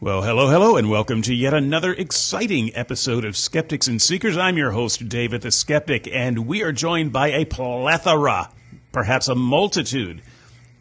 [0.00, 4.36] Well, hello, hello, and welcome to yet another exciting episode of Skeptics and Seekers.
[4.36, 8.48] I'm your host, David the Skeptic, and we are joined by a plethora,
[8.92, 10.22] perhaps a multitude,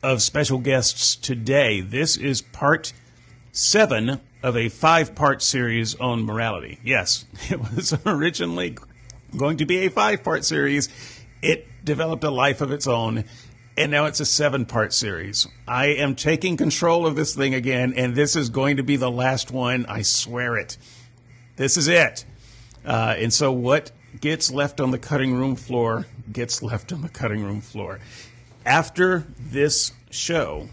[0.03, 1.81] of special guests today.
[1.81, 2.93] This is part
[3.51, 6.77] seven of a five part series on morality.
[6.83, 8.77] Yes, it was originally
[9.35, 10.89] going to be a five part series.
[11.41, 13.23] It developed a life of its own
[13.77, 15.47] and now it's a seven part series.
[15.67, 19.11] I am taking control of this thing again, and this is going to be the
[19.11, 19.85] last one.
[19.85, 20.77] I swear it.
[21.55, 22.25] This is it.
[22.85, 27.09] Uh, and so, what gets left on the cutting room floor gets left on the
[27.09, 27.99] cutting room floor.
[28.65, 30.67] After this show,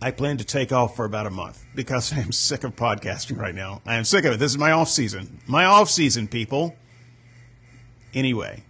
[0.00, 3.38] I plan to take off for about a month because I am sick of podcasting
[3.38, 3.82] right now.
[3.86, 4.38] I am sick of it.
[4.38, 5.40] This is my off season.
[5.46, 6.76] My off season, people.
[8.12, 8.62] Anyway,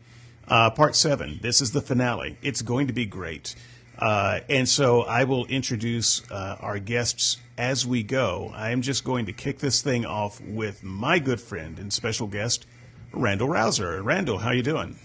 [0.48, 1.38] uh, part seven.
[1.42, 2.36] This is the finale.
[2.42, 3.54] It's going to be great.
[3.98, 8.50] Uh, and so I will introduce uh, our guests as we go.
[8.54, 12.27] I am just going to kick this thing off with my good friend and special
[12.27, 12.66] guest,
[13.12, 14.02] Randal Rauser.
[14.02, 14.98] Randal, how you doing?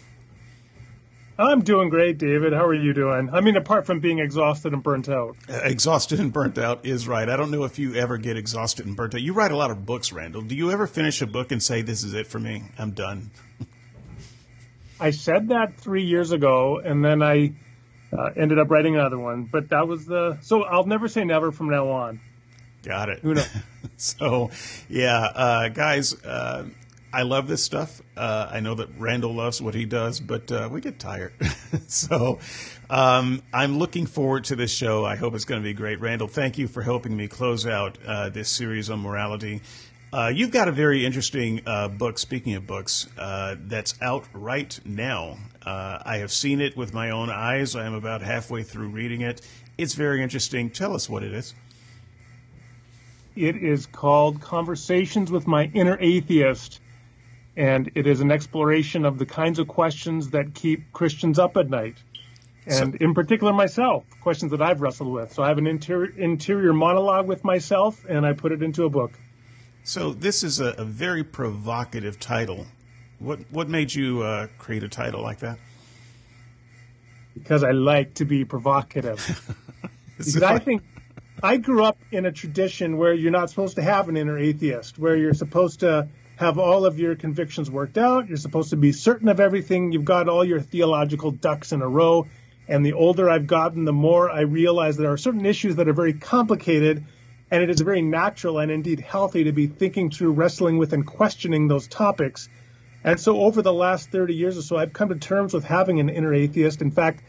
[1.38, 2.52] I'm doing great, David.
[2.52, 3.30] How are you doing?
[3.32, 5.38] I mean, apart from being exhausted and burnt out.
[5.48, 7.30] Uh, exhausted and burnt out is right.
[7.30, 9.22] I don't know if you ever get exhausted and burnt out.
[9.22, 10.42] You write a lot of books, Randal.
[10.42, 12.64] Do you ever finish a book and say, "This is it for me.
[12.78, 13.32] I'm done"?
[15.00, 17.54] I said that three years ago, and then I
[18.12, 19.44] uh, ended up writing another one.
[19.46, 22.20] But that was the so I'll never say never from now on.
[22.84, 23.20] Got it.
[23.20, 23.50] Who knows?
[23.98, 24.52] so,
[24.88, 26.66] yeah, uh, guys, uh,
[27.12, 28.02] I love this stuff.
[28.16, 31.34] Uh, I know that Randal loves what he does, but uh, we get tired.
[31.88, 32.40] so,
[32.90, 35.06] um, I'm looking forward to this show.
[35.06, 36.00] I hope it's going to be great.
[36.00, 39.62] Randal, thank you for helping me close out uh, this series on morality.
[40.12, 44.80] Uh, you've got a very interesting uh, book, speaking of books, uh, that's out right
[44.84, 45.38] now.
[45.64, 47.76] Uh, I have seen it with my own eyes.
[47.76, 49.48] I am about halfway through reading it.
[49.78, 50.72] It's very interesting.
[50.72, 51.54] Tell us what it is.
[53.36, 56.82] It is called Conversations with My Inner Atheist,
[57.56, 61.70] and it is an exploration of the kinds of questions that keep Christians up at
[61.70, 61.98] night.
[62.66, 65.34] And so, in particular, myself, questions that I've wrestled with.
[65.34, 68.90] So I have an interior, interior monologue with myself, and I put it into a
[68.90, 69.12] book.
[69.84, 72.68] So this is a, a very provocative title.
[73.20, 75.58] What what made you uh, create a title like that?
[77.34, 79.20] Because I like to be provocative.
[80.18, 80.84] because I think
[81.42, 85.00] I grew up in a tradition where you're not supposed to have an inner atheist,
[85.00, 88.28] where you're supposed to have all of your convictions worked out.
[88.28, 89.92] You're supposed to be certain of everything.
[89.92, 92.28] You've got all your theological ducks in a row.
[92.68, 95.94] And the older I've gotten, the more I realize there are certain issues that are
[95.94, 97.04] very complicated
[97.52, 101.06] and it is very natural and indeed healthy to be thinking through, wrestling with, and
[101.06, 102.50] questioning those topics.
[103.04, 106.00] And so, over the last 30 years or so, I've come to terms with having
[106.00, 106.82] an inner atheist.
[106.82, 107.24] In fact,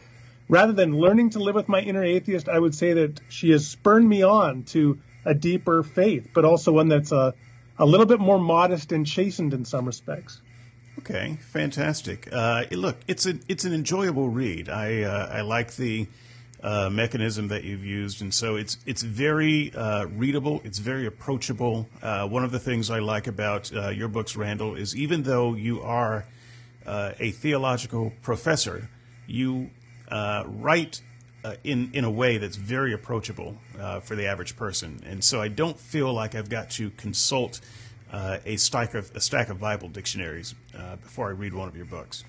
[0.49, 3.67] rather than learning to live with my inner atheist, I would say that she has
[3.67, 7.33] spurned me on to a deeper faith, but also one that's a,
[7.79, 10.41] a little bit more modest and chastened in some respects.
[10.99, 12.27] Okay, fantastic.
[12.31, 14.69] Uh, look, it's a it's an enjoyable read.
[14.69, 16.07] I uh, I like the
[16.63, 20.61] uh, mechanism that you've used, and so it's it's very uh, readable.
[20.63, 21.87] It's very approachable.
[22.01, 25.55] Uh, one of the things I like about uh, your books, Randal, is even though
[25.55, 26.25] you are
[26.85, 28.89] uh, a theological professor,
[29.25, 29.71] you
[30.09, 31.01] uh, write
[31.63, 33.57] in in a way that's very approachable
[34.03, 35.01] for the average person.
[35.03, 37.59] And so I don't feel like I've got to consult
[38.13, 40.53] a stack of a stack of Bible dictionaries
[41.01, 42.23] before I read one of your books.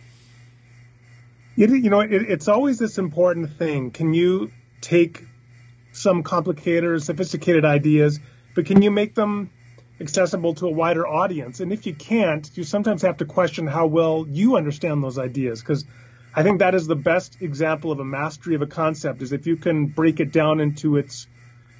[1.55, 3.91] You, you know, it, it's always this important thing.
[3.91, 5.25] Can you take
[5.93, 8.19] some complicated or sophisticated ideas,
[8.55, 9.51] but can you make them
[10.01, 11.61] accessible to a wider audience?
[11.61, 15.61] And if you can't, you sometimes have to question how well you understand those ideas
[15.61, 15.85] because
[16.35, 19.47] I think that is the best example of a mastery of a concept is if
[19.47, 21.27] you can break it down into its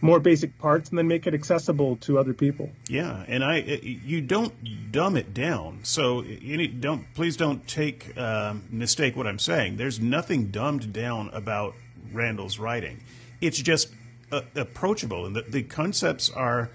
[0.03, 2.69] more basic parts and then make it accessible to other people.
[2.89, 5.81] Yeah, and I you don't dumb it down.
[5.85, 9.77] So you don't please don't take um, mistake what I'm saying.
[9.77, 11.75] There's nothing dumbed down about
[12.13, 13.03] Randal's writing.
[13.41, 13.89] It's just
[14.31, 16.71] uh, approachable, and the, the concepts are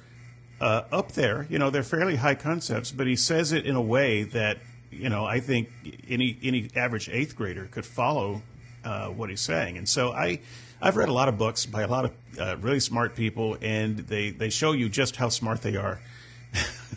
[0.62, 1.46] uh, up there.
[1.50, 4.60] You know, they're fairly high concepts, but he says it in a way that
[4.90, 5.70] you know I think
[6.08, 8.42] any any average eighth grader could follow
[8.86, 9.78] uh, what he's saying.
[9.78, 10.40] And so I
[10.82, 13.98] I've read a lot of books by a lot of uh, really smart people, and
[13.98, 16.00] they, they show you just how smart they are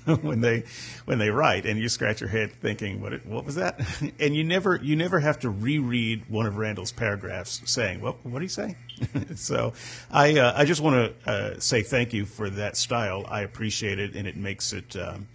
[0.22, 0.64] when they
[1.04, 3.80] when they write, and you scratch your head thinking, "What what was that?"
[4.20, 8.40] and you never you never have to reread one of Randal's paragraphs saying, "Well, what
[8.40, 8.76] did he say?"
[9.34, 9.72] so,
[10.10, 13.24] I uh, I just want to uh, say thank you for that style.
[13.28, 15.26] I appreciate it, and it makes it um,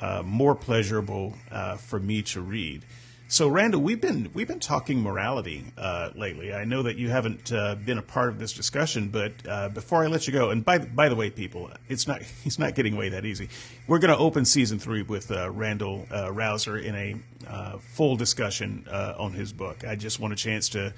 [0.00, 2.84] uh, more pleasurable uh, for me to read.
[3.30, 6.54] So, Randal, we've been we've been talking morality uh, lately.
[6.54, 10.02] I know that you haven't uh, been a part of this discussion, but uh, before
[10.02, 12.94] I let you go, and by by the way, people, it's not he's not getting
[12.94, 13.50] away that easy.
[13.86, 17.16] We're going to open season three with uh, Randal uh, Rauser in a
[17.46, 19.84] uh, full discussion on his book.
[19.86, 20.94] I just want a chance to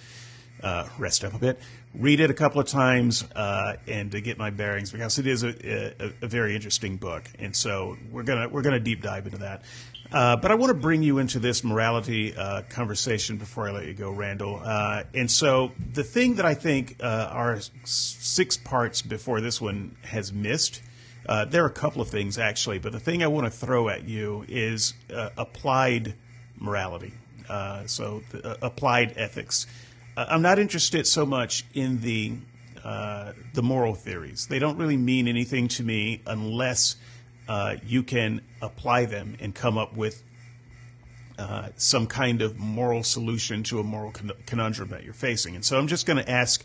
[0.99, 1.59] rest up a bit,
[1.95, 5.49] read it a couple of times, and to get my bearings because it is a,
[6.01, 7.25] a, a very interesting book.
[7.41, 9.63] And so we're gonna we're gonna deep dive into that.
[10.13, 13.87] Uh, but I want to bring you into this morality uh, conversation before I let
[13.87, 14.61] you go, Randal.
[14.63, 19.97] Uh, and so the thing that I think uh, our six parts before this one
[20.03, 20.83] has missed,
[21.29, 23.89] uh, there are a couple of things actually, but the thing I want to throw
[23.89, 24.95] at you is
[25.37, 26.15] applied
[26.59, 27.15] morality.
[27.87, 29.69] so the, applied ethics.
[30.17, 32.33] I'm not interested so much in the
[32.83, 34.49] the moral theories.
[34.49, 36.97] They don't really mean anything to me unless
[37.51, 40.23] uh, you can apply them and come up with
[41.37, 45.57] uh, some kind of moral solution to a moral con- conundrum that you're facing.
[45.57, 46.65] And so I'm just going to ask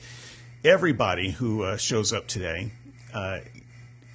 [0.63, 2.71] everybody who uh, shows up today
[3.15, 3.39] uh,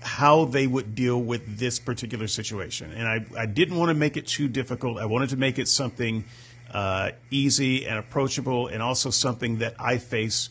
[0.00, 2.92] how they would deal with this particular situation.
[2.92, 4.98] And I, I didn't want to make it too difficult.
[4.98, 6.24] I wanted to make it something
[6.72, 10.50] uh, easy and approachable and also something that I face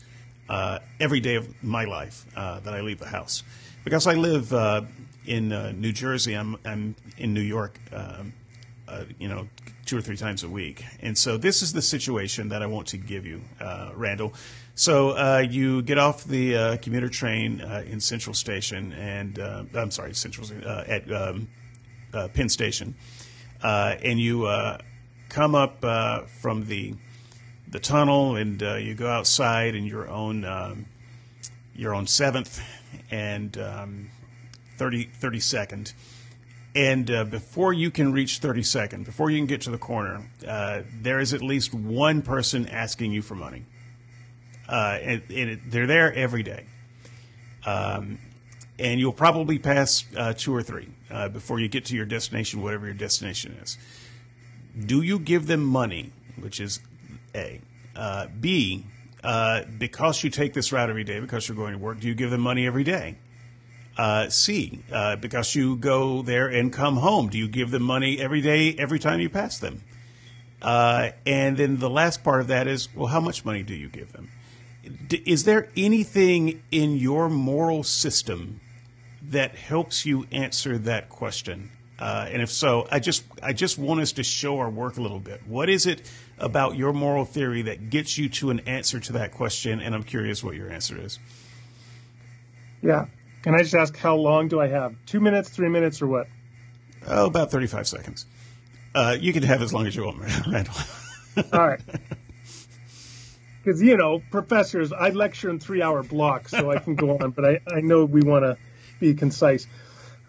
[0.50, 3.42] uh, every day of my life that I leave the house.
[3.84, 4.52] Because I live
[5.26, 8.32] in uh, New Jersey, I'm I'm in New York, um,
[8.88, 9.48] uh, you know,
[9.86, 12.88] two or three times a week, and so this is the situation that I want
[12.88, 14.32] to give you, uh, Randall.
[14.74, 19.38] So uh, you get off the uh, commuter train uh, in Central Station, and
[19.74, 21.48] I'm sorry, Central at um,
[22.12, 22.94] Penn Station,
[23.62, 24.48] and you
[25.28, 25.84] come up
[26.40, 26.94] from the
[27.68, 30.86] the tunnel, and you go outside in your own um,
[31.74, 32.60] your own seventh,
[33.10, 33.58] and
[34.80, 35.92] um, 30, 32nd.
[36.74, 40.82] And uh, before you can reach 32nd, before you can get to the corner, uh,
[41.00, 43.64] there is at least one person asking you for money.
[44.68, 46.64] Uh, and, and it, they're there every day.
[47.66, 48.18] Um,
[48.78, 52.62] and you'll probably pass uh, two or three uh, before you get to your destination,
[52.62, 53.76] whatever your destination is.
[54.86, 56.78] Do you give them money, which is
[57.34, 57.60] A?
[57.96, 58.86] Uh, B,
[59.78, 62.30] because you take this route every day, because you're going to work, do you give
[62.30, 63.16] them money every day?
[64.00, 67.28] Uh, C uh, because you go there and come home?
[67.28, 69.82] Do you give them money every day, every time you pass them?
[70.62, 73.90] Uh, and then the last part of that is, well, how much money do you
[73.90, 74.30] give them?
[75.06, 78.62] D- is there anything in your moral system
[79.22, 81.70] that helps you answer that question?
[81.98, 85.02] Uh, and if so, I just I just want us to show our work a
[85.02, 85.42] little bit.
[85.46, 89.32] What is it about your moral theory that gets you to an answer to that
[89.32, 89.78] question?
[89.80, 91.18] And I'm curious what your answer is.
[92.82, 93.04] Yeah,
[93.42, 94.94] can I just ask how long do I have?
[95.06, 96.26] Two minutes, three minutes, or what?
[97.06, 98.26] Oh, about 35 seconds.
[98.94, 100.74] Uh, you can have as long as you want, Randal.
[101.52, 101.80] All right.
[103.62, 107.32] Because, you know, professors, I lecture in three hour blocks, so I can go on,
[107.32, 108.56] but I, I know we want to
[108.98, 109.66] be concise.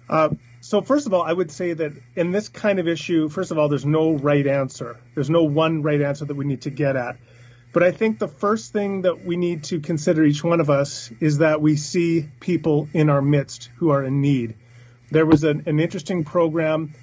[0.10, 0.30] Uh,
[0.60, 3.58] so, first of all, I would say that in this kind of issue, first of
[3.58, 4.98] all, there's no right answer.
[5.16, 7.18] There's no one right answer that we need to get at.
[7.74, 11.10] But I think the first thing that we need to consider each one of us
[11.22, 14.56] is that we see people in our midst who are in need.
[15.10, 16.94] There was an, an interesting program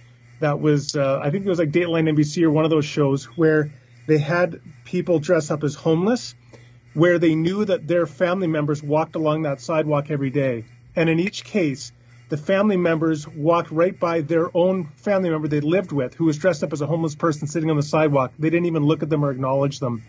[0.41, 3.25] that was, uh, I think it was like Dateline NBC or one of those shows
[3.25, 3.73] where
[4.07, 6.35] they had people dress up as homeless,
[6.93, 10.67] where they knew that their family members walked along that sidewalk every day.
[10.95, 11.93] And in each case,
[12.29, 16.37] the family members walked right by their own family member they lived with who was
[16.37, 18.33] dressed up as a homeless person sitting on the sidewalk.
[18.39, 20.03] They didn't even look at them or acknowledge them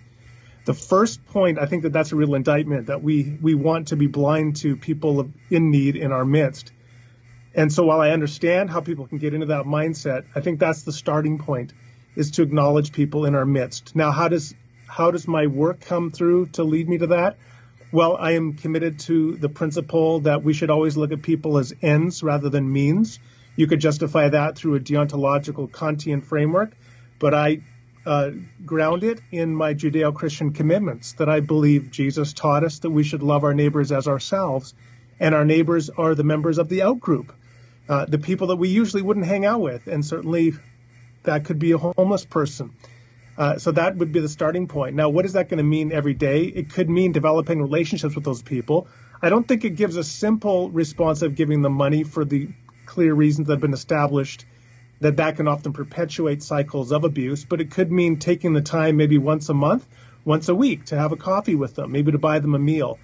[0.70, 3.96] the first point, I think that that's a real indictment that we we want to
[3.96, 6.72] be blind to people in need in our midst.
[7.56, 10.84] And so while I understand how people can get into that mindset, I think that's
[10.84, 11.74] the starting point
[12.16, 13.96] is to acknowledge people in our midst.
[13.96, 14.54] Now, how does
[14.86, 17.38] how does my work come through to lead me to that?
[17.92, 21.74] Well, I am committed to the principle that we should always look at people as
[21.82, 23.18] ends rather than means.
[23.56, 26.78] You could justify that through a deontological Kantian framework,
[27.18, 27.62] but I
[28.06, 28.32] uh,
[28.66, 33.24] grounded in my Judeo Christian commitments that I believe Jesus taught us that we should
[33.24, 34.74] love our neighbors as ourselves,
[35.20, 37.30] and our neighbors are the members of the outgroup,
[37.88, 40.54] uh, the people that we usually wouldn't hang out with, and certainly
[41.24, 42.74] that could be a homeless person.
[43.38, 44.96] Uh, so that would be the starting point.
[44.96, 46.44] Now, what is that going to mean every day?
[46.44, 48.88] It could mean developing relationships with those people.
[49.22, 52.50] I don't think it gives a simple response of giving them money for the
[52.86, 54.46] clear reasons that have been established
[55.02, 58.98] that that can often perpetuate cycles of abuse, but it could mean taking the time
[58.98, 59.86] maybe once a month,
[60.26, 63.00] once a week to have a coffee with them, maybe to buy them a meal.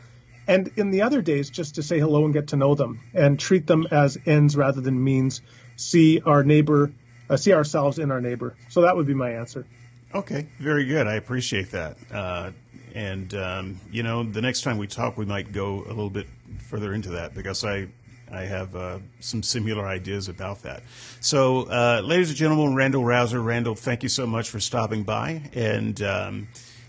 [0.47, 3.39] And in the other days, just to say hello and get to know them and
[3.39, 5.41] treat them as ends rather than means.
[5.75, 6.91] See our neighbor,
[7.29, 8.55] uh, see ourselves in our neighbor.
[8.69, 9.65] So that would be my answer.
[10.13, 11.07] Okay, very good.
[11.07, 11.97] I appreciate that.
[12.13, 12.51] Uh,
[12.93, 16.27] and um, you know, the next time we talk, we might go a little bit
[16.59, 17.87] further into that because I
[18.35, 20.83] I have uh, some similar ideas about that.
[21.19, 25.49] So, uh, ladies and gentlemen, Randal Rauser, Randal, thank you so much for stopping by,
[25.53, 26.47] and um,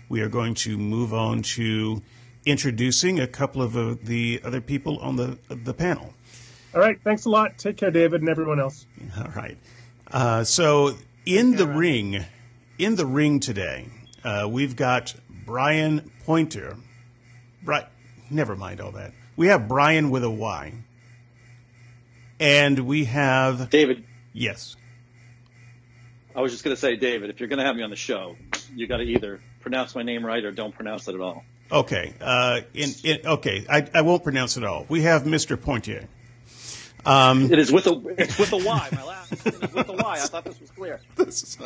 [0.09, 2.01] we are going to move on to
[2.45, 6.13] introducing a couple of uh, the other people on the the panel.
[6.73, 7.57] All right, thanks a lot.
[7.57, 8.85] Take care, David, and everyone else.
[9.17, 9.57] All right.
[10.09, 12.23] Uh, so, in the ring,
[12.77, 13.87] in the ring today,
[14.23, 16.77] uh, we've got Brian Pointer.
[17.63, 17.85] Bri-
[18.29, 19.13] never mind all that.
[19.35, 20.73] We have Brian with a Y.
[22.39, 24.03] And we have David.
[24.33, 24.75] Yes.
[26.35, 27.95] I was just going to say, David, if you're going to have me on the
[27.95, 28.35] show,
[28.75, 31.43] you got to either pronounce my name right or don't pronounce it at all.
[31.71, 32.13] Okay.
[32.21, 33.65] Uh, in, in, okay.
[33.67, 34.85] I, I won't pronounce it all.
[34.87, 35.57] We have Mr.
[35.57, 36.05] Pointier.
[37.05, 38.89] Um, it is with a it's with a Y.
[38.91, 40.13] My last name is with a Y.
[40.13, 40.99] I thought this was clear.
[41.15, 41.57] This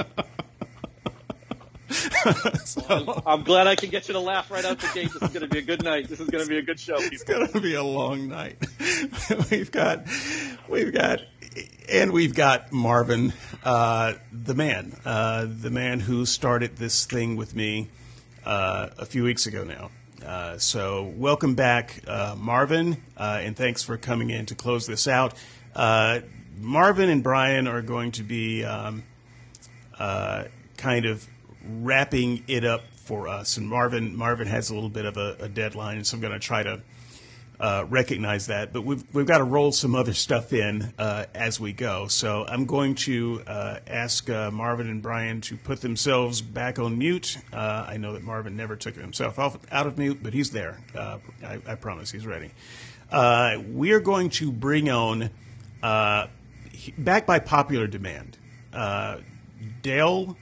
[2.65, 5.11] so, I'm glad I can get you to laugh right out the gate.
[5.13, 6.07] This is going to be a good night.
[6.07, 6.97] This is going to be a good show.
[6.97, 7.13] People.
[7.13, 8.57] It's going to be a long night.
[9.51, 10.05] we've got,
[10.69, 11.19] we've got,
[11.89, 13.33] and we've got Marvin,
[13.63, 17.89] uh, the man, uh, the man who started this thing with me
[18.45, 19.91] uh, a few weeks ago now.
[20.25, 25.07] Uh, so welcome back, uh, Marvin, uh, and thanks for coming in to close this
[25.07, 25.33] out.
[26.57, 29.03] Marvin and Brian are going to be um,
[29.97, 31.27] kind of
[31.65, 33.57] wrapping it up for us.
[33.57, 36.39] And Marvin Marvin has a little bit of a, a deadline, so I'm going to
[36.39, 36.81] try to
[37.61, 38.73] uh, recognize that.
[38.73, 42.07] But we've we've got to roll some other stuff in uh, as we go.
[42.07, 46.97] So I'm going to uh, ask uh, Marvin and Brian to put themselves back on
[46.97, 47.37] mute.
[47.53, 50.79] Uh, I know that Marvin never took himself off, out of mute, but he's there.
[50.95, 52.51] Uh, I, I, promise he's ready.
[53.67, 55.29] we are going to bring on
[55.81, 58.37] back by popular demand.
[59.83, 60.35] Dale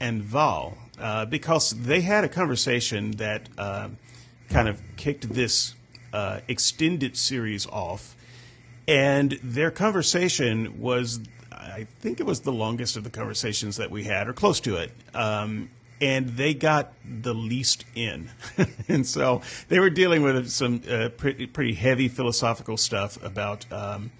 [0.00, 3.88] and Val uh, because they had a conversation that uh,
[4.48, 5.74] kind of kicked this
[6.12, 8.16] uh, extended series off.
[8.86, 11.20] And their conversation was,
[11.52, 14.76] I think it was the longest of the conversations that we had, or close to
[14.76, 14.92] it.
[15.14, 18.30] Um, and they got the least in.
[18.88, 24.10] and so they were dealing with some uh, pretty, pretty heavy philosophical stuff about, um,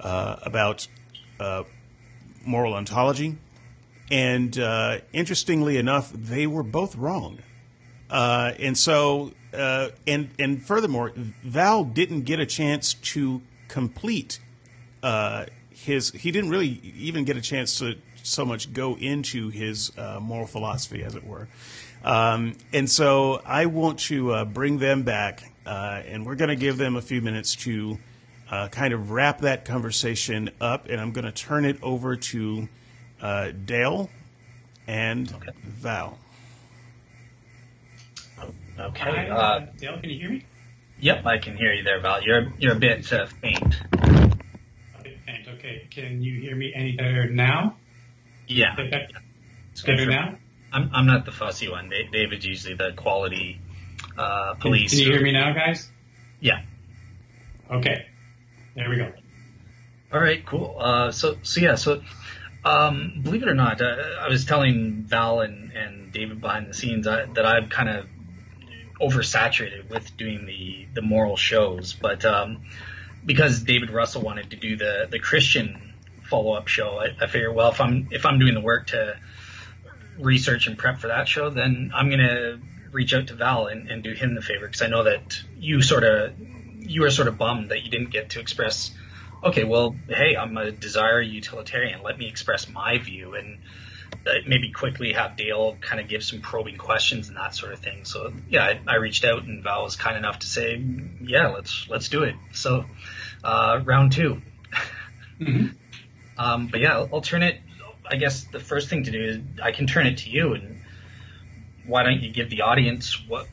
[0.00, 0.86] uh, about
[1.40, 1.62] uh,
[2.44, 3.36] moral ontology
[4.10, 7.40] and uh, interestingly enough, they were both wrong.
[8.10, 14.40] Uh, and so, uh, and and furthermore, Val didn't get a chance to complete
[15.02, 16.10] uh, his.
[16.12, 20.46] He didn't really even get a chance to so much go into his uh, moral
[20.46, 21.48] philosophy, as it were.
[22.02, 26.78] Um, and so, I want to uh, bring them back, and we're going to give
[26.78, 27.98] them a few minutes to
[28.70, 30.88] kind of wrap that conversation up.
[30.88, 32.68] And I'm going to turn it over to
[33.20, 34.10] uh, Dale,
[34.86, 35.52] and okay.
[35.64, 36.18] Val.
[38.78, 39.28] Okay.
[39.28, 40.44] Uh, Dale, can you hear me?
[41.00, 42.22] Yep, I can hear you there, Val.
[42.22, 43.82] You're you're a bit uh, faint.
[43.92, 45.48] A bit faint.
[45.56, 45.86] Okay.
[45.90, 47.76] Can you hear me any better now?
[48.46, 48.74] Yeah.
[48.78, 50.10] It's better sure.
[50.10, 50.38] now.
[50.72, 51.90] I'm I'm not the fussy one.
[52.12, 53.60] David's usually the quality
[54.16, 54.90] uh, police.
[54.90, 55.88] Can, can you hear me now, guys?
[56.40, 56.62] Yeah.
[57.70, 58.06] Okay.
[58.74, 59.12] There we go.
[60.12, 60.44] All right.
[60.44, 60.76] Cool.
[60.78, 61.76] Uh, so so yeah.
[61.76, 62.02] So
[62.64, 66.74] um, believe it or not, uh, I was telling Val and, and David behind the
[66.74, 68.06] scenes uh, that I'm kind of
[69.00, 72.62] oversaturated with doing the, the moral shows, but um,
[73.24, 75.94] because David Russell wanted to do the, the Christian
[76.28, 79.16] follow up show, I, I figured, well, if I'm if I'm doing the work to
[80.18, 82.58] research and prep for that show, then I'm gonna
[82.92, 85.80] reach out to Val and, and do him the favor because I know that you
[85.82, 86.32] sort of
[86.80, 88.90] you were sort of bummed that you didn't get to express
[89.42, 92.02] okay, well, hey, I'm a desire utilitarian.
[92.02, 93.58] Let me express my view and
[94.26, 97.80] uh, maybe quickly have Dale kind of give some probing questions and that sort of
[97.80, 98.04] thing.
[98.04, 100.82] So yeah, I, I reached out and Val was kind enough to say,
[101.20, 102.34] yeah, let's let's do it.
[102.52, 102.84] So
[103.44, 104.42] uh, round 2
[105.40, 105.66] mm-hmm.
[106.38, 107.60] um, but yeah, I'll, I'll turn it.
[108.10, 110.80] I guess the first thing to do is I can turn it to you and
[111.86, 113.46] why don't you give the audience what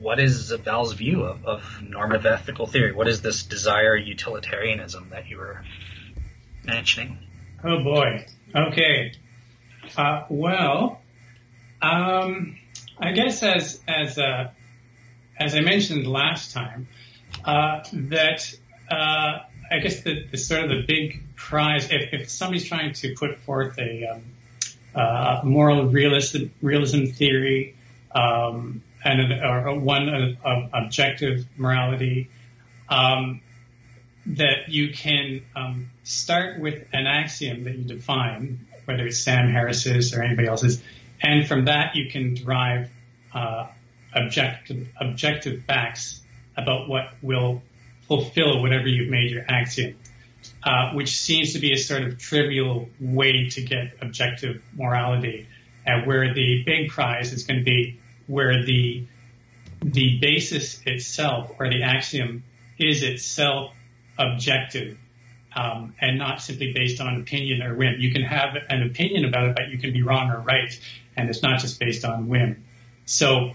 [0.00, 2.92] what is Val's view of, of normative ethical theory?
[2.92, 5.62] What is this desire utilitarianism that you were
[6.64, 7.18] mentioning?
[7.62, 8.26] Oh boy.
[8.54, 9.12] Okay.
[9.96, 11.00] Uh, well,
[11.82, 12.56] um,
[12.98, 14.50] I guess as as uh,
[15.38, 16.88] as I mentioned last time,
[17.44, 18.54] uh, that
[18.90, 19.40] uh,
[19.70, 23.38] I guess the, the, sort of the big prize, if, if somebody's trying to put
[23.40, 24.22] forth a um,
[24.94, 27.76] uh, moral realism realism theory,
[28.14, 30.08] um, and or one
[30.44, 32.28] of objective morality,
[32.88, 33.40] um,
[34.26, 40.14] that you can um, start with an axiom that you define, whether it's Sam Harris's
[40.14, 40.82] or anybody else's,
[41.22, 42.90] and from that you can derive
[43.32, 43.68] uh,
[44.12, 46.20] objective objective facts
[46.56, 47.62] about what will
[48.08, 49.96] fulfill whatever you've made your axiom,
[50.64, 55.46] uh, which seems to be a sort of trivial way to get objective morality,
[55.86, 57.99] uh, where the big prize is going to be
[58.30, 59.06] where the
[59.82, 62.44] the basis itself or the axiom
[62.78, 63.72] is itself
[64.18, 64.98] objective
[65.56, 67.96] um, and not simply based on opinion or whim.
[67.98, 70.78] You can have an opinion about it, but you can be wrong or right,
[71.16, 72.64] and it's not just based on whim.
[73.06, 73.54] So,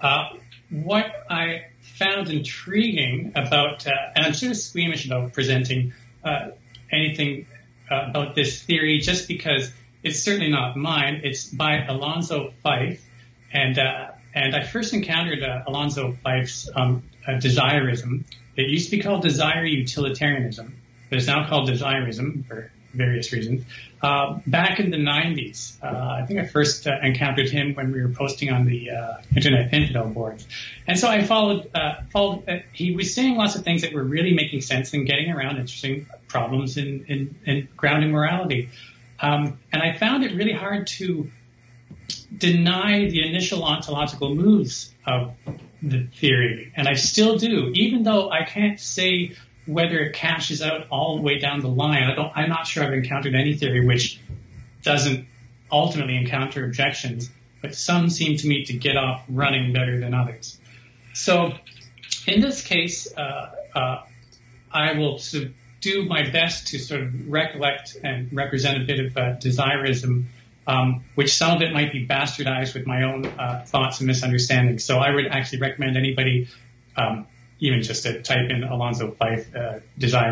[0.00, 0.30] uh,
[0.70, 5.92] what I found intriguing about, uh, and I'm sort of squeamish about presenting
[6.24, 6.50] uh,
[6.90, 7.46] anything
[7.90, 9.72] uh, about this theory, just because
[10.02, 11.22] it's certainly not mine.
[11.24, 13.00] It's by Alonzo Fyfe,
[13.52, 18.24] and uh, and I first encountered uh, Alonzo Fyfe's um, desirism
[18.58, 20.74] it used to be called desire utilitarianism,
[21.08, 23.64] but it's now called desirism for various reasons.
[24.02, 28.02] Uh, back in the 90s, uh, I think I first uh, encountered him when we
[28.02, 30.44] were posting on the uh, Internet Infidel boards.
[30.88, 34.02] And so I followed, uh, followed uh, he was saying lots of things that were
[34.02, 38.70] really making sense and getting around interesting problems in, in, in grounding morality.
[39.20, 41.30] Um, and I found it really hard to
[42.36, 45.34] deny the initial ontological moves of
[45.82, 49.36] the theory, and I still do, even though I can't say
[49.66, 52.04] whether it cashes out all the way down the line.
[52.04, 54.18] I I'm not sure I've encountered any theory which
[54.82, 55.26] doesn't
[55.70, 60.58] ultimately encounter objections, but some seem to me to get off running better than others.
[61.12, 61.52] So,
[62.26, 64.02] in this case, uh, uh,
[64.72, 65.20] I will
[65.80, 70.26] do my best to sort of recollect and represent a bit of uh, desirism
[70.68, 74.84] um, which some of it might be bastardized with my own uh, thoughts and misunderstandings.
[74.84, 76.48] So I would actually recommend anybody,
[76.94, 77.26] um,
[77.58, 79.80] even just to type in Alonzo Fyfe uh,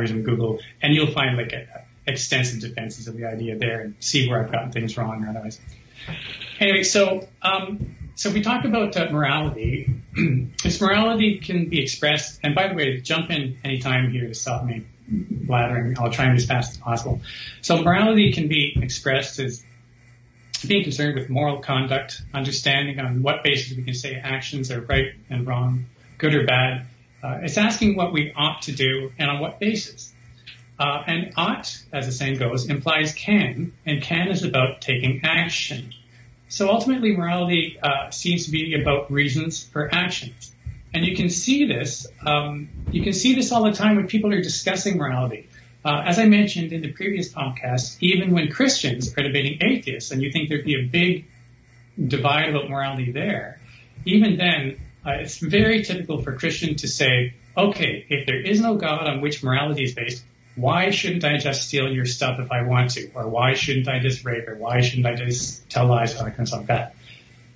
[0.05, 4.29] in Google, and you'll find like a, extensive defenses of the idea there and see
[4.29, 5.59] where I've gotten things wrong or otherwise.
[6.61, 9.91] Anyway, so um, so we talk about uh, morality.
[10.63, 14.65] this morality can be expressed, and by the way, jump in anytime here to stop
[14.65, 15.99] me blathering.
[15.99, 17.21] I'll try and be as fast as possible.
[17.63, 19.65] So morality can be expressed as
[20.65, 25.13] being concerned with moral conduct, understanding on what basis we can say actions are right
[25.29, 25.87] and wrong,
[26.19, 26.87] good or bad.
[27.23, 30.13] Uh, it's asking what we ought to do and on what basis.
[30.79, 35.93] Uh, and ought, as the saying goes, implies can, and can is about taking action.
[36.49, 40.53] So ultimately, morality uh, seems to be about reasons for actions.
[40.95, 44.33] And you can see this, um, you can see this all the time when people
[44.33, 45.49] are discussing morality.
[45.87, 50.21] Uh, as I mentioned in the previous podcast, even when Christians are debating atheists, and
[50.21, 51.27] you think there'd be a big
[52.05, 53.61] divide about morality there,
[54.05, 58.75] even then, uh, it's very typical for Christians to say, okay, if there is no
[58.75, 60.25] God on which morality is based,
[60.57, 63.09] why shouldn't I just steal your stuff if I want to?
[63.15, 64.49] Or why shouldn't I just rape?
[64.49, 66.97] Or why shouldn't I just tell lies or kind of like that?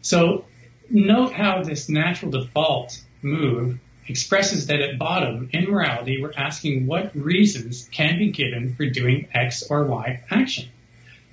[0.03, 0.45] So
[0.89, 7.15] note how this natural default move expresses that at bottom, in morality, we're asking what
[7.15, 10.69] reasons can be given for doing X or Y action.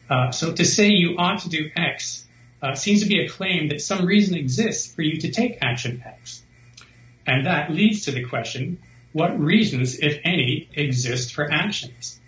[0.09, 2.25] Uh, so to say you ought to do X
[2.61, 6.03] uh, seems to be a claim that some reason exists for you to take action
[6.05, 6.43] X.
[7.25, 8.79] And that leads to the question,
[9.11, 12.19] what reasons, if any, exist for actions?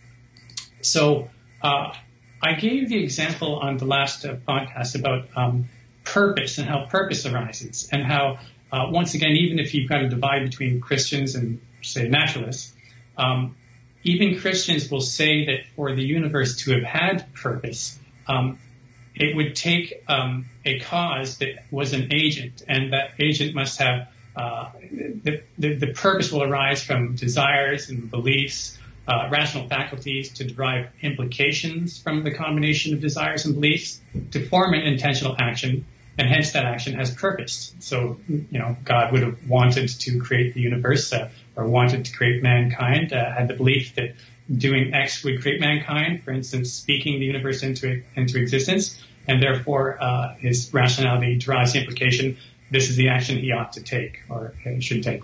[0.81, 1.29] So
[1.61, 1.93] uh,
[2.41, 5.69] I gave the example on the last uh, podcast about um,
[6.03, 8.39] purpose and how purpose arises and how
[8.71, 12.73] uh, once again, even if you've got a divide between Christians and, say, naturalists,
[13.17, 13.55] um,
[14.03, 18.59] even Christians will say that for the universe to have had purpose, um,
[19.15, 24.07] it would take um, a cause that was an agent, and that agent must have
[24.35, 28.77] uh, the, the, the, purpose will arise from desires and beliefs,
[29.07, 33.99] uh, rational faculties to derive implications from the combination of desires and beliefs
[34.31, 35.85] to form an intentional action
[36.19, 37.73] and hence that action has purpose.
[37.79, 42.11] So, you know, God would have wanted to create the universe uh, or wanted to
[42.11, 44.15] create mankind, uh, had the belief that
[44.53, 49.97] doing X would create mankind, for instance, speaking the universe into into existence, and therefore
[50.03, 52.37] uh, his rationality derives the implication
[52.69, 55.23] this is the action he ought to take or should take.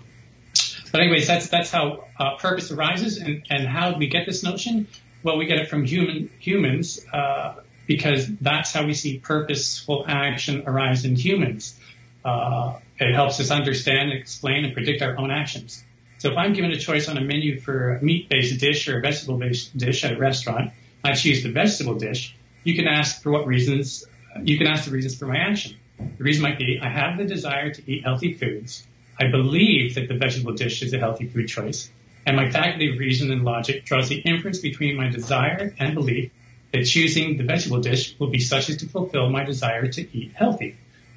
[0.92, 4.88] But anyways, that's that's how uh, purpose arises, and and how we get this notion?
[5.22, 7.56] Well, we get it from human humans uh,
[7.86, 11.78] because that's how we see purposeful action arise in humans.
[12.24, 15.84] Uh, it helps us understand, explain, and predict our own actions.
[16.18, 19.02] So if I'm given a choice on a menu for a meat-based dish or a
[19.02, 20.72] vegetable-based dish at a restaurant,
[21.04, 22.34] I choose the vegetable dish.
[22.64, 24.04] You can ask for what reasons.
[24.42, 25.76] You can ask the reasons for my action.
[25.98, 28.86] The reason might be I have the desire to eat healthy foods.
[29.18, 31.90] I believe that the vegetable dish is a healthy food choice,
[32.26, 36.32] and my faculty of reason and logic draws the inference between my desire and belief
[36.72, 40.32] that choosing the vegetable dish will be such as to fulfill my desire to eat
[40.34, 40.76] healthy,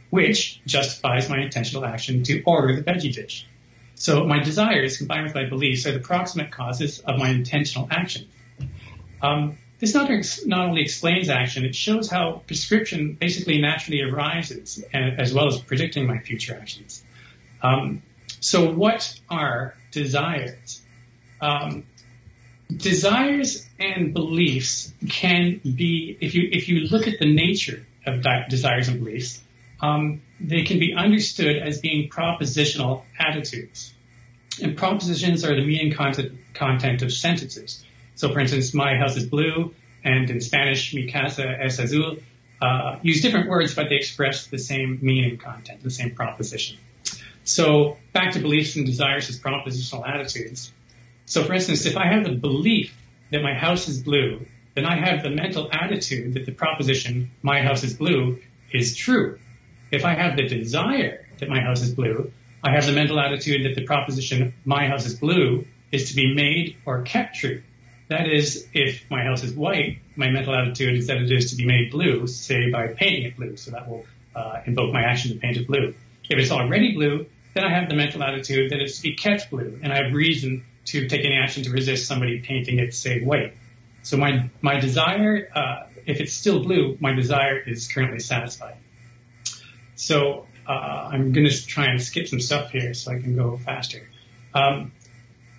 [0.10, 3.46] which justifies my intentional action to order the veggie dish.
[3.96, 8.28] So my desires combined with my beliefs are the proximate causes of my intentional action.
[9.22, 10.10] Um, this not,
[10.46, 16.06] not only explains action, it shows how prescription basically naturally arises, as well as predicting
[16.06, 17.04] my future actions.
[17.62, 18.04] Um,
[18.42, 20.82] so, what are desires?
[21.42, 21.86] Um,
[22.76, 28.88] desires and beliefs can be, if you if you look at the nature of desires
[28.88, 29.42] and beliefs,
[29.82, 33.94] um, they can be understood as being propositional attitudes.
[34.62, 37.84] And propositions are the meaning content, content of sentences.
[38.16, 42.18] So, for instance, my house is blue, and in Spanish, mi casa es azul,
[42.62, 46.78] uh, use different words, but they express the same meaning content, the same proposition.
[47.46, 50.74] So, back to beliefs and desires as propositional attitudes.
[51.30, 52.98] So, for instance, if I have the belief
[53.32, 57.62] that my house is blue, then I have the mental attitude that the proposition, my
[57.62, 58.40] house is blue,
[58.74, 59.38] is true.
[59.92, 62.32] If I have the desire that my house is blue,
[62.64, 66.34] I have the mental attitude that the proposition, my house is blue, is to be
[66.34, 67.62] made or kept true.
[68.08, 71.58] That is, if my house is white, my mental attitude is that it is to
[71.58, 73.56] be made blue, say by painting it blue.
[73.56, 74.04] So that will
[74.36, 75.94] uh, invoke my action to paint it blue.
[76.28, 79.52] If it's already blue, then I have the mental attitude that it's to be kept
[79.52, 83.22] blue, and I have reason to take any action to resist somebody painting it, say,
[83.22, 83.54] white.
[84.04, 88.78] So my my desire, uh, if it's still blue, my desire is currently satisfied.
[89.96, 93.58] So uh, I'm going to try and skip some stuff here so I can go
[93.58, 94.08] faster.
[94.54, 94.94] Um,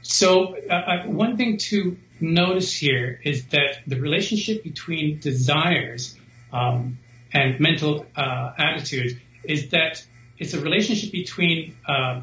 [0.02, 6.16] so uh, uh, one thing to notice here is that the relationship between desires
[6.52, 6.98] um,
[7.32, 9.14] and mental uh, attitudes
[9.44, 10.04] is that
[10.38, 12.22] it's a relationship between uh,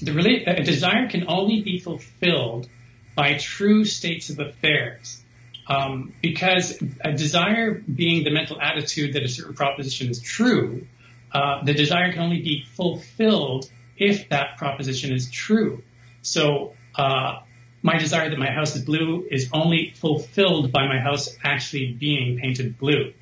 [0.00, 2.68] the a desire can only be fulfilled
[3.14, 5.22] by true states of affairs.
[5.66, 10.86] Um, because a desire being the mental attitude that a certain proposition is true,
[11.32, 15.82] uh, the desire can only be fulfilled if that proposition is true.
[16.22, 17.40] So uh,
[17.82, 22.38] my desire that my house is blue is only fulfilled by my house actually being
[22.38, 23.12] painted blue.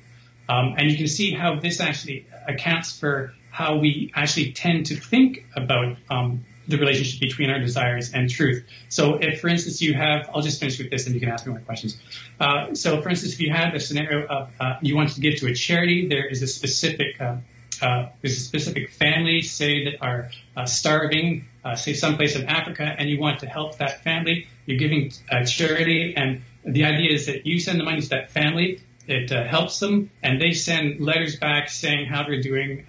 [0.47, 4.95] Um, and you can see how this actually accounts for how we actually tend to
[4.95, 8.63] think about um, the relationship between our desires and truth.
[8.89, 11.45] So if, for instance, you have, I'll just finish with this and you can ask
[11.45, 11.97] me more questions.
[12.39, 15.37] Uh, so for instance, if you have a scenario of uh, you want to give
[15.37, 17.37] to a charity, there is a specific uh,
[17.81, 22.83] uh, there's a specific family, say, that are uh, starving, uh, say, someplace in Africa,
[22.83, 24.47] and you want to help that family.
[24.65, 28.31] You're giving uh, charity, and the idea is that you send the money to that
[28.31, 28.81] family.
[29.07, 32.85] It helps them, and they send letters back saying how they're doing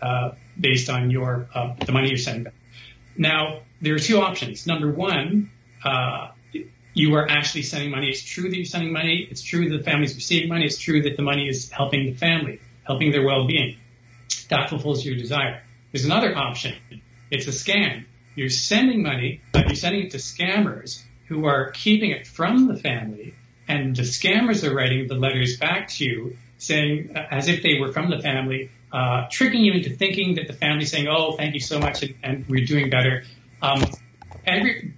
[0.59, 1.49] based on your
[1.87, 2.55] the money you're sending back.
[3.17, 4.67] Now, there are two options.
[4.67, 5.51] Number one,
[6.95, 8.09] you are actually sending money.
[8.09, 9.27] It's true that you're sending money.
[9.31, 10.65] It's true that the family's receiving money.
[10.65, 13.77] It's true that the money is helping the family, helping their well-being
[14.51, 15.63] that fulfills your desire.
[15.93, 16.75] There's another option.
[17.31, 18.05] It's a scam.
[18.35, 22.77] You're sending money, but you're sending it to scammers who are keeping it from the
[22.77, 23.35] family,
[23.69, 27.79] and the scammers are writing the letters back to you saying, uh, as if they
[27.81, 31.55] were from the family, uh, tricking you into thinking that the family's saying, "Oh, thank
[31.55, 33.23] you so much, and, and we're doing better."
[33.63, 33.85] Um,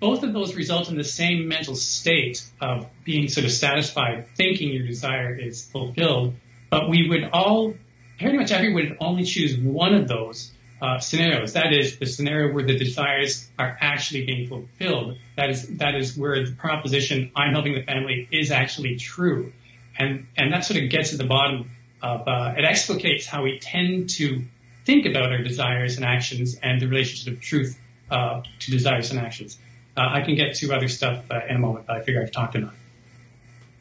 [0.01, 4.73] both of those result in the same mental state of being sort of satisfied, thinking
[4.73, 6.35] your desire is fulfilled.
[6.71, 7.75] But we would all
[8.19, 11.53] pretty much everyone would only choose one of those uh, scenarios.
[11.53, 15.19] That is the scenario where the desires are actually being fulfilled.
[15.37, 19.53] That is that is where the proposition "I'm helping the family" is actually true,
[19.99, 21.71] and and that sort of gets at the bottom
[22.03, 24.43] of uh, it explicates how we tend to
[24.85, 27.79] think about our desires and actions and the relationship of truth
[28.13, 29.59] uh, to desires and actions.
[29.97, 32.31] Uh, I can get to other stuff uh, in a moment, but I figure I've
[32.31, 32.75] talked enough.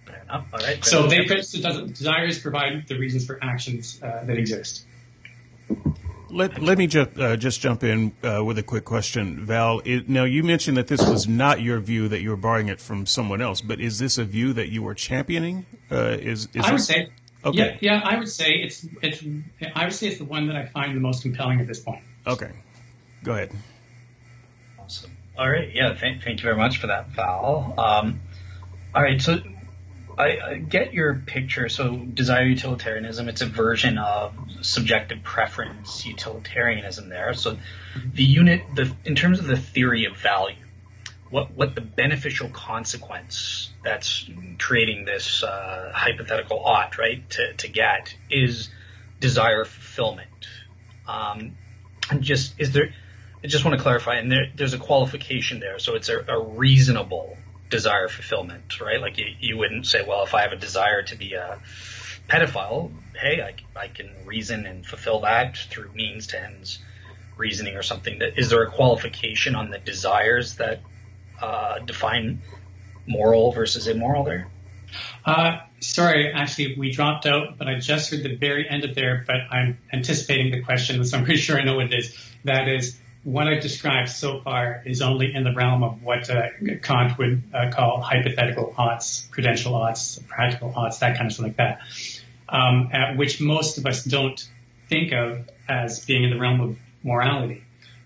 [0.05, 0.47] Fair enough.
[0.53, 0.83] All right.
[0.83, 4.85] So they desires provide the reasons for actions uh, that exist.
[6.29, 9.81] Let, let me just uh, just jump in uh, with a quick question, Val.
[9.83, 12.79] It, now you mentioned that this was not your view; that you were borrowing it
[12.79, 13.59] from someone else.
[13.59, 15.65] But is this a view that you were championing?
[15.91, 16.87] Uh, is, is I would this...
[16.87, 17.09] say,
[17.43, 17.77] okay.
[17.81, 18.01] yeah, yeah.
[18.05, 19.21] I would say it's it's
[19.75, 22.03] I would say it's the one that I find the most compelling at this point.
[22.25, 22.51] Okay,
[23.23, 23.51] go ahead.
[24.91, 25.12] Awesome.
[25.38, 25.73] All right.
[25.73, 25.95] Yeah.
[25.95, 27.73] Thank, thank you very much for that, Val.
[27.77, 28.19] Um,
[28.93, 29.21] all right.
[29.21, 29.39] So
[30.17, 31.69] I, get your picture.
[31.69, 37.34] So, desire utilitarianism, it's a version of subjective preference utilitarianism there.
[37.34, 37.58] So,
[38.13, 40.58] the unit, the in terms of the theory of value,
[41.30, 48.13] what what the beneficial consequence that's creating this uh, hypothetical ought, right, to, to get
[48.30, 48.69] is
[49.21, 50.27] desire fulfillment.
[51.08, 51.56] Um,
[52.10, 52.93] and just is there?
[53.43, 55.80] I just want to clarify, and there, there's a qualification there.
[55.80, 57.38] So it's a, a reasonable
[57.69, 59.01] desire fulfillment, right?
[59.01, 61.60] Like you, you wouldn't say, well, if I have a desire to be a
[62.30, 66.80] pedophile, hey, I, I can reason and fulfill that through means to ends
[67.38, 68.21] reasoning or something.
[68.38, 70.82] Is there a qualification on the desires that
[71.41, 72.41] uh, define
[73.08, 74.47] moral versus immoral there?
[75.25, 79.23] Uh, sorry, actually, we dropped out, but I just heard the very end of there,
[79.25, 82.15] but I'm anticipating the question, so I'm pretty sure I know what it is.
[82.43, 86.49] That is, what I've described so far is only in the realm of what uh,
[86.81, 91.57] Kant would uh, call hypothetical oughts, prudential oughts, practical oughts, that kind of stuff like
[91.57, 91.81] that,
[92.49, 94.47] um, which most of us don't
[94.89, 97.63] think of as being in the realm of morality.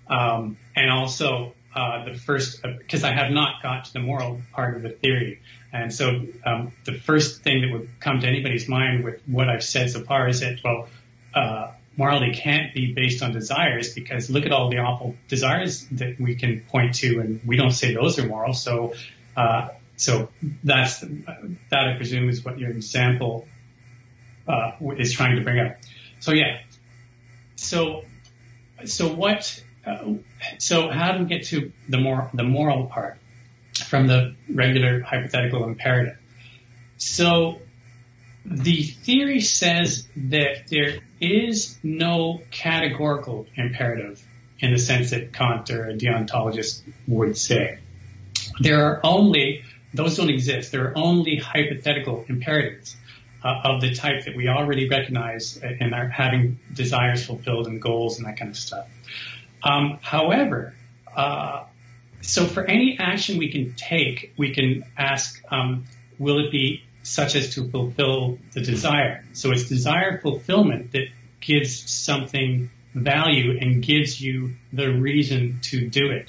[0.07, 4.75] Um, and also, uh, the first, because I have not got to the moral part
[4.75, 5.41] of the theory.
[5.73, 9.63] And so um, the first thing that would come to anybody's mind with what I've
[9.63, 10.87] said so far is that, well,
[11.33, 16.19] uh, morality can't be based on desires because look at all the awful desires that
[16.19, 18.53] we can point to, and we don't say those are moral.
[18.53, 18.93] So,
[19.35, 20.29] uh, so
[20.63, 23.47] that's that I presume is what your example
[24.47, 25.77] uh, is trying to bring up.
[26.19, 26.59] So yeah,
[27.55, 28.03] so
[28.83, 29.63] so what?
[29.85, 30.15] Uh,
[30.57, 33.17] so how do we get to the more the moral part
[33.87, 36.17] from the regular hypothetical imperative?
[36.97, 37.61] So
[38.45, 44.23] the theory says that there is no categorical imperative
[44.59, 47.79] in the sense that Kant or a deontologist would say.
[48.59, 52.95] There are only, those don't exist, there are only hypothetical imperatives
[53.43, 58.27] uh, of the type that we already recognize are having desires fulfilled and goals and
[58.27, 58.87] that kind of stuff.
[59.63, 60.75] Um, however,
[61.15, 61.63] uh,
[62.21, 65.85] so for any action we can take, we can ask, um,
[66.19, 69.23] will it be such as to fulfill the desire.
[69.33, 71.07] So it's desire fulfillment that
[71.39, 76.27] gives something value and gives you the reason to do it.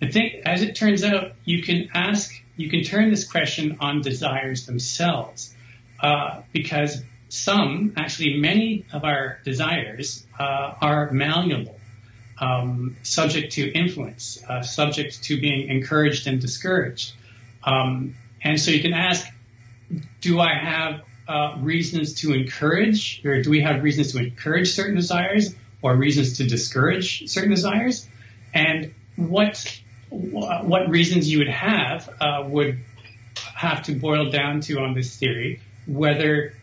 [0.00, 4.02] I think, as it turns out, you can ask, you can turn this question on
[4.02, 5.54] desires themselves,
[6.00, 11.80] uh, because some, actually many of our desires uh, are malleable,
[12.38, 17.14] um, subject to influence, uh, subject to being encouraged and discouraged.
[17.64, 19.26] Um, and so you can ask,
[20.20, 24.94] do I have uh, reasons to encourage, or do we have reasons to encourage certain
[24.94, 28.06] desires, or reasons to discourage certain desires?
[28.52, 32.78] And what what reasons you would have uh, would
[33.54, 36.54] have to boil down to on this theory whether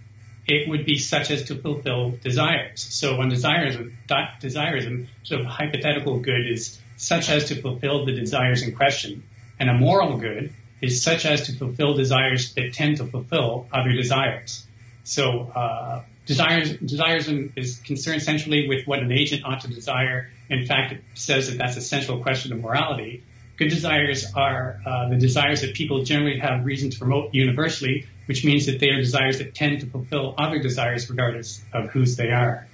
[0.48, 2.82] it would be such as to fulfill desires.
[2.82, 8.64] So when desirism, desirism, sort of hypothetical good is such as to fulfill the desires
[8.64, 9.24] in question,
[9.60, 13.92] and a moral good is such as to fulfill desires that tend to fulfill other
[13.92, 14.66] desires.
[15.04, 20.30] So uh, desires, is concerned centrally with what an agent ought to desire.
[20.50, 23.24] In fact, it says that that's a central question of morality.
[23.58, 28.44] Good desires are uh, the desires that people generally have reason to promote universally, which
[28.44, 32.30] means that they are desires that tend to fulfill other desires regardless of whose they
[32.30, 32.68] are.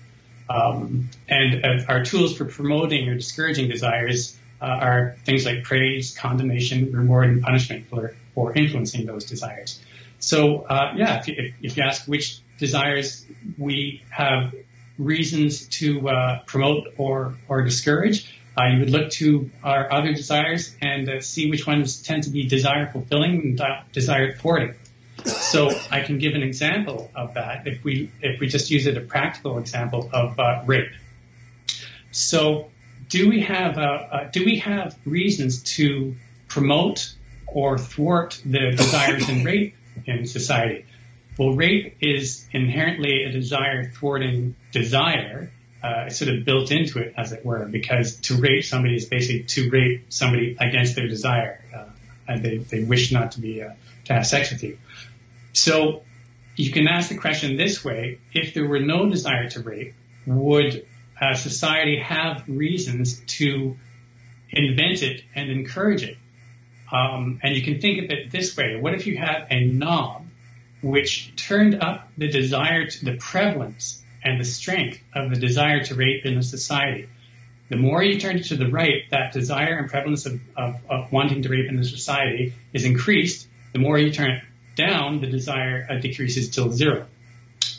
[0.49, 6.17] Um, and uh, our tools for promoting or discouraging desires uh, are things like praise,
[6.17, 9.79] condemnation, reward, and punishment for, for influencing those desires.
[10.19, 13.25] So, uh, yeah, if you, if, if you, ask which desires
[13.57, 14.55] we have
[14.97, 20.75] reasons to uh, promote or, or discourage, uh, you would look to our other desires
[20.81, 23.61] and uh, see which ones tend to be desire fulfilling and
[23.93, 24.73] desire thwarting.
[25.23, 28.97] So I can give an example of that if we if we just use it
[28.97, 30.91] a practical example of uh, rape.
[32.11, 32.69] So
[33.09, 36.15] do we have uh, uh, do we have reasons to
[36.47, 37.13] promote
[37.45, 40.85] or thwart the desires in rape in society?
[41.37, 45.51] Well, rape is inherently a desire thwarting desire.
[45.83, 49.43] Uh, sort of built into it, as it were, because to rape somebody is basically
[49.43, 51.85] to rape somebody against their desire, uh,
[52.27, 53.69] and they, they wish not to be uh,
[54.05, 54.79] to have sex with you.
[55.53, 56.01] So
[56.55, 59.93] you can ask the question this way: If there were no desire to rape,
[60.25, 60.83] would
[61.19, 63.77] uh, society have reasons to
[64.49, 66.17] invent it and encourage it.
[66.91, 68.77] Um, and you can think of it this way.
[68.79, 70.25] What if you had a knob
[70.81, 75.95] which turned up the desire to the prevalence and the strength of the desire to
[75.95, 77.09] rape in a society?
[77.69, 81.11] The more you turn it to the right, that desire and prevalence of, of, of
[81.11, 83.47] wanting to rape in the society is increased.
[83.73, 84.43] The more you turn it
[84.75, 87.07] down, the desire uh, decreases till zero.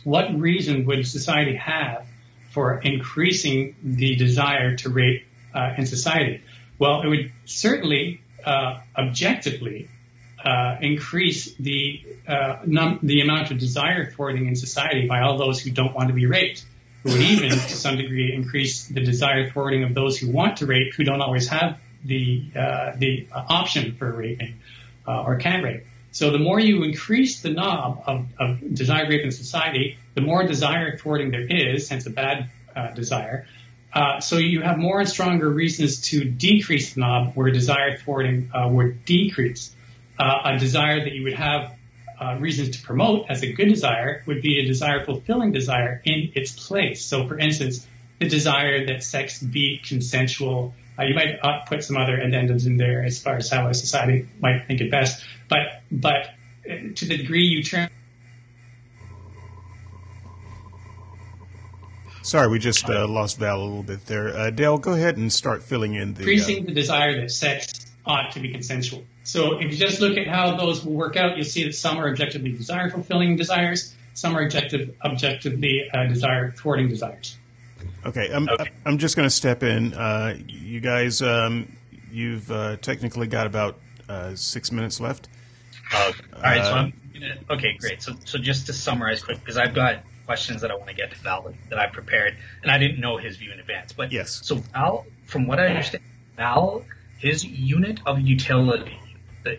[0.05, 2.07] What reason would society have
[2.59, 5.23] for increasing the desire to rape
[5.55, 6.43] uh, in society?
[6.81, 9.89] Well, it would certainly uh, objectively
[10.45, 15.61] uh, increase the uh, num- the amount of desire thwarting in society by all those
[15.63, 16.65] who don't want to be raped.
[17.05, 20.67] It would even, to some degree, increase the desire thwarting of those who want to
[20.67, 24.55] rape, who don't always have the uh, the option for raping.
[25.09, 25.85] uh, or can't rape.
[26.13, 30.45] So the more you increase the knob of, of desire rape in society, the more
[30.45, 33.47] desire thwarting there is, hence a bad uh, desire.
[33.93, 38.51] Uh, so you have more and stronger reasons to decrease the knob where desire thwarting
[38.53, 39.73] uh, would decrease.
[40.19, 41.77] Uh, a desire that you would have
[42.21, 46.33] uh, reasons to promote as a good desire would be a desire fulfilling desire in
[46.35, 47.05] its place.
[47.05, 47.87] So, for instance,
[48.19, 50.75] the desire that sex be consensual.
[50.99, 54.27] Uh, you might put some other addendums in there as far as how a society
[54.41, 56.31] might think it best, but but
[56.97, 57.89] to the degree you turn.
[62.29, 64.29] Sorry, we just uh, lost Val a little bit there.
[64.37, 66.21] Uh, Dale, go ahead and start filling in the.
[66.21, 69.03] Increasing the desire that sex ought to be consensual.
[69.25, 71.97] So if you just look at how those will work out, you'll see that some
[71.97, 77.35] are objectively desire fulfilling desires, some are objective, objectively uh, desire thwarting desires.
[78.05, 78.73] Okay, I'm, okay.
[78.85, 79.95] I'm just going to step in.
[79.95, 81.75] Uh, you guys, um,
[82.13, 85.29] you've uh, technically got about uh, six minutes left.
[85.95, 86.13] all
[86.43, 88.03] right, so I'm gonna, okay, great.
[88.03, 91.11] So, so just to summarize quick, because I've got questions that I want to get
[91.13, 93.95] to Val that I prepared, and I didn't know his view in advance.
[93.95, 96.05] But yes, so Val, from what I understand,
[96.37, 96.85] Val,
[97.19, 99.01] his unit of utility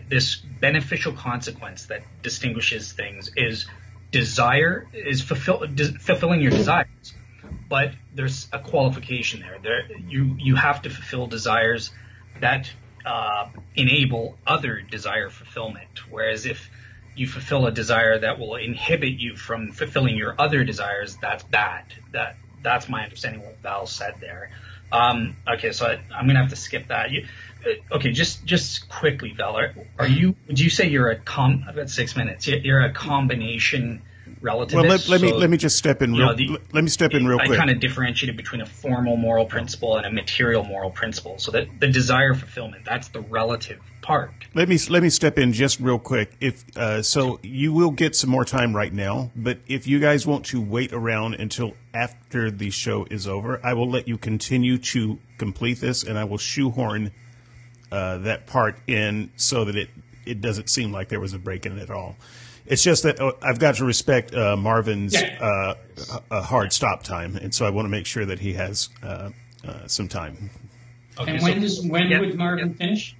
[0.08, 3.66] this beneficial consequence that distinguishes things is
[4.12, 5.66] desire is fulfill,
[5.98, 7.14] fulfilling your desires
[7.68, 11.90] but there's a qualification there there you you have to fulfill desires
[12.40, 12.70] that
[13.04, 16.70] uh, enable other desire fulfillment whereas if
[17.20, 21.84] you fulfill a desire that will inhibit you from fulfilling your other desires that's bad
[22.12, 24.50] that that's my understanding of what val said there
[24.92, 27.26] um, okay so I, am gonna have to skip that you,
[27.64, 30.34] uh, okay, just just quickly, Val, are, are you?
[30.46, 31.64] Would you say you're a com?
[31.68, 32.46] I've got six minutes.
[32.46, 34.02] You're a combination
[34.42, 34.74] relativist.
[34.74, 36.12] Well, let, let so, me let me just step in.
[36.12, 37.58] Real, know, the, let me step in real I quick.
[37.58, 41.38] I kind of differentiated between a formal moral principle and a material moral principle.
[41.38, 44.32] So that the desire fulfillment, that's the relative part.
[44.54, 46.32] Let me let me step in just real quick.
[46.40, 49.30] If uh, so, you will get some more time right now.
[49.36, 53.74] But if you guys want to wait around until after the show is over, I
[53.74, 57.10] will let you continue to complete this, and I will shoehorn
[57.92, 59.90] uh, that part in so that it
[60.26, 62.16] it doesn't seem like there was a break in it at all.
[62.70, 65.74] It's just that uh, I've got to respect uh, Marvin's uh,
[66.30, 69.30] a hard stop time, and so I want to make sure that he has uh,
[69.66, 70.50] uh, some time.
[71.18, 72.74] Okay, and when so, does when yeah, would Marvin yeah.
[72.76, 73.16] finish?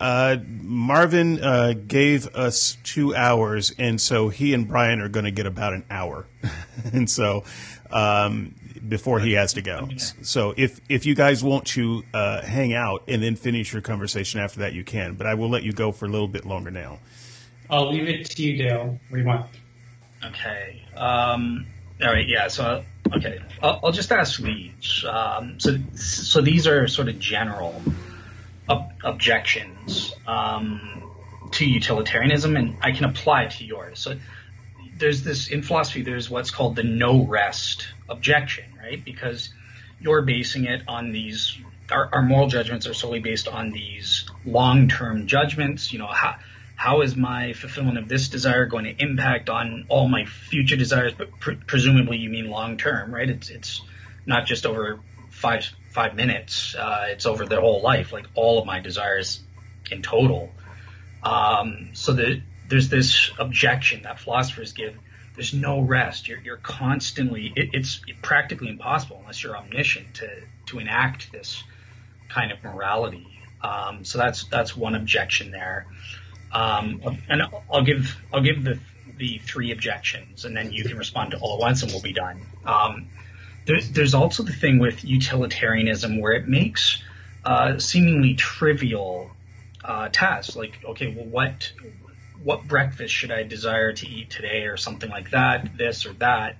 [0.00, 5.74] Marvin gave us two hours, and so he and Brian are going to get about
[5.74, 6.26] an hour,
[6.92, 7.44] and so
[7.90, 8.54] um,
[8.88, 9.88] before he has to go.
[10.22, 14.40] So if if you guys want to uh, hang out and then finish your conversation
[14.40, 15.14] after that, you can.
[15.14, 17.00] But I will let you go for a little bit longer now.
[17.70, 18.98] I'll leave it to you, Dale.
[19.08, 19.46] What do you want?
[20.24, 20.82] Okay.
[20.96, 21.66] Um,
[22.02, 22.28] all right.
[22.28, 22.48] Yeah.
[22.48, 25.04] So okay, I'll, I'll just ask these.
[25.08, 27.80] Um, so so these are sort of general
[28.68, 31.10] ob- objections um,
[31.52, 33.98] to utilitarianism, and I can apply to yours.
[34.00, 34.18] So
[34.96, 36.02] there's this in philosophy.
[36.02, 39.02] There's what's called the no rest objection, right?
[39.04, 39.52] Because
[40.00, 41.58] you're basing it on these.
[41.90, 45.92] Our, our moral judgments are solely based on these long-term judgments.
[45.92, 46.36] You know, how
[46.84, 51.14] how is my fulfillment of this desire going to impact on all my future desires?
[51.16, 53.30] But pre- presumably, you mean long-term, right?
[53.30, 53.80] It's it's
[54.26, 56.74] not just over five five minutes.
[56.74, 59.42] Uh, it's over their whole life, like all of my desires
[59.90, 60.52] in total.
[61.22, 64.94] Um, so that there's this objection that philosophers give
[65.36, 66.28] there's no rest.
[66.28, 70.28] You're, you're constantly, it, it's practically impossible unless you're omniscient to,
[70.66, 71.64] to enact this
[72.28, 73.26] kind of morality.
[73.62, 75.86] Um, so that's, that's one objection there.
[76.54, 78.78] Um, and I'll give, I'll give the,
[79.16, 82.12] the three objections and then you can respond to all at once and we'll be
[82.12, 82.40] done.
[82.64, 83.08] Um,
[83.66, 87.02] there's, there's also the thing with utilitarianism where it makes,
[87.44, 89.30] uh, seemingly trivial,
[89.84, 91.72] uh, tasks like, okay, well, what,
[92.42, 96.56] what breakfast should I desire to eat today or something like that, this or that.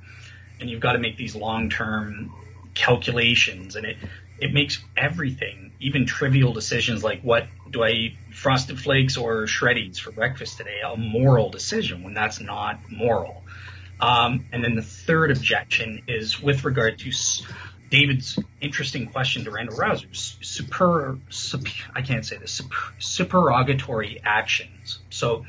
[0.60, 2.32] And you've got to make these long term
[2.74, 3.96] calculations and it,
[4.38, 9.98] it makes everything, even trivial decisions like what do I eat frosted flakes or shreddies
[9.98, 13.42] for breakfast today, a moral decision when that's not moral.
[14.00, 17.12] Um, and then the third objection is with regard to
[17.90, 20.08] David's interesting question to Randal Rauser.
[20.12, 24.98] Super, super I can't say this, super, supererogatory actions.
[25.10, 25.44] So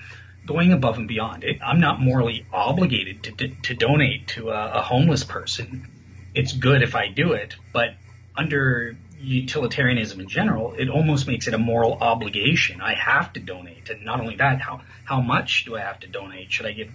[0.45, 1.43] going above and beyond.
[1.43, 5.87] It, I'm not morally obligated to, to donate to a, a, homeless person.
[6.35, 7.95] It's good if I do it, but
[8.37, 12.81] under utilitarianism in general, it almost makes it a moral obligation.
[12.81, 16.07] I have to donate, and not only that, how how much do I have to
[16.07, 16.51] donate?
[16.51, 16.91] Should I give,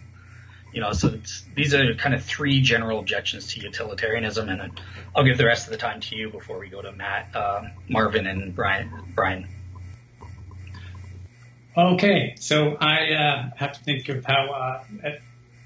[0.73, 0.93] you know?
[0.93, 1.19] So
[1.55, 4.81] these are kind of three general objections to utilitarianism, and
[5.15, 7.63] I'll give the rest of the time to you before we go to Matt, uh,
[7.89, 8.91] Marvin, and Brian.
[9.15, 9.49] Brian.
[11.77, 15.09] Okay, so I uh, have to think of how uh,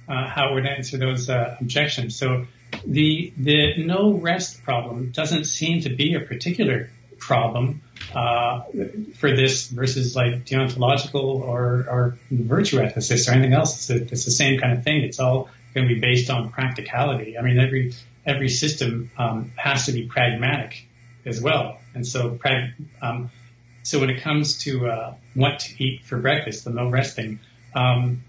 [0.07, 2.17] uh, how I would answer those uh, objections.
[2.17, 2.47] So
[2.87, 7.83] the the no rest problem doesn't seem to be a particular problem
[8.15, 8.63] uh,
[9.17, 13.75] for this versus like deontological or, or virtue ethicists or anything else.
[13.75, 15.03] It's, a, it's, the same kind of thing.
[15.03, 17.39] It's all going to be based on practicality.
[17.39, 17.95] I mean, every
[18.27, 20.87] every system um, has to be pragmatic
[21.25, 21.79] as well.
[21.95, 22.39] And so,
[23.01, 23.31] um,
[23.83, 27.41] so when it comes to uh, what to eat for breakfast, the no resting,
[27.75, 28.25] um,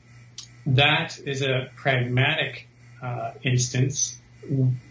[0.68, 2.68] that is a pragmatic
[3.02, 4.20] uh, instance,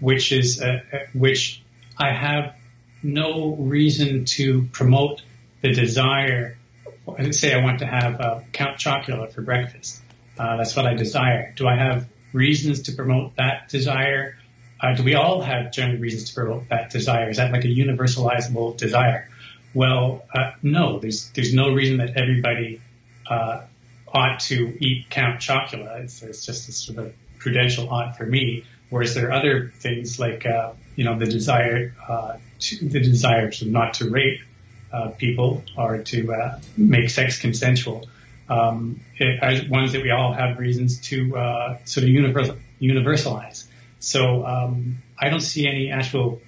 [0.01, 0.83] which is a,
[1.13, 1.63] which
[1.99, 2.57] I have
[3.03, 5.23] no reason to promote
[5.61, 6.57] the desire.
[7.31, 10.01] Say I want to have uh, Count Chocula for breakfast.
[10.39, 11.53] Uh, that's what I desire.
[11.57, 14.37] Do I have reasons to promote that desire?
[14.81, 17.31] Uh, do we all have general reasons to promote that desire?
[17.31, 19.29] Is that like a universalizable desire?
[19.73, 20.99] Well, uh, no.
[20.99, 22.81] There's there's no reason that everybody
[23.27, 23.63] uh,
[24.09, 26.03] ought to eat Count Chocula.
[26.03, 28.65] It's, it's just a sort of prudential ought for me.
[28.91, 33.51] Whereas there are other things like uh, you know the desire uh, to, the desire
[33.51, 34.41] to not to rape
[34.93, 38.09] uh, people or to uh, make sex consensual.
[38.49, 43.67] Um, it, ones that we all have reasons to uh, sort of universal, universalize.
[44.01, 46.43] So um, I don't see any actual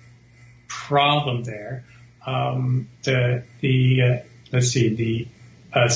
[0.68, 1.84] problem there.
[2.26, 4.16] Um, the the uh,
[4.52, 5.28] let's see the
[5.72, 5.88] uh,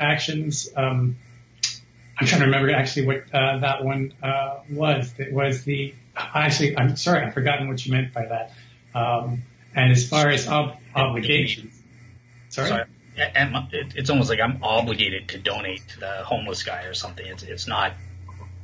[0.00, 0.68] actions.
[0.74, 1.16] Um,
[2.22, 5.12] I'm trying to remember actually what uh, that one uh, was.
[5.18, 6.78] It was the actually.
[6.78, 8.52] I'm sorry, I've forgotten what you meant by that.
[8.94, 9.42] Um,
[9.74, 11.80] and as far as ob- obligations,
[12.50, 12.68] sorry.
[12.68, 12.84] sorry.
[13.16, 17.26] it's almost like I'm obligated to donate to the homeless guy or something.
[17.26, 17.92] It's it's not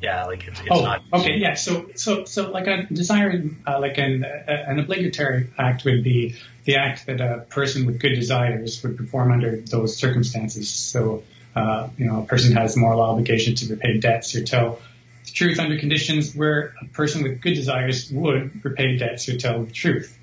[0.00, 1.02] yeah, like it's, it's oh, not.
[1.12, 1.54] Okay, yeah.
[1.54, 6.36] So, so, so, like a desiring, uh, like an uh, an obligatory act would be
[6.64, 10.70] the act that a person with good desires would perform under those circumstances.
[10.70, 11.24] So,
[11.58, 14.80] uh, you know, a person has moral obligation to repay debts or tell
[15.24, 19.64] the truth under conditions where a person with good desires would repay debts or tell
[19.64, 20.16] the truth.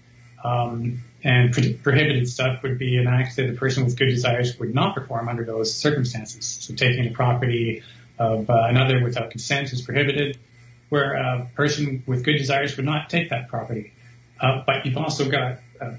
[0.43, 4.57] Um, and pro- prohibited stuff would be an act that a person with good desires
[4.59, 6.45] would not perform under those circumstances.
[6.45, 7.83] So, taking the property
[8.17, 10.37] of uh, another without consent is prohibited,
[10.89, 13.91] where a person with good desires would not take that property.
[14.39, 15.95] Uh, but you've also got a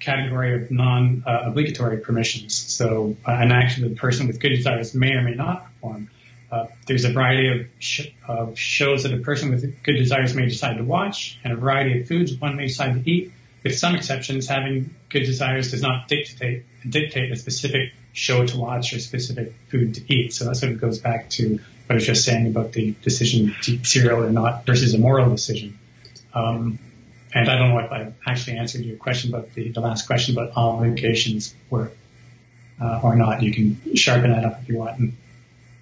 [0.00, 2.54] category of non-obligatory permissions.
[2.54, 6.10] So uh, an action that a person with good desires may or may not perform.
[6.50, 10.46] Uh, there's a variety of, sh- of, shows that a person with good desires may
[10.46, 13.32] decide to watch, and a variety of foods one may decide to eat.
[13.62, 18.94] With some exceptions, having good desires does not dictate dictate a specific show to watch
[18.94, 20.32] or specific food to eat.
[20.32, 23.54] So that sort of goes back to what I was just saying about the decision
[23.62, 25.78] to eat cereal or not versus a moral decision.
[26.32, 26.78] Um,
[27.34, 30.36] and I don't know if I actually answered your question about the, the last question
[30.36, 31.92] about obligations were
[32.80, 33.42] uh, or not.
[33.42, 35.14] You can sharpen that up if you want.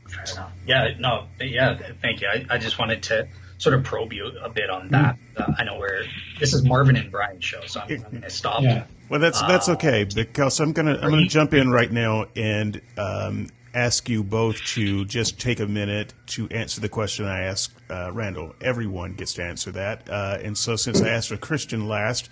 [0.08, 0.52] Fair enough.
[0.66, 2.28] Yeah, no, yeah, thank you.
[2.28, 3.28] I, I just wanted to
[3.58, 5.16] sort of probe you a bit on that.
[5.36, 5.48] Mm.
[5.48, 6.04] Uh, I know where
[6.38, 8.62] this is Marvin and Brian's show, so I'm, I'm going to stop.
[8.62, 8.84] Yeah.
[9.08, 13.48] Well, that's that's okay because I'm gonna I'm gonna jump in right now and um,
[13.74, 18.10] ask you both to just take a minute to answer the question I asked uh,
[18.12, 18.54] Randal.
[18.60, 22.30] Everyone gets to answer that, uh, and so since I asked a Christian last,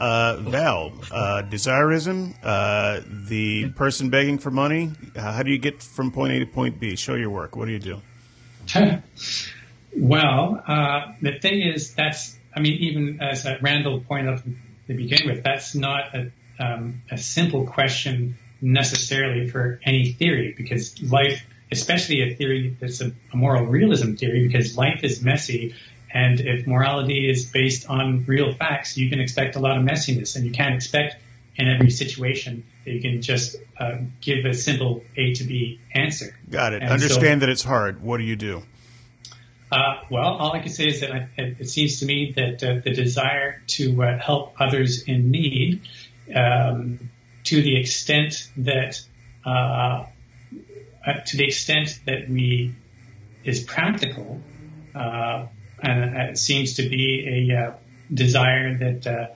[0.00, 4.92] uh, Val, uh, desirism, uh, the person begging for money.
[5.14, 6.96] how do you get from point A to point B?
[6.96, 7.56] Show your work.
[7.56, 8.00] What do you do?
[9.96, 10.62] well,
[11.20, 14.42] the thing is, that's I mean, even as Randal pointed out
[14.86, 15.44] to begin with.
[15.44, 22.34] That's not a, um, a simple question necessarily for any theory because life, especially a
[22.34, 25.74] theory that's a, a moral realism theory, because life is messy.
[26.12, 30.34] And if morality is based on real facts, you can expect a lot of messiness,
[30.34, 31.16] and you can't expect
[31.56, 36.36] in every situation that you can just uh, give a simple A to B answer.
[36.48, 36.82] Got it.
[36.82, 38.02] And Understand so, that it's hard.
[38.02, 38.62] What do you do?
[39.70, 42.80] Uh, well, all I can say is that I, it seems to me that uh,
[42.82, 45.82] the desire to uh, help others in need,
[46.34, 47.10] um,
[47.50, 49.00] to the extent that,
[49.44, 50.06] uh,
[51.04, 52.72] uh, to the extent that we
[53.42, 54.40] is practical,
[54.94, 55.46] uh,
[55.82, 57.74] and it seems to be a
[58.14, 59.34] desire that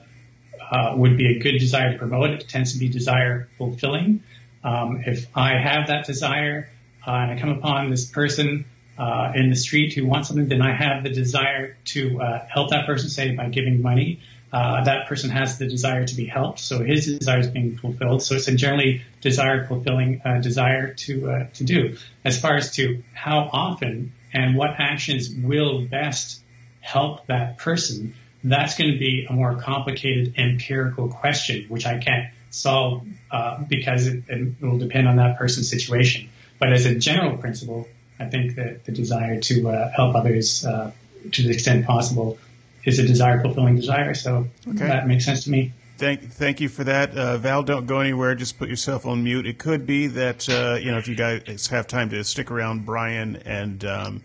[0.97, 2.31] would be a good desire to promote.
[2.31, 4.23] It tends to be desire fulfilling.
[4.63, 6.71] Um, if I have that desire
[7.05, 8.65] and I come upon this person
[8.97, 12.71] uh, in the street who wants something, then I have the desire to uh, help
[12.71, 14.21] that person, say by giving money.
[14.55, 18.23] Uh, that person has the desire to be helped, so his desire is being fulfilled.
[18.23, 21.97] So it's a generally desire fulfilling uh, desire to uh, to do.
[22.25, 26.41] As far as to how often and what actions will best
[26.81, 32.33] help that person, that's going to be a more complicated empirical question, which I can't
[32.51, 36.31] solve uh, because it, it, will depend on that person's situation.
[36.61, 37.89] But as a general principle,
[38.21, 40.93] I think that the desire to uh, help others uh,
[41.33, 42.39] to the extent possible
[42.87, 44.15] is a desire fulfilling desire.
[44.15, 44.87] So okay.
[44.87, 45.73] that makes sense to me.
[45.97, 47.63] Thank, thank you for that, uh, Val.
[47.63, 48.35] Don't go anywhere.
[48.35, 49.47] Just put yourself on mute.
[49.47, 52.85] It could be that uh, you know if you guys have time to stick around,
[52.85, 54.23] Brian and um,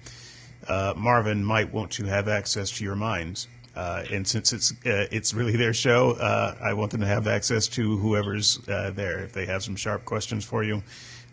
[0.68, 3.48] uh, Marvin might want to have access to your minds.
[3.76, 7.28] Uh, and since it's uh, it's really their show, uh, I want them to have
[7.28, 9.20] access to whoever's there.
[9.20, 10.82] If they have some sharp questions for you,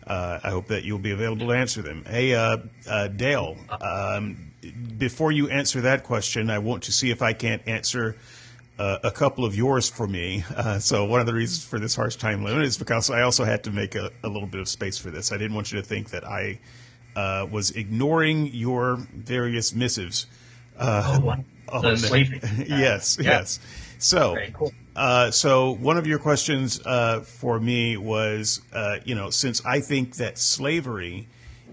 [0.05, 2.05] I hope that you'll be available to answer them.
[2.07, 2.29] Hey,
[3.15, 4.46] Dale, um,
[4.97, 8.15] before you answer that question, I want to see if I can't answer
[8.79, 10.43] uh, a couple of yours for me.
[10.55, 13.43] Uh, so one of the reasons for this harsh time limit is because I also
[13.43, 15.31] had to make a, a little bit of space for this.
[15.31, 16.59] I didn't want you to think that I
[17.15, 20.27] uh, was ignoring your various missives.
[20.77, 21.29] Uh, oh,
[21.69, 22.39] on the sleeping.
[22.67, 23.39] yes, yeah.
[23.39, 23.59] yes.
[23.97, 24.71] So, cool.
[24.95, 28.61] Uh, so one of your questions uh, for me was,
[29.05, 31.27] you know, since I think that slavery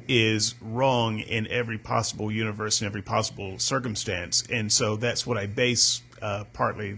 [0.09, 5.47] is wrong in every possible universe and every possible circumstance, and so that's what I
[5.47, 6.97] base uh, partly,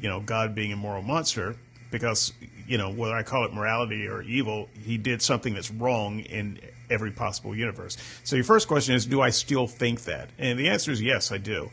[0.00, 1.56] you know, God being a moral monster,
[1.90, 2.32] because
[2.66, 6.58] you know whether I call it morality or evil, he did something that's wrong in
[6.90, 7.96] every possible universe.
[8.24, 10.30] So your first question is, do I still think that?
[10.38, 11.70] And the answer is yes, I do.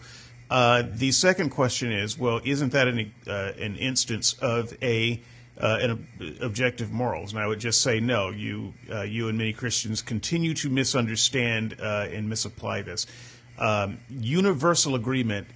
[0.49, 5.21] Uh, the second question is, well, isn't that an uh, an instance of a
[5.61, 7.31] uh, an objective morals?
[7.31, 8.29] And I would just say no.
[8.29, 13.05] You uh, you and many Christians continue to misunderstand uh, and misapply this.
[13.57, 15.47] Um, universal agreement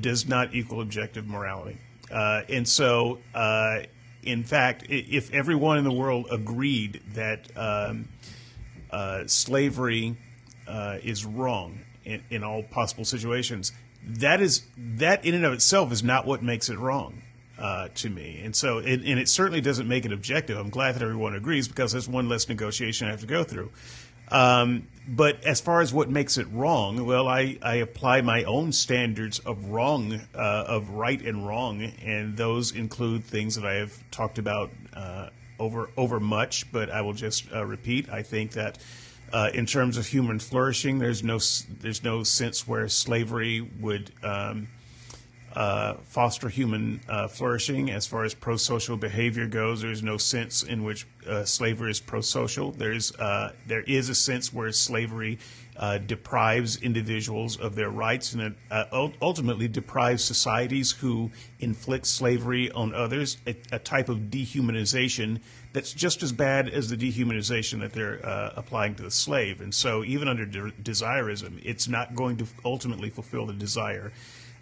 [0.00, 1.78] does not equal objective morality.
[2.10, 3.80] Uh, and so, uh,
[4.22, 8.08] in fact, if everyone in the world agreed that um,
[8.90, 10.16] uh, slavery
[11.02, 13.72] is wrong in, in, all possible situations,
[14.04, 17.22] that is that in and of itself is not what makes it wrong.
[17.58, 20.58] Uh, to me, and so, it, and it certainly doesn't make it objective.
[20.58, 23.70] I'm glad that everyone agrees because there's one less negotiation I have to go through.
[24.28, 28.72] Um, but as far as what makes it wrong, well, I, I apply my own
[28.72, 34.10] standards of wrong, uh, of right and wrong, and those include things that I have
[34.10, 35.28] talked about uh,
[35.58, 36.70] over over much.
[36.72, 38.10] But I will just uh, repeat.
[38.10, 38.78] I think that
[39.32, 41.38] uh, in terms of human flourishing, there's no
[41.80, 44.66] there's no sense where slavery would um,
[45.56, 47.90] uh, foster human uh, flourishing.
[47.90, 52.72] As far as pro-social behavior goes, there's no sense in which uh, slavery is pro-social.
[52.72, 55.38] There's uh, there is a sense where slavery
[55.78, 58.54] uh, deprives individuals of their rights and it
[59.20, 61.30] ultimately deprives societies who
[61.60, 65.38] inflict slavery on others a, a, type of dehumanization
[65.74, 68.20] that's just as bad as the dehumanization that they're
[68.56, 69.60] applying to the slave.
[69.60, 74.12] And so, even under de- desirism, it's not going to ultimately fulfill the desire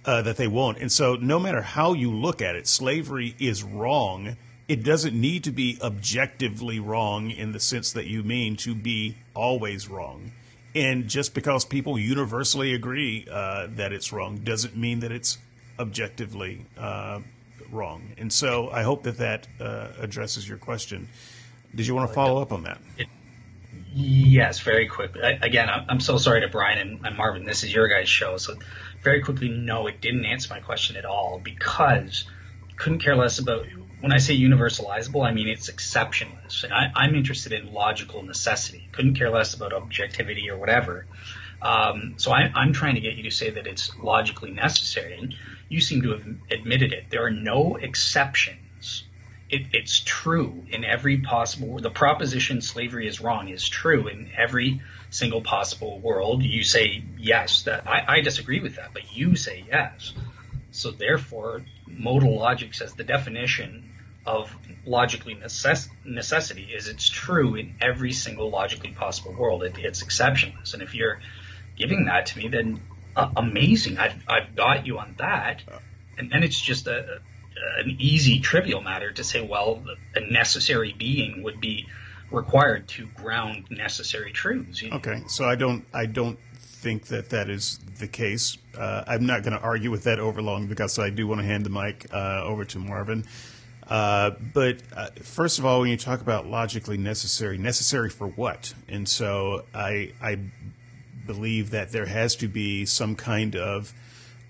[0.06, 0.78] uh, that they won't.
[0.78, 4.36] And so, no matter how you look at it, slavery is wrong.
[4.68, 9.16] It doesn't need to be objectively wrong in the sense that you mean to be
[9.34, 10.32] always wrong.
[10.74, 15.38] And just because people universally agree uh, that it's wrong doesn't mean that it's
[15.78, 17.20] objectively uh,
[17.70, 18.12] wrong.
[18.18, 21.08] And so, I hope that that uh, addresses your question.
[21.74, 22.80] Did you want to follow up on that?
[23.92, 25.22] Yes, very quickly.
[25.22, 27.44] again, I'm so sorry to Brian and, and Marvin.
[27.44, 28.54] This is your guys' show, so
[29.04, 32.24] very quickly, no, it didn't answer my question at all because
[32.76, 33.66] couldn't care less about.
[34.00, 36.64] When I say universalizable, I mean it's exceptionless.
[36.64, 38.88] And I, am interested in logical necessity.
[38.92, 41.06] Couldn't care less about objectivity or whatever.
[41.62, 45.36] Um, so I, I'm trying to get you to say that it's logically necessary.
[45.68, 47.04] You seem to have admitted it.
[47.10, 49.04] There are no exceptions.
[49.48, 51.78] It, it's true in every possible.
[51.78, 54.82] The proposition slavery is wrong is true in every
[55.14, 57.62] single possible world, you say yes.
[57.62, 60.12] That I, I disagree with that, but you say yes.
[60.72, 63.90] So therefore, modal logic says the definition
[64.26, 64.54] of
[64.84, 69.62] logically necess- necessity is it's true in every single logically possible world.
[69.62, 70.74] It, it's exceptionless.
[70.74, 71.20] And if you're
[71.76, 72.80] giving that to me, then
[73.14, 73.98] uh, amazing.
[73.98, 75.62] I've, I've got you on that.
[76.18, 79.84] And then it's just a, a, an easy, trivial matter to say, well,
[80.16, 81.86] a necessary being would be
[82.34, 84.82] required to ground necessary truths.
[84.82, 88.58] Okay, so I don't I don't think that that is the case.
[88.76, 91.46] Uh, I'm not going to argue with that over long because I do want to
[91.46, 93.24] hand the mic uh, over to Marvin.
[93.88, 98.74] Uh, but uh, first of all, when you talk about logically necessary, necessary for what?
[98.88, 100.38] And so I I
[101.26, 103.94] believe that there has to be some kind of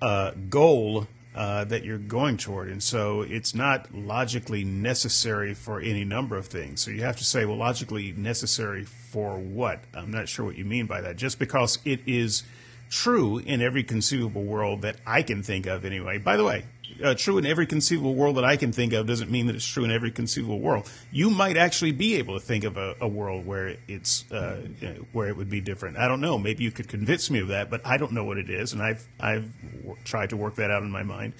[0.02, 2.68] uh, goal uh, that you're going toward.
[2.68, 6.80] And so it's not logically necessary for any number of things.
[6.80, 9.80] So you have to say, well, logically necessary for what?
[9.94, 11.16] I'm not sure what you mean by that.
[11.16, 12.44] Just because it is
[12.90, 16.18] true in every conceivable world that I can think of anyway.
[16.18, 16.64] By the way,
[17.02, 19.66] uh, true in every conceivable world that I can think of doesn't mean that it's
[19.66, 20.90] true in every conceivable world.
[21.10, 24.88] You might actually be able to think of a, a world where it's uh, you
[24.88, 25.96] know, where it would be different.
[25.96, 26.38] I don't know.
[26.38, 28.82] Maybe you could convince me of that, but I don't know what it is, and
[28.82, 31.32] I've I've w- tried to work that out in my mind.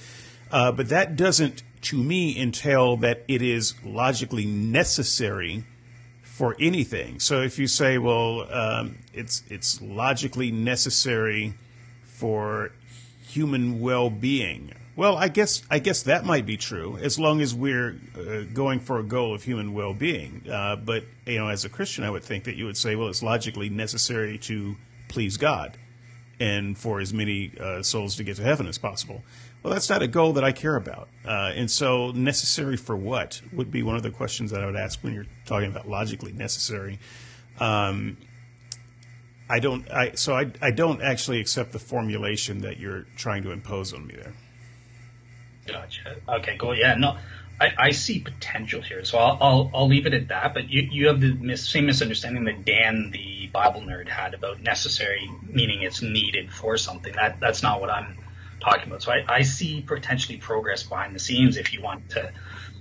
[0.50, 5.64] Uh, but that doesn't, to me, entail that it is logically necessary
[6.22, 7.20] for anything.
[7.20, 11.54] So if you say, well, um, it's it's logically necessary
[12.04, 12.72] for
[13.26, 14.72] human well-being.
[14.96, 18.78] Well, I guess I guess that might be true as long as we're uh, going
[18.78, 20.42] for a goal of human well-being.
[20.48, 23.08] Uh, but you know, as a Christian, I would think that you would say, well,
[23.08, 24.76] it's logically necessary to
[25.08, 25.76] please God
[26.38, 29.22] and for as many uh, souls to get to heaven as possible.
[29.62, 31.08] Well, that's not a goal that I care about.
[31.24, 34.76] Uh, and so, necessary for what would be one of the questions that I would
[34.76, 36.98] ask when you're talking about logically necessary.
[37.58, 38.18] Um,
[39.48, 39.90] I don't.
[39.90, 44.06] I so I I don't actually accept the formulation that you're trying to impose on
[44.06, 44.34] me there.
[45.66, 46.16] Gotcha.
[46.28, 46.76] Okay, cool.
[46.76, 47.16] Yeah, no,
[47.60, 50.54] I, I see potential here, so I'll, I'll I'll leave it at that.
[50.54, 54.60] But you you have the mis- same misunderstanding that Dan, the Bible nerd, had about
[54.60, 57.12] necessary, meaning it's needed for something.
[57.14, 58.16] That that's not what I'm
[58.60, 59.02] talking about.
[59.02, 62.32] So I, I see potentially progress behind the scenes if you want to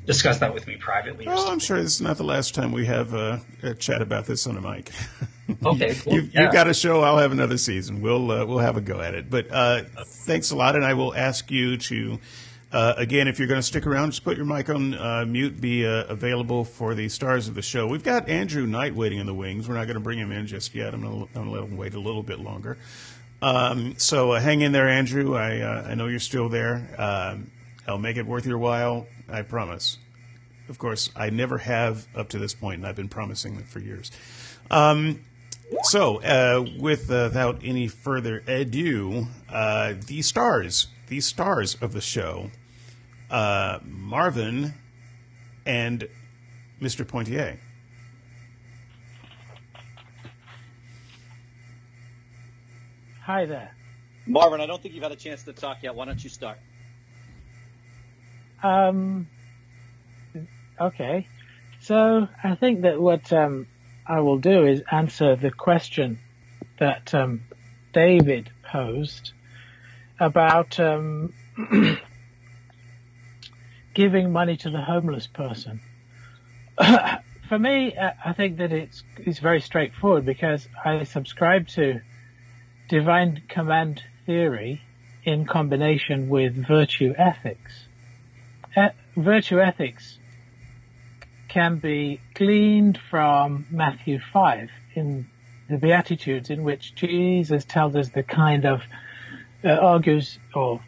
[0.05, 1.25] discuss that with me privately.
[1.25, 4.25] Well, I'm sure this is not the last time we have uh, a chat about
[4.25, 4.91] this on a mic.
[5.65, 6.13] Okay, cool.
[6.13, 6.43] You've, Yeah.
[6.43, 7.01] you've got a show.
[7.01, 8.01] I'll have another season.
[8.01, 9.29] We'll uh, we'll have a go at it.
[9.29, 12.17] But uh, thanks a lot, and I will ask you to.
[12.73, 15.61] Uh, again, if you're going to stick around, just put your mic on uh, mute.
[15.61, 17.85] Be uh, available for the stars of the show.
[17.85, 19.69] We've got Andrew Knight waiting in the wings.
[19.69, 20.95] We're not going to bring him in just yet.
[20.95, 22.79] I'm going to let him wait a little bit longer.
[23.43, 25.35] Um, so uh, hang in there, Andrew.
[25.35, 26.95] I uh, I know you're still there.
[26.97, 27.51] Um,
[27.87, 29.05] I'll make it worth your while.
[29.29, 29.99] I promise.
[30.67, 33.79] Of course, I never have up to this point, and I've been promising that for
[33.79, 34.11] years.
[34.71, 35.19] Um,
[35.83, 42.49] so, uh, without any further ado, uh, the stars, the stars of the show,
[43.33, 44.73] uh, Marvin
[45.65, 46.07] and
[46.79, 47.03] Mr.
[47.03, 47.57] Pointier.
[53.23, 53.71] Hi there.
[54.27, 55.95] Marvin, I don't think you've had a chance to talk yet.
[55.95, 56.59] Why don't you start?
[58.61, 59.27] Um,
[60.79, 61.27] okay.
[61.81, 63.65] So I think that what um,
[64.05, 66.19] I will do is answer the question
[66.79, 67.41] that um,
[67.93, 69.31] David posed
[70.19, 71.33] about um,
[73.93, 75.81] giving money to the homeless person.
[77.49, 82.01] For me, I think that it's it's very straightforward because I subscribe to
[82.89, 84.81] divine command theory
[85.23, 87.87] in combination with virtue ethics.
[89.15, 90.17] Virtue ethics
[91.47, 95.27] can be gleaned from Matthew 5 in
[95.69, 98.81] the Beatitudes, in which Jesus tells us the kind of,
[99.63, 100.81] uh, argues or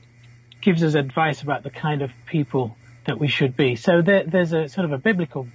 [0.61, 2.75] gives us advice about the kind of people
[3.05, 3.75] that we should be.
[3.75, 5.47] So there, there's a sort of a biblical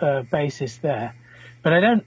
[0.00, 1.14] uh, basis there.
[1.62, 2.04] But I don't,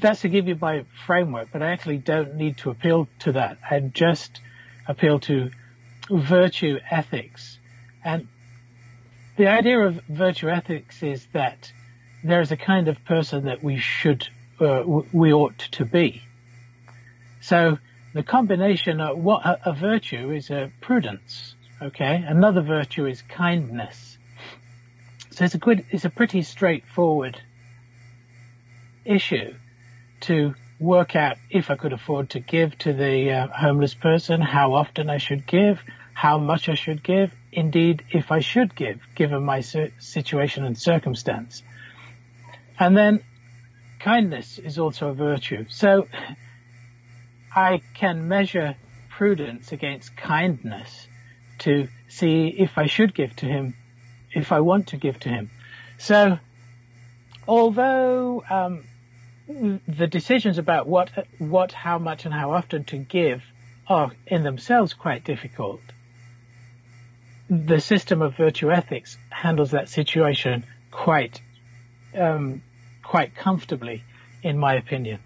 [0.00, 3.58] that's to give you my framework, but I actually don't need to appeal to that.
[3.68, 4.40] I just
[4.86, 5.50] appeal to
[6.10, 7.58] virtue ethics.
[8.04, 8.28] And
[9.36, 11.72] the idea of virtue ethics is that
[12.24, 14.26] there is a kind of person that we should,
[14.60, 14.82] uh,
[15.12, 16.22] we ought to be.
[17.40, 17.78] So
[18.14, 21.54] the combination of what a, a virtue is a prudence.
[21.80, 22.24] Okay.
[22.26, 24.18] Another virtue is kindness.
[25.30, 27.40] So it's a good, it's a pretty straightforward
[29.04, 29.54] issue
[30.20, 34.74] to work out if I could afford to give to the uh, homeless person, how
[34.74, 35.80] often I should give,
[36.14, 40.78] how much I should give, indeed if I should give, given my si- situation and
[40.78, 41.62] circumstance.
[42.78, 43.22] And then
[43.98, 45.66] kindness is also a virtue.
[45.68, 46.06] So
[47.54, 48.76] I can measure
[49.08, 51.07] prudence against kindness
[51.60, 53.74] to see if I should give to him,
[54.32, 55.50] if I want to give to him.
[55.98, 56.38] So
[57.46, 58.84] although um,
[59.48, 63.42] the decisions about what, what, how much, and how often to give
[63.86, 65.80] are in themselves quite difficult.
[67.48, 71.40] The system of virtue ethics handles that situation quite,
[72.14, 72.62] um,
[73.02, 74.04] quite comfortably,
[74.42, 75.20] in my opinion.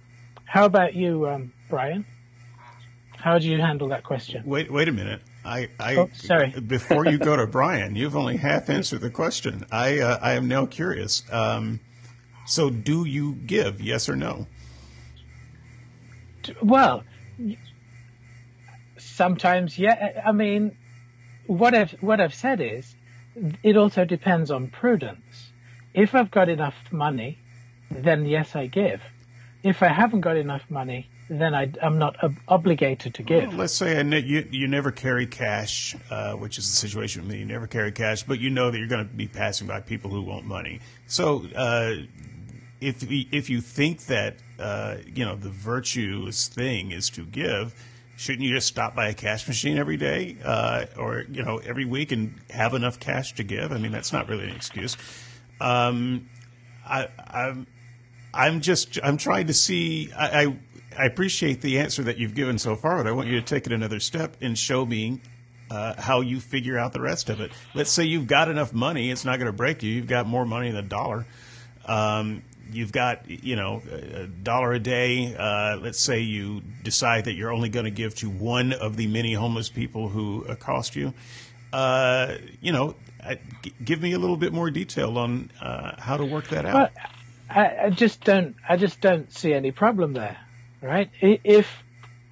[0.45, 2.05] How about you, um, Brian?
[3.17, 4.45] How do you handle that question?
[4.47, 5.21] Wait, wait a minute.
[5.45, 6.51] I, I Oh, sorry.
[6.51, 9.67] before you go to Brian, you've only half answered the question.
[9.71, 11.23] I, uh, I am now curious.
[11.33, 11.81] Um,
[12.47, 13.81] so, do you give?
[13.81, 14.47] Yes or no?
[16.61, 17.05] Well,
[18.99, 20.23] sometimes, yeah.
[20.27, 20.77] I mean,
[21.47, 22.95] what I've what I've said is,
[23.63, 25.51] it also depends on prudence.
[25.95, 27.39] If I've got enough money,
[27.91, 29.01] then yes, I give.
[29.63, 31.09] If I haven't got enough money,
[31.41, 33.49] then I, am not ob- obligated to give.
[33.49, 37.39] Well, let's say you, you never carry cash, uh, which is the situation with me.
[37.39, 40.11] You never carry cash, but you know that you're going to be passing by people
[40.11, 40.81] who want money.
[41.07, 41.95] So uh,
[42.81, 47.75] if if you think that uh, you know the virtuous thing is to give,
[48.17, 51.85] shouldn't you just stop by a cash machine every day uh, or you know every
[51.85, 53.73] week and have enough cash to give?
[53.73, 54.97] I mean, that's not really an excuse.
[55.61, 56.29] Um,
[56.85, 57.67] I, I'm
[58.35, 60.11] I'm just I'm trying to see.
[60.13, 60.57] I, I,
[60.99, 63.67] I appreciate the answer that you've given so far, but I want you to take
[63.67, 65.21] it another step and show me
[65.71, 67.53] uh, how you figure out the rest of it.
[67.75, 69.91] Let's say you've got enough money; it's not going to break you.
[69.91, 71.27] You've got more money than a dollar.
[71.87, 75.35] Um, you've got you know a dollar a day.
[75.35, 79.07] Uh, let's say you decide that you're only going to give to one of the
[79.07, 81.15] many homeless people who accost you.
[81.73, 82.95] Uh, you know,
[83.83, 86.91] give me a little bit more detail on uh, how to work that out.
[87.49, 88.57] I, I, just don't.
[88.69, 90.39] I just don't see any problem there,
[90.83, 91.11] right?
[91.21, 91.83] If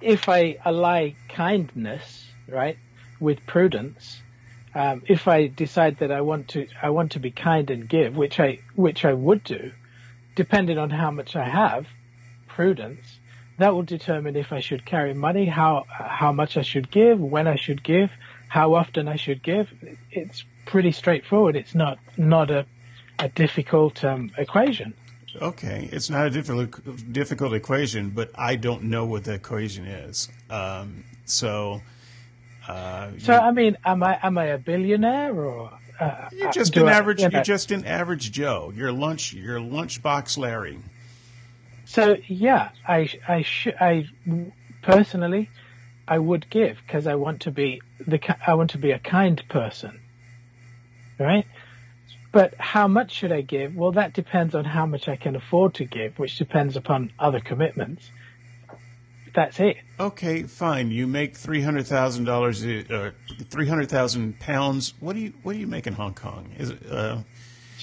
[0.01, 2.77] if I ally kindness, right,
[3.19, 4.21] with prudence,
[4.73, 8.15] um, if I decide that I want to, I want to be kind and give,
[8.15, 9.71] which I which I would do,
[10.35, 11.87] depending on how much I have,
[12.47, 13.19] prudence,
[13.57, 17.47] that will determine if I should carry money, how how much I should give, when
[17.47, 18.11] I should give,
[18.47, 19.71] how often I should give.
[20.11, 21.55] It's pretty straightforward.
[21.55, 22.65] It's not not a
[23.19, 24.93] a difficult um, equation.
[25.39, 30.29] Okay, it's not a difficult difficult equation, but I don't know what the equation is.
[30.49, 31.81] Um, so,
[32.67, 35.71] uh, so you, I mean, am I am I a billionaire or?
[35.99, 37.21] Uh, you're just an I, average.
[37.21, 38.73] You are just an average Joe.
[38.75, 39.33] You're lunch.
[39.33, 40.79] You're lunchbox Larry.
[41.85, 44.07] So yeah, I I sh- I
[44.81, 45.49] personally,
[46.07, 49.41] I would give because I want to be the I want to be a kind
[49.47, 49.99] person,
[51.19, 51.45] right?
[52.31, 53.75] But how much should I give?
[53.75, 57.41] Well, that depends on how much I can afford to give, which depends upon other
[57.41, 58.09] commitments.
[59.33, 59.77] That's it.
[59.99, 60.91] Okay, fine.
[60.91, 63.11] You make three hundred thousand dollars, uh,
[63.49, 64.93] three hundred thousand pounds.
[64.99, 66.53] What do you what do you make in Hong Kong?
[66.57, 66.79] Is it?
[66.89, 67.19] Uh,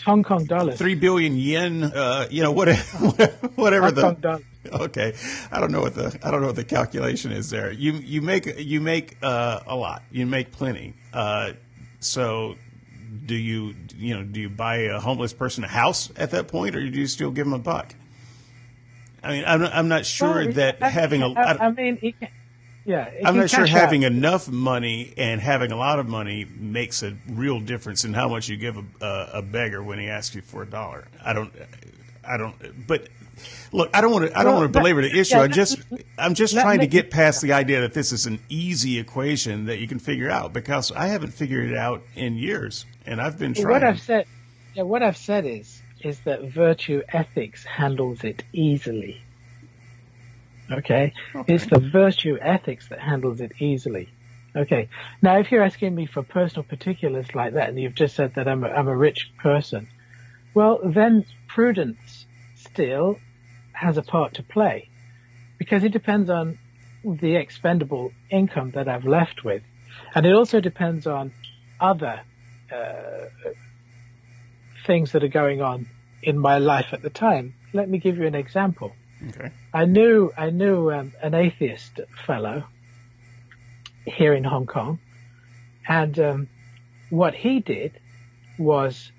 [0.04, 0.78] Hong Kong dollars.
[0.78, 1.84] Three billion yen.
[1.84, 2.68] Uh, you know what?
[3.54, 4.02] Whatever Hong the.
[4.02, 4.44] Kong dollars.
[4.70, 5.14] Okay,
[5.50, 7.72] I don't know what the I don't know what the calculation is there.
[7.72, 10.02] You you make you make uh, a lot.
[10.10, 10.94] You make plenty.
[11.12, 11.52] Uh,
[12.00, 12.56] so
[13.26, 16.76] do you you know do you buy a homeless person a house at that point,
[16.76, 17.94] or do you still give them a buck?
[19.22, 21.32] I mean, I'm I'm not sure well, that I, having a.
[21.32, 22.28] I, I mean, can,
[22.84, 24.12] yeah, I'm not sure having out.
[24.12, 28.48] enough money and having a lot of money makes a real difference in how much
[28.48, 31.06] you give a, a, a beggar when he asks you for a dollar.
[31.22, 31.52] I don't,
[32.24, 33.08] I don't, but
[33.72, 34.38] Look, I don't want to.
[34.38, 35.36] I don't well, want to belabor the issue.
[35.36, 35.78] Yeah, I just,
[36.16, 39.78] I'm just trying to get past the idea that this is an easy equation that
[39.78, 43.54] you can figure out because I haven't figured it out in years, and I've been
[43.54, 43.68] trying.
[43.68, 44.26] What I've said,
[44.74, 49.22] yeah, what I've said is, is that virtue ethics handles it easily.
[50.70, 51.12] Okay?
[51.34, 54.08] okay, it's the virtue ethics that handles it easily.
[54.54, 54.88] Okay.
[55.22, 58.48] Now, if you're asking me for personal particulars like that, and you've just said that
[58.48, 59.88] I'm a, I'm a rich person,
[60.54, 62.26] well, then prudence
[62.56, 63.18] still
[63.78, 64.88] has a part to play
[65.58, 66.58] because it depends on
[67.04, 69.62] the expendable income that I've left with.
[70.14, 71.32] And it also depends on
[71.80, 72.20] other
[72.72, 73.26] uh,
[74.86, 75.86] things that are going on
[76.22, 77.54] in my life at the time.
[77.72, 78.92] Let me give you an example.
[79.28, 79.50] Okay.
[79.72, 82.64] I knew I knew um, an atheist fellow
[84.04, 85.00] here in Hong Kong,
[85.86, 86.48] and um,
[87.10, 88.00] what he did
[88.58, 89.10] was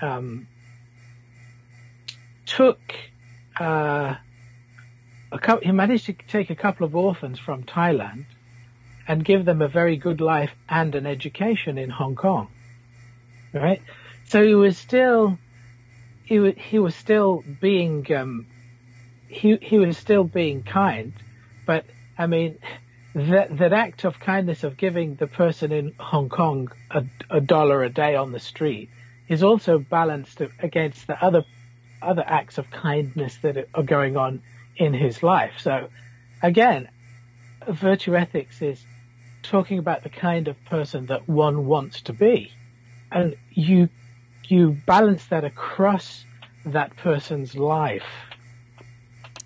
[0.00, 0.46] um,
[2.46, 2.80] took
[3.60, 4.16] uh,
[5.38, 8.24] couple, he managed to take a couple of orphans from Thailand
[9.06, 12.48] and give them a very good life and an education in Hong Kong.
[13.52, 13.82] Right?
[14.26, 15.38] So he was still,
[16.24, 18.46] he was, he was still being, um,
[19.28, 21.12] he, he was still being kind,
[21.66, 21.84] but
[22.16, 22.58] I mean,
[23.14, 27.82] that, that act of kindness of giving the person in Hong Kong a, a dollar
[27.82, 28.90] a day on the street
[29.28, 31.44] is also balanced against the other
[32.02, 34.42] other acts of kindness that are going on
[34.76, 35.54] in his life.
[35.58, 35.88] So
[36.42, 36.88] again,
[37.68, 38.84] virtue ethics is
[39.42, 42.52] talking about the kind of person that one wants to be.
[43.10, 43.88] And you,
[44.44, 46.24] you balance that across
[46.66, 48.04] that person's life.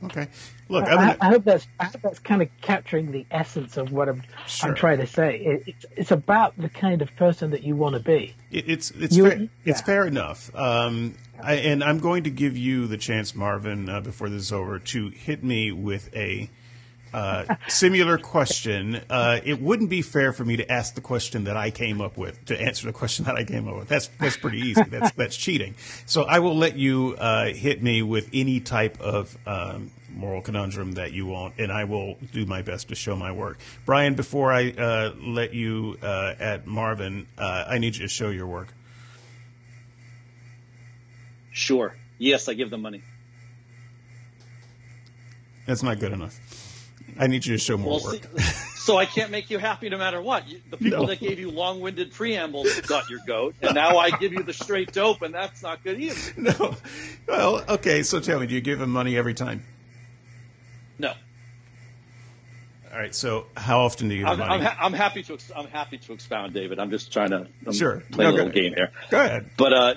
[0.05, 0.29] Okay.
[0.69, 4.09] Look, I, I, hope that's I hope that's kind of capturing the essence of what
[4.09, 4.71] I'm, sure.
[4.71, 5.37] I'm trying to say.
[5.39, 8.35] It, it's it's about the kind of person that you want to be.
[8.51, 9.49] It, it's it's you, fair, yeah.
[9.65, 10.55] it's fair enough.
[10.55, 14.53] Um, I, and I'm going to give you the chance, Marvin, uh, before this is
[14.53, 16.49] over, to hit me with a
[17.15, 19.01] uh, similar question.
[19.09, 22.17] Uh, it wouldn't be fair for me to ask the question that I came up
[22.17, 23.89] with to answer the question that I came up with.
[23.89, 24.83] That's that's pretty easy.
[24.83, 25.77] That's that's cheating.
[26.07, 30.93] So I will let you uh, hit me with any type of um, moral conundrum
[30.93, 33.59] that you won't, and I will do my best to show my work.
[33.87, 38.49] Brian, before I uh, let you uh, at Marvin, I need you to show your
[38.49, 38.69] work.
[41.55, 41.95] Sure.
[42.19, 43.01] Yes, I give them money.
[45.67, 46.39] That's not good enough.
[47.19, 48.23] I need you to show more Well, work.
[48.39, 48.43] see,
[48.77, 50.45] so I can't make you happy no matter what.
[50.71, 51.07] The people No.
[51.07, 54.93] that gave you long-winded preambles got your goat, and now I give you the straight
[54.93, 56.33] dope, and that's not good either.
[56.37, 56.77] no.
[57.29, 58.03] Well, okay.
[58.03, 59.63] So tell me, do you give him money every time?
[60.99, 61.13] No,
[62.93, 63.15] All right.
[63.15, 64.65] So how often do you give I'm, I'm, money?
[64.65, 66.79] ha- I'm happy to ex- I'm happy to expound, David.
[66.79, 68.03] I'm just trying to I'm Sure.
[68.13, 68.91] play No, a little go- game here.
[69.11, 69.51] Go ahead.
[69.57, 69.95] But uh,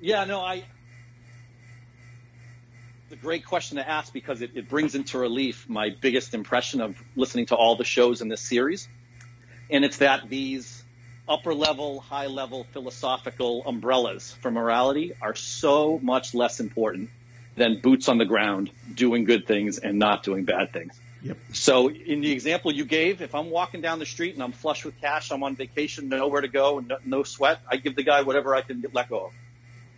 [0.00, 0.64] yeah, no, I.
[3.12, 6.96] A great question to ask because it, it brings into relief my biggest impression of
[7.16, 8.88] listening to all the shows in this series,
[9.68, 10.84] and it's that these
[11.28, 17.10] upper level, high level philosophical umbrellas for morality are so much less important
[17.56, 21.00] than boots on the ground doing good things and not doing bad things.
[21.22, 21.36] Yep.
[21.52, 24.84] So in the example you gave, if I'm walking down the street and I'm flush
[24.84, 28.22] with cash, I'm on vacation, nowhere to go, no, no sweat, I give the guy
[28.22, 29.32] whatever I can get, let go of.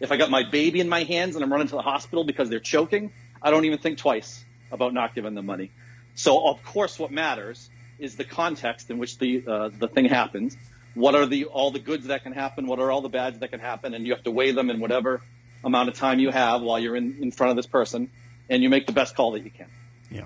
[0.03, 2.51] If I got my baby in my hands and I'm running to the hospital because
[2.51, 5.71] they're choking, I don't even think twice about not giving them money.
[6.17, 10.57] So of course, what matters is the context in which the uh, the thing happens.
[10.95, 12.67] What are the all the goods that can happen?
[12.67, 13.95] What are all the bads that can happen?
[13.95, 15.23] And you have to weigh them in whatever
[15.65, 18.11] amount of time you have while you're in, in front of this person,
[18.51, 19.69] and you make the best call that you can.
[20.11, 20.25] Yeah.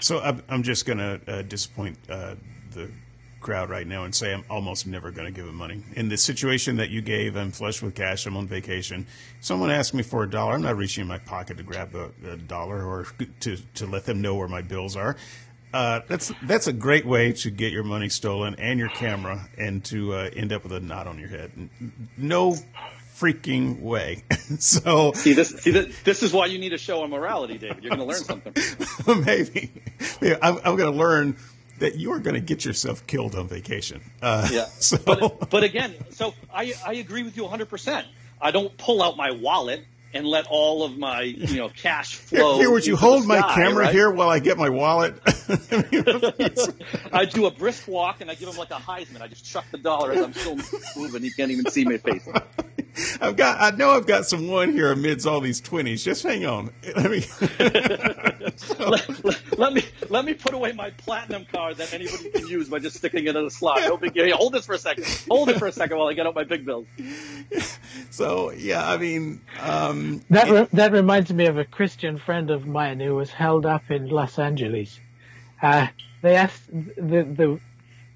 [0.00, 2.36] So I'm, just going to uh, disappoint uh,
[2.70, 2.90] the
[3.42, 5.82] crowd right now and say I'm almost never going to give him money.
[5.94, 9.06] In the situation that you gave, I'm flush with cash, I'm on vacation.
[9.40, 10.54] Someone asked me for a dollar.
[10.54, 13.06] I'm not reaching in my pocket to grab a, a dollar or
[13.40, 15.16] to, to let them know where my bills are.
[15.74, 19.82] Uh, that's that's a great way to get your money stolen and your camera and
[19.82, 21.50] to uh, end up with a knot on your head.
[22.18, 22.56] No
[23.16, 24.22] freaking way.
[24.58, 25.50] so See this.
[25.50, 25.90] See that.
[26.04, 27.84] This is why you need a show on morality, David.
[27.84, 29.24] You're going to learn something.
[29.24, 29.70] maybe
[30.20, 31.36] Yeah, I'm, I'm going to learn
[31.82, 34.00] that you are going to get yourself killed on vacation.
[34.22, 34.66] Uh, Yeah.
[34.80, 37.68] So But but again, so I I agree with you 100.
[37.68, 38.06] percent
[38.40, 39.84] I don't pull out my wallet
[40.14, 42.58] and let all of my you know cash flow.
[42.58, 43.94] here, would you hold my camera right?
[43.94, 45.14] here while I get my wallet?
[47.12, 49.20] I do a brisk walk and I give him like a Heisman.
[49.22, 50.56] I just chuck the dollar as I'm still
[50.96, 51.22] moving.
[51.22, 52.26] He can't even see my face.
[53.22, 53.58] I've got.
[53.60, 56.04] I know I've got some one here amidst all these twenties.
[56.04, 56.72] Just hang on.
[56.94, 57.24] Let me.
[58.78, 62.68] let, let- let me let me put away my platinum card that anybody can use
[62.68, 63.80] by just sticking it in a slot.
[63.82, 64.36] No big deal.
[64.36, 65.06] Hold this for a second.
[65.30, 66.86] Hold it for a second while I get out my big bills.
[68.10, 72.66] so yeah, I mean, um, That re- that reminds me of a Christian friend of
[72.66, 74.98] mine who was held up in Los Angeles.
[75.60, 75.88] Uh,
[76.22, 77.60] they asked the the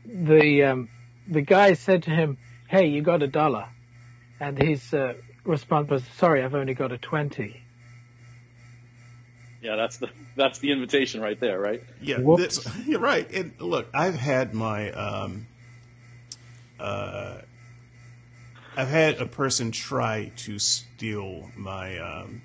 [0.04, 0.88] the um,
[1.28, 3.68] the guy said to him, "Hey, you got a dollar?"
[4.40, 5.14] And his uh,
[5.44, 7.62] response was, "Sorry, I've only got a 20.
[9.62, 11.82] Yeah, that's the that's the invitation right there, right?
[12.00, 12.64] Yeah, Whoops.
[12.64, 13.28] this, you're right.
[13.32, 15.46] And look, I've had my, um,
[16.78, 17.38] uh,
[18.76, 22.42] I've had a person try to steal my um,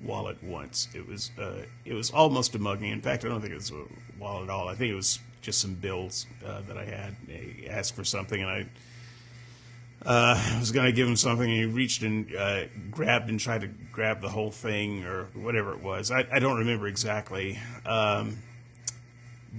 [0.00, 0.88] wallet once.
[0.94, 2.90] It was, uh, it was almost a mugging.
[2.90, 3.84] In fact, I don't think it was a
[4.20, 4.68] wallet at all.
[4.68, 7.16] I think it was just some bills uh, that I had.
[7.26, 8.66] They asked for something, and I.
[10.04, 13.60] Uh, was going to give him something, and he reached and uh, grabbed and tried
[13.60, 16.10] to grab the whole thing or whatever it was.
[16.10, 17.60] I, I don't remember exactly.
[17.86, 18.38] Um,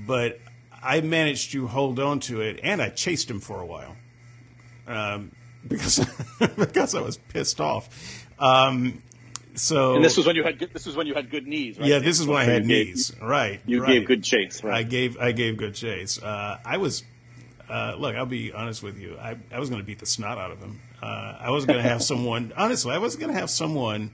[0.05, 0.41] but
[0.84, 3.95] I managed to hold on to it, and I chased him for a while
[4.88, 5.31] um,
[5.68, 5.99] because
[6.57, 7.89] because I was pissed off.
[8.39, 9.01] Um,
[9.55, 11.78] so And this was when you had good, this was when you had good knees,
[11.78, 11.88] right?
[11.88, 13.11] yeah, this is when I had gave- knees.
[13.22, 13.93] right, You right.
[13.99, 16.22] gave good chase, I gave I gave good chase.
[16.22, 17.03] Uh, I was
[17.70, 18.16] uh, look.
[18.16, 19.18] I'll be honest with you.
[19.20, 20.80] I, I was going to beat the snot out of him.
[21.01, 22.51] Uh, I was going to have someone.
[22.57, 24.11] Honestly, I was going to have someone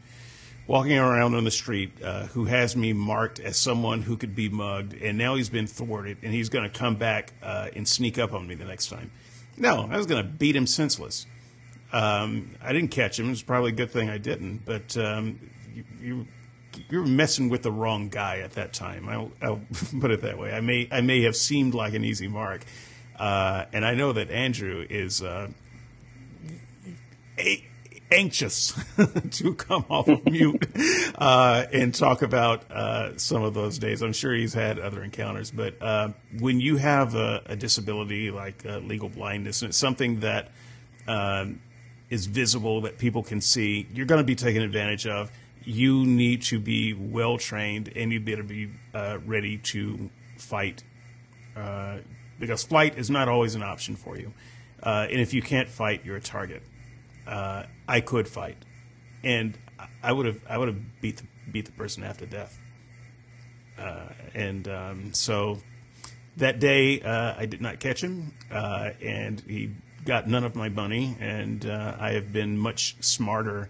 [0.68, 4.50] walking around on the street uh, who has me marked as someone who could be
[4.50, 8.20] mugged, and now he's been thwarted, and he's going to come back uh, and sneak
[8.20, 9.10] up on me the next time.
[9.58, 11.26] No, I was going to beat him senseless.
[11.92, 13.28] Um, I didn't catch him.
[13.28, 14.66] It was probably a good thing I didn't.
[14.66, 15.40] But um,
[15.74, 16.28] you, you
[16.90, 19.10] you're messing with the wrong guy at that time.
[19.10, 19.62] I'll, I'll
[20.00, 20.52] put it that way.
[20.52, 22.64] I may I may have seemed like an easy mark,
[23.18, 25.50] uh, and I know that Andrew is uh,
[27.38, 27.66] a-
[28.12, 28.80] anxious
[29.32, 30.68] to come off of mute
[31.16, 34.02] uh, and talk about uh, some of those days.
[34.02, 36.10] I'm sure he's had other encounters, but uh,
[36.40, 40.52] when you have a, a disability like uh, legal blindness, and it's something that
[41.08, 41.62] um,
[42.10, 45.32] is visible that people can see, you're going to be taken advantage of.
[45.64, 50.84] You need to be well trained and you better be uh, ready to fight
[51.56, 51.98] uh,
[52.40, 54.34] because flight is not always an option for you.
[54.82, 56.64] Uh, and if you can't fight, you're a target.
[57.28, 58.58] Uh, I could fight,
[59.24, 59.56] and
[60.02, 62.58] I- would have I would have beat the, beat the person after death.
[63.78, 65.60] uh, and um, so
[66.38, 69.72] that day uh, I did not catch him, and he
[70.06, 73.70] got none of my money, and uh, I have been much smarter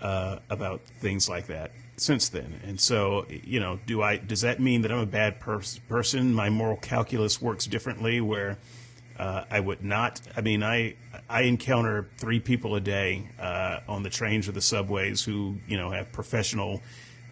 [0.00, 2.60] uh, about things like that since then.
[2.66, 4.16] And so, you know, do I?
[4.16, 6.34] Does that mean that I'm a bad pers- person?
[6.34, 8.58] My moral calculus works differently, where
[9.18, 10.20] uh, I would not.
[10.36, 10.94] I mean, I
[11.28, 15.76] I encounter three people a day uh, on the trains or the subways who you
[15.76, 16.80] know have professional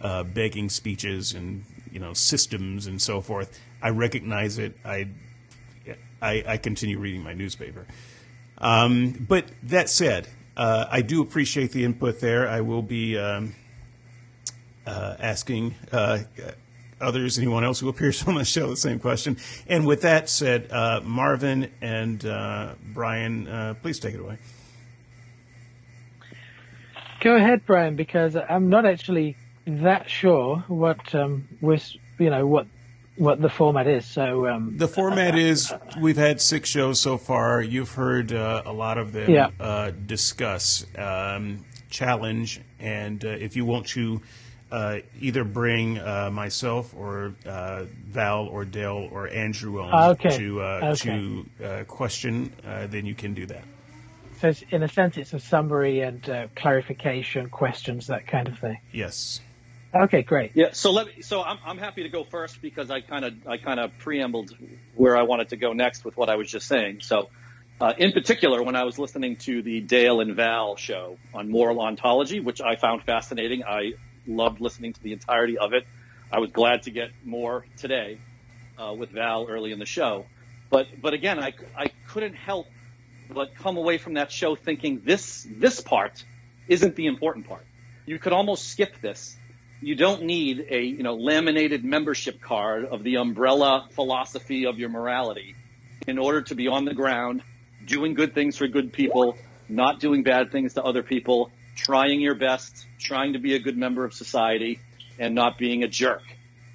[0.01, 3.59] uh, begging speeches and you know systems and so forth.
[3.81, 4.77] I recognize it.
[4.85, 5.09] I
[6.21, 7.87] I, I continue reading my newspaper.
[8.61, 12.49] Um, but that said, uh, I do appreciate the input there.
[12.49, 13.55] I will be um,
[14.87, 16.19] uh, asking uh,
[17.01, 19.37] others, anyone else who appears on the show, the same question.
[19.69, 24.39] And with that said, uh, Marvin and uh, Brian, uh, please take it away.
[27.21, 29.37] Go ahead, Brian, because I'm not actually
[29.67, 31.79] that sure what um, we're,
[32.19, 32.67] you know, what
[33.19, 34.05] what the format is.
[34.07, 37.61] So um, the format is we've had six shows so far.
[37.63, 39.51] You've heard uh, a lot of them Yeah.
[39.61, 44.21] uh, discuss um, challenge, and uh, if you want to
[44.71, 50.37] uh, either bring uh, myself or uh, Val or Dale or Andrew on Okay.
[50.37, 51.11] to uh, Okay.
[51.11, 53.65] to uh, question, uh, then you can do that.
[54.41, 58.59] so it's, in a sense, it's a summary and uh, clarification, questions, that kind of
[58.59, 58.79] thing.
[58.93, 59.41] Yes.
[59.95, 60.53] Okay, great.
[60.55, 63.35] Yeah, so let me, so I'm, I'm happy to go first because I kind of
[63.47, 64.51] I kind of preambled
[64.95, 66.99] where I wanted to go next with what I was just saying.
[67.01, 67.31] So,
[67.81, 71.81] uh, in particular, when I was listening to the Dale and Val show on moral
[71.81, 73.93] ontology, which I found fascinating, I
[74.27, 75.87] loved listening to the entirety of it.
[76.31, 78.19] I was glad to get more today
[78.77, 80.27] uh, with Val early in the show,
[80.71, 82.67] but but again, I I couldn't help
[83.31, 86.27] but come away from that show thinking this this part
[86.67, 87.65] isn't the important part.
[88.05, 89.38] You could almost skip this
[89.81, 94.89] you don't need a you know laminated membership card of the umbrella philosophy of your
[94.89, 95.55] morality
[96.07, 97.43] in order to be on the ground
[97.87, 99.37] doing good things for good people
[99.69, 103.77] not doing bad things to other people trying your best trying to be a good
[103.77, 104.81] member of society
[105.19, 106.23] and not being a jerk.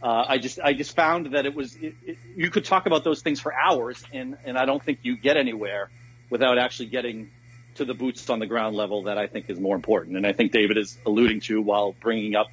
[0.01, 3.03] Uh, I just I just found that it was it, it, you could talk about
[3.03, 5.89] those things for hours and and I don't think you get anywhere
[6.29, 7.31] without actually getting
[7.75, 10.17] to the boots on the ground level that I think is more important.
[10.17, 12.47] And I think David is alluding to while bringing up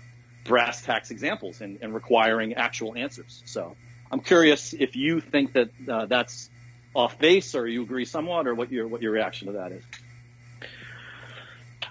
[0.45, 3.43] brass tacks examples and, and requiring actual answers.
[3.45, 3.77] So
[4.11, 6.51] I'm curious if you think that uh, that's
[6.95, 9.85] off base, or you agree somewhat, or what your what your reaction to that is.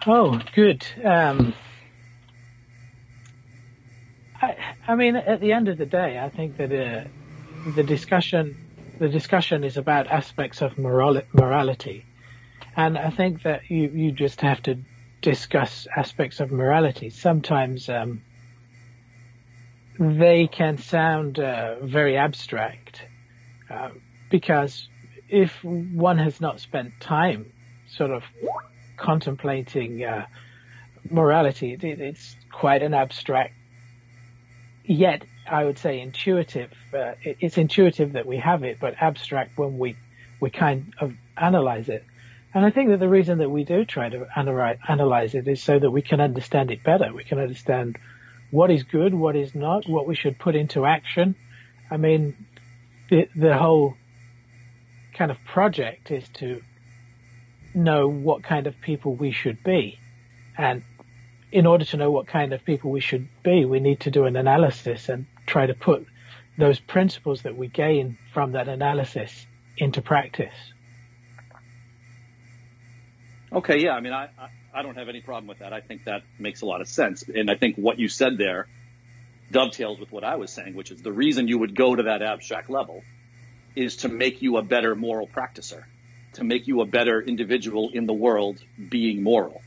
[0.06, 0.86] Oh, good.
[1.04, 1.54] Um,
[4.42, 4.56] I,
[4.88, 7.08] I mean, at the end of the day, I think that uh,
[7.76, 8.56] the discussion
[9.00, 12.06] the discussion is about aspects of moral, morality,
[12.76, 14.80] and I think that you you just have to
[15.22, 17.10] discuss aspects of morality.
[17.10, 18.22] Sometimes um,
[20.00, 23.02] they can sound uh, very abstract
[23.70, 23.90] uh,
[24.32, 24.88] because
[25.28, 27.52] if one has not spent time
[27.90, 28.24] sort of
[28.96, 30.26] contemplating uh,
[31.10, 33.54] morality, it, it's quite an abstract,
[34.86, 36.72] yet I would say intuitive.
[36.94, 39.98] Uh, it, it's intuitive that we have it, but abstract when we
[40.40, 42.06] we kind of analyze it.
[42.54, 45.62] And I think that the reason that we do try to analyze, analyze it is
[45.62, 47.14] so that we can understand it better.
[47.14, 47.98] We can understand
[48.52, 51.36] what is good, what is not, what we should put into action.
[51.92, 52.48] I mean,
[53.10, 53.96] the, the whole
[55.14, 56.62] kind of project is to
[57.74, 60.00] know what kind of people we should be.
[60.58, 60.84] And
[61.52, 64.26] in order to know what kind of people we should be, we need to do
[64.26, 66.06] an analysis and try to put
[66.58, 69.46] those principles that we gain from that analysis
[69.78, 70.54] into practice.
[73.52, 74.30] Okay, yeah, I mean, I,
[74.80, 75.74] I don't have any problem with that.
[75.74, 78.66] I think that makes a lot of sense, and I think what you said there
[79.52, 82.22] dovetails with what I was saying, which is the reason you would go to that
[82.22, 83.04] abstract level
[83.76, 85.84] is to make you a better moral practicer,
[86.36, 89.62] to make you a better individual in the world being moral.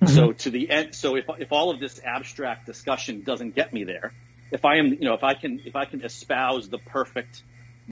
[0.00, 0.14] Mm-hmm.
[0.14, 3.82] So to the end, so if, if all of this abstract discussion doesn't get me
[3.82, 4.12] there,
[4.52, 7.42] if I am, you know, if I can, if I can espouse the perfect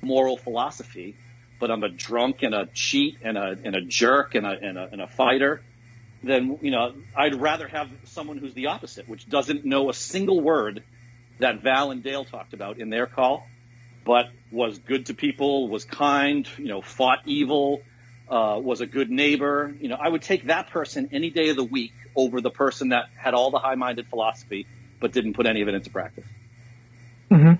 [0.03, 1.17] moral philosophy,
[1.59, 4.79] but I'm a drunk and a cheat and a, and a jerk and a, and
[4.79, 5.63] a, and a fighter,
[6.23, 10.41] then, you know, I'd rather have someone who's the opposite, which doesn't know a single
[10.41, 10.83] word
[11.39, 13.47] that Val and Dale talked about in their call,
[14.05, 17.81] but was good to people, was kind, you know, fought evil,
[18.29, 19.75] uh, was a good neighbor.
[19.81, 22.91] You know, I would take that person any day of the week over the person
[22.91, 24.67] that had all the high-minded philosophy
[25.01, 26.27] but didn't put any of it into practice.
[27.31, 27.53] Mm-hmm.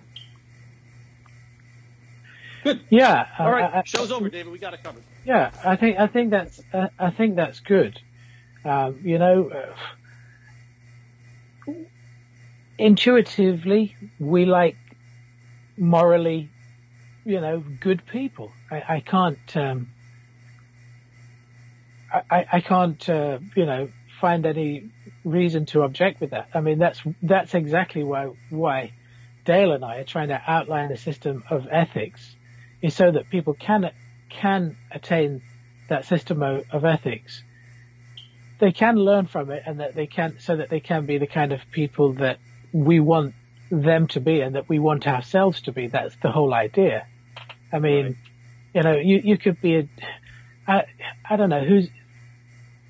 [2.65, 2.81] Good.
[2.91, 3.27] Yeah.
[3.39, 4.53] All right, I- I- show's over, David.
[4.53, 5.03] We got it covered.
[5.25, 7.99] Yeah, I think I think that's uh, I think that's good.
[8.65, 9.51] Um, you know,
[12.79, 14.77] intuitively we like
[15.79, 16.51] morally,
[17.25, 18.53] you know, good people.
[18.71, 19.89] I, I can't, um,
[22.13, 23.89] I, I can't, uh, you know,
[24.21, 24.91] find any
[25.25, 26.49] reason to object with that.
[26.55, 28.93] I mean, that's that's exactly why why
[29.45, 32.37] Dale and I are trying to outline a system of ethics,
[32.83, 33.91] is so that people can
[34.29, 35.43] can attain
[35.89, 37.43] that system of, of ethics.
[38.61, 41.27] They can learn from it, and that they can so that they can be the
[41.27, 42.39] kind of people that
[42.73, 43.35] we want
[43.71, 45.87] them to be, and that we want ourselves to be.
[45.89, 47.07] That's the whole idea.
[47.73, 48.17] I mean, right.
[48.75, 49.89] you know, you you could be a
[50.71, 50.85] I,
[51.29, 51.89] I don't know who's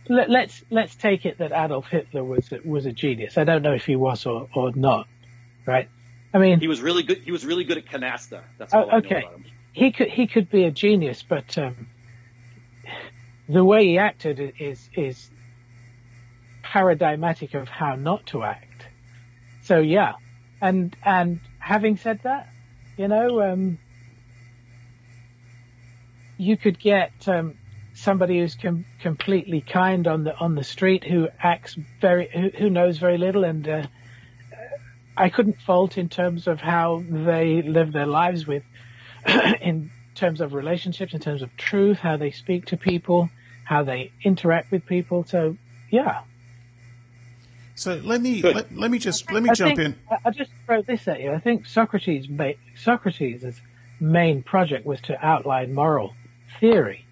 [0.09, 3.39] let, us let's, let's take it that Adolf Hitler was was a genius.
[3.39, 5.07] I don't know if he was or, or not,
[5.67, 5.89] right?
[6.35, 7.19] I mean, he was really good.
[7.19, 8.43] He was really good at canasta.
[8.59, 9.25] That's all oh, okay.
[9.73, 11.89] He could he could be a genius, but um,
[13.49, 15.31] the way he acted is is
[16.71, 18.87] paradigmatic of how not to act.
[19.63, 20.13] So yeah,
[20.63, 22.49] and and having said that,
[22.97, 23.79] you know, um,
[26.39, 27.55] you could get um,
[27.95, 32.71] somebody who's com- completely kind on the on the street who acts very who, who
[32.71, 33.87] knows very little and uh,
[35.17, 38.63] I couldn't fault in terms of how they live their lives with
[39.61, 43.29] in terms of relationships in terms of truth how they speak to people
[43.65, 45.25] how they interact with people.
[45.25, 45.57] So
[45.91, 46.21] yeah
[47.81, 50.51] so let me let, let, me just let me I jump think, in I'll just
[50.67, 52.27] throw this at you I think Socrates
[52.77, 53.61] Socrates'
[54.01, 56.15] main project was to outline moral
[56.59, 57.07] theory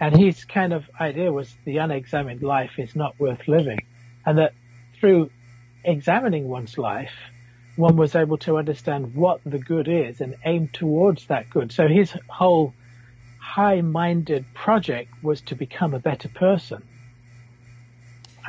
[0.00, 3.80] and his kind of idea was the unexamined life is not worth living.
[4.24, 4.54] And that
[5.00, 5.30] through
[5.84, 7.12] examining one's life,
[7.76, 11.72] one was able to understand what the good is and aim towards that good.
[11.72, 12.74] So his whole
[13.40, 16.82] high-minded project was to become a better person.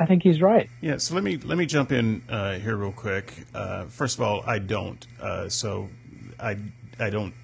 [0.00, 0.68] I think he's right.
[0.80, 0.96] Yeah.
[0.96, 3.34] So let me let me jump in uh, here real quick.
[3.54, 5.06] Uh, first of all, I don't.
[5.20, 5.90] Uh, so
[6.40, 6.56] I
[6.98, 7.34] I don't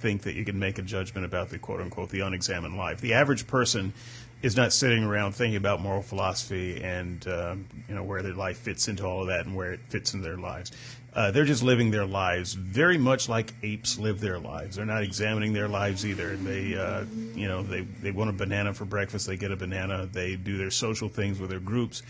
[0.00, 3.02] think that you can make a judgment about the quote unquote the unexamined life.
[3.02, 3.92] The average person
[4.40, 8.56] is not sitting around thinking about moral philosophy and um, you know where their life
[8.56, 10.72] fits into all of that and where it fits in their lives.
[11.14, 14.76] Uh, they're just living their lives very much like apes live their lives.
[14.76, 16.36] They're not examining their lives either.
[16.36, 17.04] They, uh,
[17.34, 19.26] you know, they, they want a banana for breakfast.
[19.26, 20.08] They get a banana.
[20.10, 22.02] They do their social things with their groups.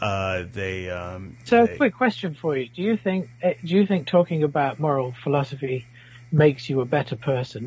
[0.00, 0.90] Uh, they.
[0.90, 4.42] Um, so, they, quick question for you: Do you think eh, do you think talking
[4.42, 5.86] about moral philosophy
[6.32, 7.64] makes you a better person.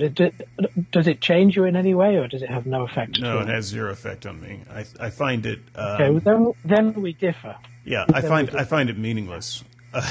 [0.92, 3.20] Does it change you in any way, or does it have no effect?
[3.20, 4.62] No, it has zero effect on me.
[4.72, 5.60] I, I find it.
[5.76, 6.54] Um, okay, well, then,
[6.94, 7.58] then we differ.
[7.86, 9.64] Yeah, I find I find it meaningless.
[9.94, 10.02] Uh,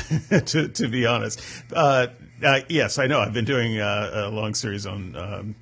[0.40, 1.40] to to be honest,
[1.72, 2.06] uh,
[2.44, 3.20] uh, yes, I know.
[3.20, 5.56] I've been doing uh, a long series on um,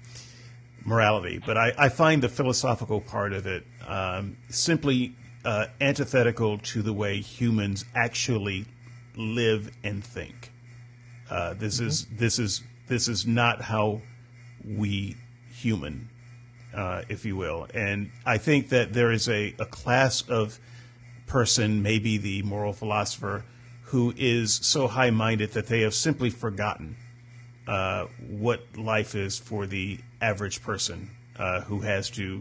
[0.85, 5.15] morality, but I, I, find the philosophical part of it um, simply
[5.45, 8.67] uh, antithetical to the way humans actually
[9.17, 10.53] live and think.
[11.31, 11.87] Uh, this mm-hmm.
[11.87, 14.01] is this is this is not how
[14.67, 15.17] we
[15.53, 16.09] human,
[16.75, 17.69] uh, if you will.
[17.73, 20.59] And I think that there is a, a class of
[21.27, 23.45] person, maybe the moral philosopher,
[23.91, 26.97] who is so high minded that they have simply forgotten
[27.67, 32.41] uh, what life is for the average person uh, who has to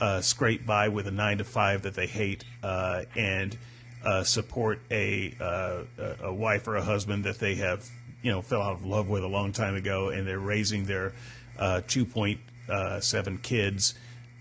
[0.00, 3.56] uh, scrape by with a nine to five that they hate uh, and
[4.04, 5.82] uh, support a, uh,
[6.22, 7.88] a wife or a husband that they have
[8.22, 11.12] you know fell out of love with a long time ago, and they're raising their
[11.58, 13.94] uh, 2.7 kids.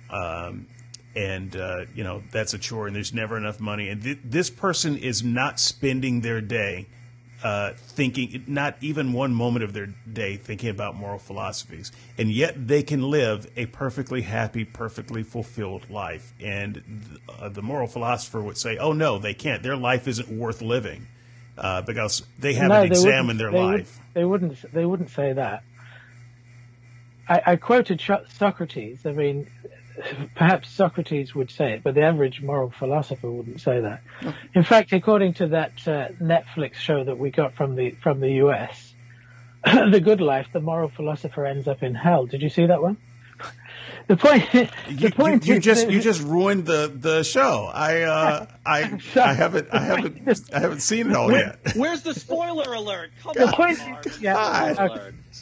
[0.09, 0.67] Um,
[1.15, 3.89] and uh, you know that's a chore, and there's never enough money.
[3.89, 6.87] And th- this person is not spending their day
[7.43, 12.67] uh, thinking, not even one moment of their day thinking about moral philosophies, and yet
[12.67, 16.33] they can live a perfectly happy, perfectly fulfilled life.
[16.39, 19.63] And th- uh, the moral philosopher would say, "Oh no, they can't.
[19.63, 21.07] Their life isn't worth living."
[21.57, 23.99] uh, because they haven't no, they examined their they life.
[23.99, 24.73] Would, they wouldn't.
[24.73, 25.63] They wouldn't say that.
[27.27, 28.01] I, I quoted
[28.37, 29.05] Socrates.
[29.05, 29.47] I mean,
[30.35, 34.01] perhaps Socrates would say it, but the average moral philosopher wouldn't say that.
[34.53, 38.31] In fact, according to that uh, Netflix show that we got from the from the
[38.45, 38.93] US,
[39.63, 42.25] The Good Life, the moral philosopher ends up in hell.
[42.25, 42.97] Did you see that one?
[44.11, 44.51] The point.
[44.51, 45.45] The you, point.
[45.45, 47.71] You, you just you just ruined the the show.
[47.73, 51.75] I uh, I I haven't I haven't I haven't seen it all Where, yet.
[51.75, 53.11] Where's the spoiler alert?
[53.23, 53.79] Come the on, point.
[54.19, 54.37] Yeah,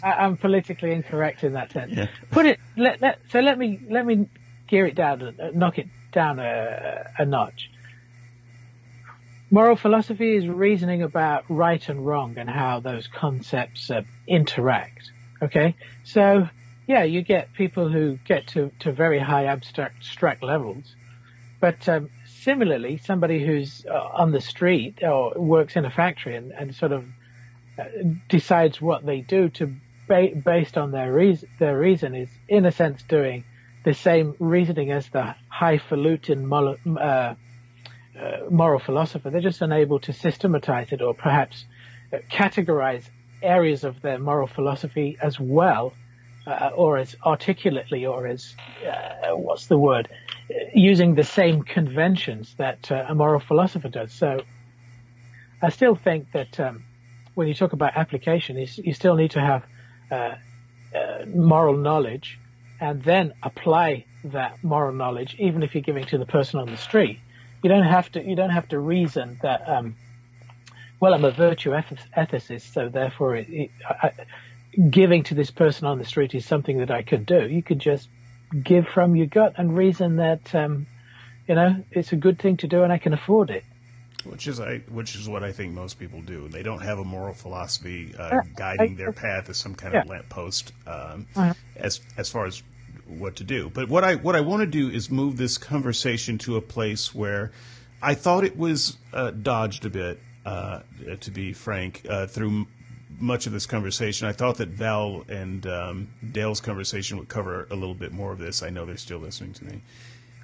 [0.04, 1.94] I, am politically incorrect in that sense.
[1.94, 2.08] Yeah.
[2.30, 2.60] Put it.
[2.78, 4.30] Let, let, so let me let me
[4.68, 7.72] gear it down, uh, knock it down a, a notch.
[9.52, 15.12] Moral philosophy is reasoning about right and wrong and how those concepts uh, interact.
[15.42, 16.48] Okay, so
[16.90, 20.96] yeah, you get people who get to, to very high abstract, abstract levels.
[21.62, 26.52] But um, similarly, somebody who's uh, on the street or works in a factory and,
[26.52, 27.06] and sort of
[27.78, 27.84] uh,
[28.28, 29.76] decides what they do to
[30.08, 33.44] ba- based on their reason, their reason is in a sense doing
[33.86, 37.36] the same reasoning as the highfalutin moral, uh, uh,
[38.50, 39.30] moral philosopher.
[39.30, 41.66] They're just unable to systematize it or perhaps
[42.12, 43.04] uh, categorize
[43.44, 45.94] areas of their moral philosophy as well,
[46.48, 48.56] uh, or as articulately, or as
[48.86, 50.10] uh, what's the word,
[50.74, 54.12] using the same conventions that uh, a moral philosopher does.
[54.14, 54.42] So,
[55.62, 56.84] I still think that um,
[57.36, 59.64] when you talk about application, you, still need to have
[60.12, 60.36] uh,
[60.96, 62.40] uh, moral knowledge,
[62.80, 66.78] and then apply that moral knowledge, even if you're giving to the person on the
[66.78, 67.20] street.
[67.62, 68.24] You don't have to.
[68.24, 69.68] You don't have to reason that.
[69.68, 69.96] Um,
[71.02, 73.72] well, I'm a virtue ethicist, so therefore, it, it,
[74.90, 77.48] giving to this person on the street is something that I could do.
[77.48, 78.10] You could just
[78.64, 80.88] give from your gut and reason that, um,
[81.48, 83.64] you know, it's a good thing to do and I can afford it.
[84.26, 86.50] Which is I, which is what I think most people do.
[86.50, 90.12] They don't have a moral philosophy uh, guiding their path as some kind of yeah.
[90.12, 91.54] lamppost um, uh-huh.
[91.78, 92.62] as as far as
[93.08, 93.70] what to do.
[93.70, 97.16] But what I what I want to do is move this conversation to a place
[97.16, 97.54] where
[98.02, 100.82] I thought it was uh, dodged a bit uh,
[101.22, 102.68] to be frank, uh, through
[103.20, 104.28] much of this conversation.
[104.28, 108.40] I thought that Val and um, Dale's conversation would cover a little bit more of
[108.40, 108.64] this.
[108.64, 109.82] I know they're still listening to me;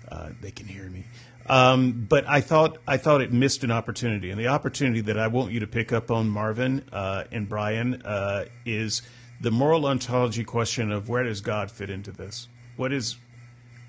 [0.09, 1.05] uh, they can hear me.
[1.47, 5.27] Um, but I thought I thought it missed an opportunity, and the opportunity that I
[5.27, 9.01] want you to pick up on, Marvin uh, and Brian, uh, is
[9.41, 12.47] the moral ontology question of where does God fit into this?
[12.77, 13.17] What is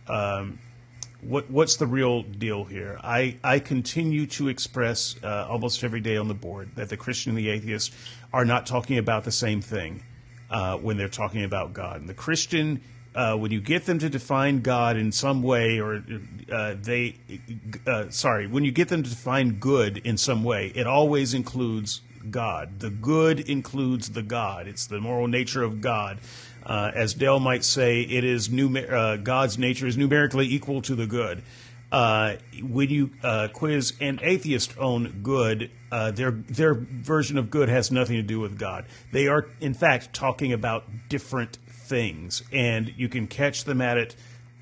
[0.09, 0.59] um,
[1.23, 2.99] what what's the real deal here?
[3.03, 7.31] I, I continue to express uh, almost every day on the board that the Christian
[7.31, 7.95] and the atheist
[8.37, 10.03] are not talking about the same thing
[10.51, 12.01] uh, when they're talking about God.
[12.01, 12.83] And the Christian,
[13.15, 16.05] uh, when you get them to define God in some way, or
[16.53, 17.17] uh, they,
[17.87, 22.03] uh, sorry, when you get them to define good in some way, it always includes
[22.31, 22.81] God.
[22.81, 24.69] The good includes the God.
[24.69, 26.19] It's the moral nature of God.
[26.63, 30.95] Uh, as Dale might say, it is numer- uh, God's nature is numerically equal to
[30.95, 31.43] the good.
[31.93, 37.69] Uh, when you uh, quiz an atheist on good, uh, their their version of good
[37.69, 38.87] has nothing to do with God.
[39.13, 44.17] They are, in fact, talking about different things, and you can catch them at it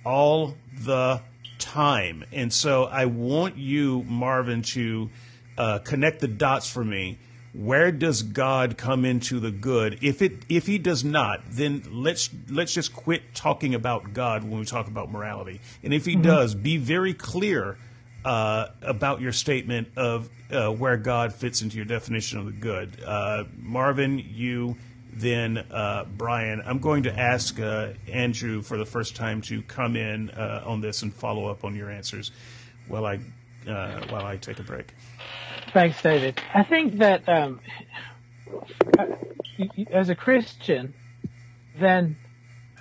[0.05, 1.23] all the
[1.59, 2.25] time.
[2.31, 5.09] And so, I want you, Marvin, to
[5.57, 7.19] uh, connect the dots for me
[7.55, 9.99] where does God come into the good?
[10.03, 14.59] If it if he does not, then let's let's just quit talking about God when
[14.59, 15.61] we talk about morality.
[15.83, 16.23] And if he mm-hmm.
[16.23, 17.79] does, be very clear
[18.25, 22.99] uh, about your statement of uh, where God fits into your definition of the good.
[23.05, 24.77] Uh, Marvin, you,
[25.13, 26.61] then uh, Brian.
[26.65, 30.81] I'm going to ask uh, Andrew for the first time to come in uh, on
[30.81, 32.33] this and follow up on your answers
[32.89, 33.21] while I
[33.65, 34.93] while I take a break.
[35.75, 36.41] Thanks, David.
[36.55, 37.59] I think that um,
[39.91, 40.95] as a Christian,
[41.77, 42.17] then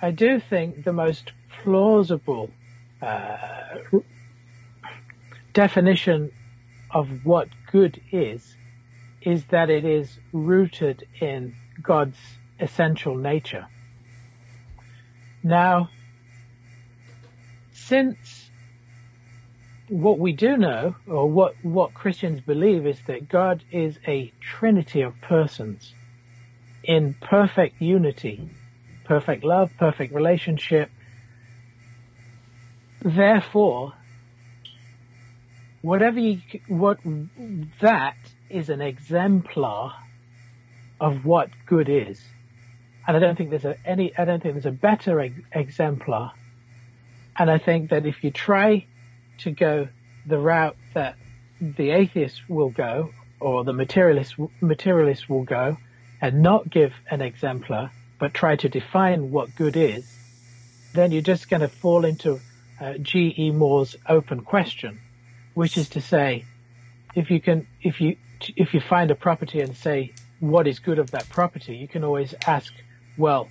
[0.00, 1.32] I do think the most
[1.64, 2.50] plausible
[3.02, 3.78] uh,
[5.52, 6.30] definition
[6.92, 8.56] of what good is
[9.22, 12.18] is that it is rooted in God's
[12.60, 13.66] essential nature.
[15.42, 15.90] Now,
[17.72, 18.43] since
[19.88, 25.02] what we do know, or what, what Christians believe, is that God is a trinity
[25.02, 25.92] of persons
[26.82, 28.48] in perfect unity,
[29.04, 30.90] perfect love, perfect relationship.
[33.02, 33.92] Therefore,
[35.82, 36.98] whatever you, what,
[37.80, 38.16] that
[38.48, 39.92] is an exemplar
[41.00, 42.22] of what good is.
[43.06, 46.32] And I don't think there's a, any, I don't think there's a better ex- exemplar.
[47.36, 48.86] And I think that if you try
[49.38, 49.88] to go
[50.26, 51.16] the route that
[51.60, 55.76] the atheist will go or the materialist materialist will go
[56.20, 60.10] and not give an exemplar but try to define what good is,
[60.94, 62.40] then you're just going to fall into
[62.80, 63.50] uh, G.E.
[63.50, 65.00] Moore's open question,
[65.54, 66.44] which is to say,
[67.14, 68.16] if you can, if you,
[68.56, 72.04] if you find a property and say, what is good of that property, you can
[72.04, 72.72] always ask,
[73.16, 73.48] well,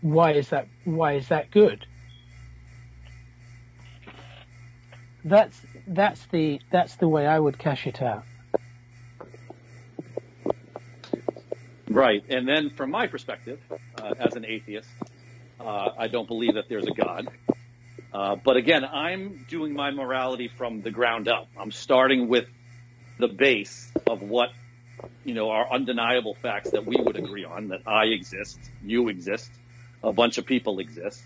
[0.00, 1.86] why is that, why is that good?
[5.26, 8.24] That's that's the that's the way I would cash it out.
[11.88, 13.58] Right, and then from my perspective,
[14.00, 14.88] uh, as an atheist,
[15.58, 17.28] uh, I don't believe that there's a God.
[18.12, 21.48] Uh, but again, I'm doing my morality from the ground up.
[21.58, 22.46] I'm starting with
[23.18, 24.50] the base of what
[25.24, 29.50] you know are undeniable facts that we would agree on: that I exist, you exist,
[30.02, 31.22] a bunch of people exist,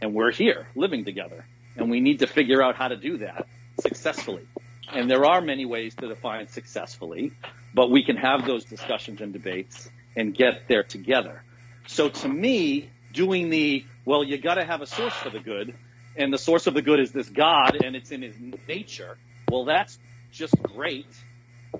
[0.00, 1.44] and we're here living together.
[1.76, 3.46] And we need to figure out how to do that
[3.80, 4.46] successfully.
[4.92, 7.32] And there are many ways to define successfully,
[7.74, 11.42] but we can have those discussions and debates and get there together.
[11.86, 15.74] So to me, doing the, well, you got to have a source for the good,
[16.16, 18.34] and the source of the good is this God, and it's in his
[18.68, 19.16] nature.
[19.50, 19.98] Well, that's
[20.30, 21.06] just great,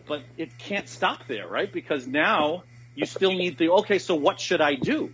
[0.06, 1.70] but it can't stop there, right?
[1.70, 2.64] Because now
[2.94, 5.12] you still need the, okay, so what should I do?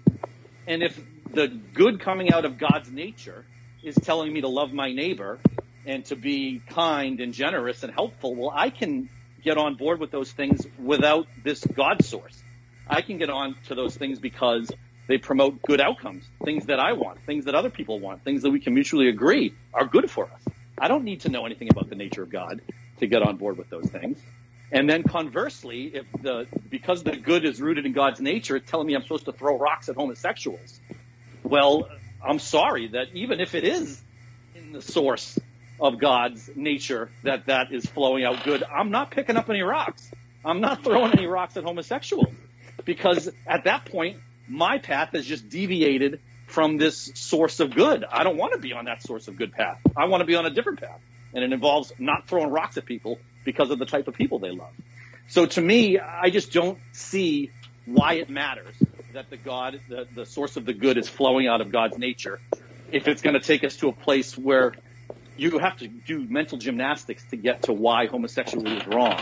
[0.66, 1.00] And if
[1.32, 3.44] the good coming out of God's nature
[3.82, 5.38] is telling me to love my neighbor
[5.86, 9.08] and to be kind and generous and helpful, well, I can
[9.42, 12.42] get on board with those things without this God source.
[12.86, 14.70] I can get on to those things because
[15.06, 18.50] they promote good outcomes, things that I want, things that other people want, things that
[18.50, 20.42] we can mutually agree are good for us.
[20.76, 22.60] I don't need to know anything about the nature of God
[22.98, 24.18] to get on board with those things.
[24.70, 28.86] And then conversely, if the because the good is rooted in God's nature, it's telling
[28.86, 30.78] me I'm supposed to throw rocks at homosexuals.
[31.42, 31.88] Well,
[32.22, 34.00] I'm sorry that even if it is
[34.54, 35.38] in the source
[35.80, 40.10] of God's nature that that is flowing out good, I'm not picking up any rocks.
[40.44, 42.34] I'm not throwing any rocks at homosexuals
[42.84, 44.18] because at that point,
[44.48, 48.04] my path has just deviated from this source of good.
[48.10, 49.78] I don't want to be on that source of good path.
[49.96, 51.00] I want to be on a different path.
[51.34, 54.50] And it involves not throwing rocks at people because of the type of people they
[54.50, 54.72] love.
[55.28, 57.50] So to me, I just don't see
[57.84, 58.74] why it matters
[59.12, 62.40] that the God, the, the source of the good is flowing out of God's nature
[62.90, 64.74] if it's going to take us to a place where
[65.36, 69.20] you have to do mental gymnastics to get to why homosexuality is wrong.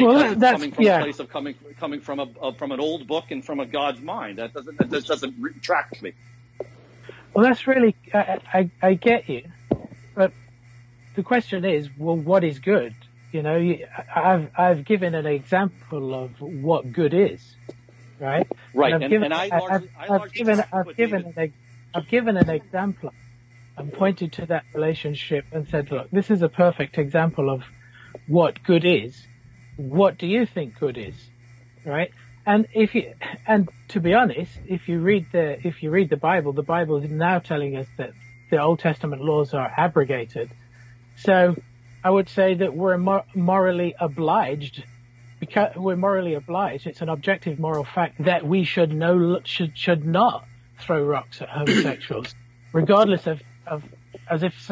[0.00, 0.98] Well, that's- coming from yeah.
[0.98, 3.66] a place of coming coming from a, a from an old book and from a
[3.66, 4.38] God's mind.
[4.38, 6.12] That doesn't that just doesn't with me.
[7.36, 9.42] Well, that's really, I, I, I get you,
[10.14, 10.32] but
[11.16, 12.94] the question is, well, what is good?
[13.30, 13.76] You know,
[14.14, 17.54] I've, I've given an example of what good is,
[18.20, 18.46] right?
[18.74, 21.36] Right, I've and, given- and I I- largely, I've, I I've given, I've given, David.
[21.38, 21.52] an,
[21.94, 23.12] I've given an example
[23.76, 27.62] and pointed to that relationship and said, look, this is a perfect example of
[28.26, 29.26] what good is.
[29.76, 31.14] What do you think good is?
[31.84, 32.10] Right?
[32.46, 33.12] And if you,
[33.46, 36.96] and to be honest, if you read the, if you read the Bible, the Bible
[37.02, 38.12] is now telling us that
[38.50, 40.50] the Old Testament laws are abrogated.
[41.16, 41.56] So
[42.04, 44.84] I would say that we're mor- morally obliged
[45.46, 46.86] because we're morally obliged.
[46.86, 50.44] It's an objective moral fact that we should no should should not
[50.80, 52.34] throw rocks at homosexuals,
[52.72, 53.82] regardless of, of
[54.30, 54.70] as if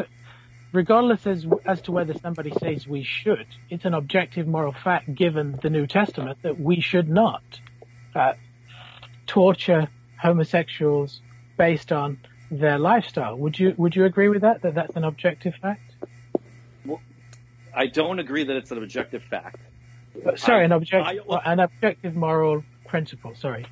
[0.72, 3.46] regardless as as to whether somebody says we should.
[3.70, 7.42] It's an objective moral fact given the New Testament that we should not
[8.14, 8.34] uh,
[9.26, 9.88] torture
[10.20, 11.20] homosexuals
[11.56, 12.18] based on
[12.50, 13.36] their lifestyle.
[13.36, 14.62] Would you would you agree with that?
[14.62, 15.92] That that's an objective fact?
[17.76, 19.58] I don't agree that it's an objective fact.
[20.36, 23.34] Sorry, I- an objective I- an objective moral principle.
[23.34, 23.66] Sorry.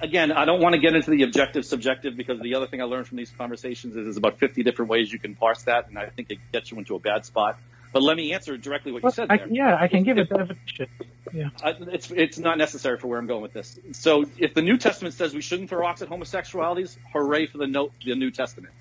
[0.00, 2.84] Again, I don't want to get into the objective subjective because the other thing I
[2.84, 5.98] learned from these conversations is there's about 50 different ways you can parse that, and
[5.98, 7.58] I think it gets you into a bad spot.
[7.92, 10.24] But let me answer directly what you Well, said I, yeah, I can give a
[10.24, 10.88] definition.
[11.32, 11.48] Yeah.
[11.62, 13.78] I, it's it's not necessary for where I'm going with this.
[13.92, 17.66] So if the New Testament says we shouldn't throw rocks at homosexualities, hooray for the
[17.66, 18.74] note the New Testament.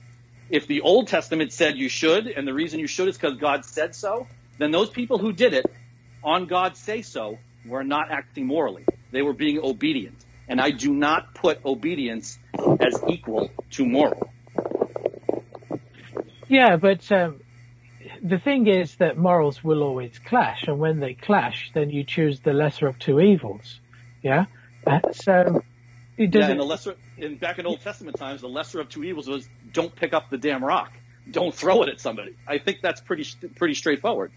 [0.49, 3.63] If the Old Testament said you should, and the reason you should is because God
[3.63, 4.27] said so,
[4.57, 5.65] then those people who did it
[6.25, 8.85] on God's say so were not acting morally.
[9.11, 10.17] They were being obedient.
[10.47, 12.37] And I do not put obedience
[12.79, 14.29] as equal to moral.
[16.47, 17.41] Yeah, but um,
[18.21, 22.39] the thing is that morals will always clash, and when they clash, then you choose
[22.41, 23.79] the lesser of two evils.
[24.21, 24.45] Yeah.
[24.85, 25.61] Uh, so
[26.17, 26.51] it Yeah, doesn't.
[26.51, 29.49] and the lesser in back in Old Testament times, the lesser of two evils was
[29.71, 30.91] don't pick up the damn rock,
[31.29, 32.35] don't throw it at somebody.
[32.47, 33.25] I think that's pretty
[33.55, 34.31] pretty straightforward.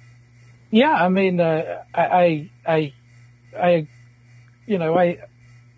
[0.71, 2.93] Yeah, I mean, uh, I, I,
[3.59, 3.89] I,
[4.67, 5.19] you know, I,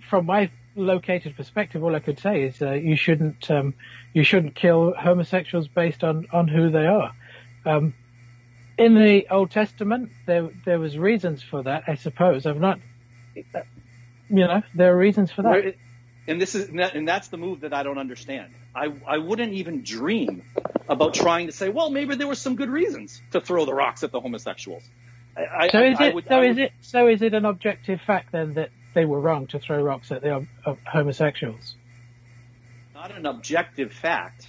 [0.08, 3.74] from my located perspective, all I could say is uh, you shouldn't, um,
[4.12, 7.12] you shouldn't kill homosexuals based on on who they are.
[7.64, 7.94] Um,
[8.78, 11.84] in the Old Testament, there there was reasons for that.
[11.86, 12.80] I suppose I've not,
[13.34, 13.44] you
[14.30, 15.74] know, there are reasons for that.
[16.30, 18.54] And this is and that's the move that I don't understand.
[18.74, 20.42] I I wouldn't even dream
[20.88, 24.04] about trying to say, well, maybe there were some good reasons to throw the rocks
[24.04, 24.84] at the homosexuals.
[25.36, 26.14] I, So is I it?
[26.14, 26.72] would- so I is it?
[26.82, 30.22] So is it an objective fact then that they were wrong to throw rocks at
[30.22, 31.74] the uh, homosexuals?
[32.94, 34.46] not an objective fact,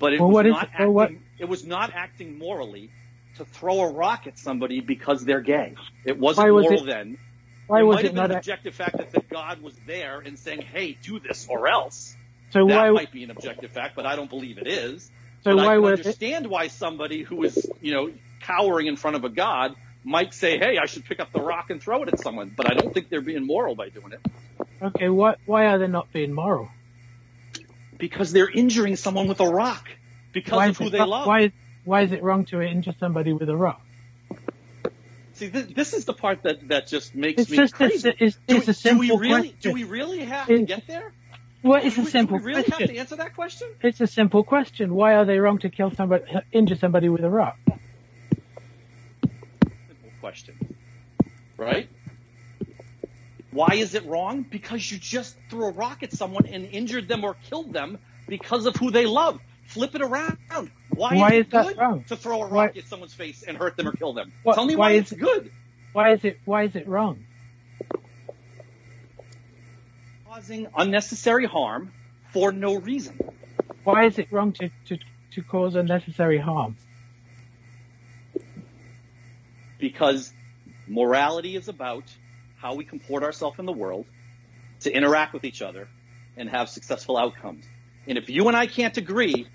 [0.00, 2.90] but it Well, was not it- acting, well, what- it was not acting morally
[3.36, 5.74] to throw a rock at somebody because they're gay.
[6.04, 7.18] It wasn't was moral it- then.
[7.66, 8.30] Why it was might it have been not?
[8.30, 12.14] an objective fact that, that God was there and saying, "Hey, do this or else."
[12.50, 12.90] so that why?
[12.90, 15.10] might be an objective fact, but I don't believe it is.
[15.42, 16.06] So but I why was it?
[16.06, 18.10] understand why somebody who is, you know,
[18.40, 19.74] cowering in front of a god
[20.04, 22.70] might say, "Hey, I should pick up the rock and throw it at someone." But
[22.70, 24.20] I don't think they're being moral by doing it
[24.80, 26.70] Okay, why why are they not being moral?
[27.98, 29.88] because they're injuring someone with a rock
[30.32, 31.26] because Why of who they wrong- love.
[31.26, 31.52] Why
[31.84, 33.80] why is it wrong to injure somebody with a rock?
[35.36, 38.08] See, this, this is the part that, that just makes It's me just crazy.
[38.18, 39.70] it's, do, it's we- a simple do we really question.
[39.70, 41.12] do we really have to get there?
[41.62, 42.86] well, it's do a we, simple do we really question.
[42.86, 43.68] have to answer that question?
[43.82, 44.94] It's a simple question.
[44.94, 47.58] Why are they wrong to kill somebody, injure somebody with a rock?
[49.22, 50.76] Simple question.
[51.58, 51.88] Right?
[53.50, 54.42] Why is it wrong?
[54.42, 58.64] Because you just threw a rock at someone and injured them or killed them because
[58.66, 59.38] of who they love.
[59.66, 60.38] Flip it around.
[60.96, 62.04] Why, Why is, is it that good wrong?
[62.08, 64.32] to throw a Why- rock at someone's face and hurt them or kill them?
[64.42, 65.50] Why- Tell me why why, is it's it- good.
[65.92, 66.40] Why is it?
[66.44, 67.24] Why is it wrong?
[70.26, 71.92] Causing unnecessary harm
[72.32, 73.18] for no reason.
[73.84, 74.98] Why is it wrong to, to,
[75.32, 76.76] to cause unnecessary harm?
[79.78, 80.32] because
[80.88, 82.10] morality is about
[82.56, 84.06] how we comport ourselves in the world
[84.80, 85.86] to interact with each other
[86.34, 87.68] and have successful outcomes.
[88.06, 89.46] And if you and I can't agree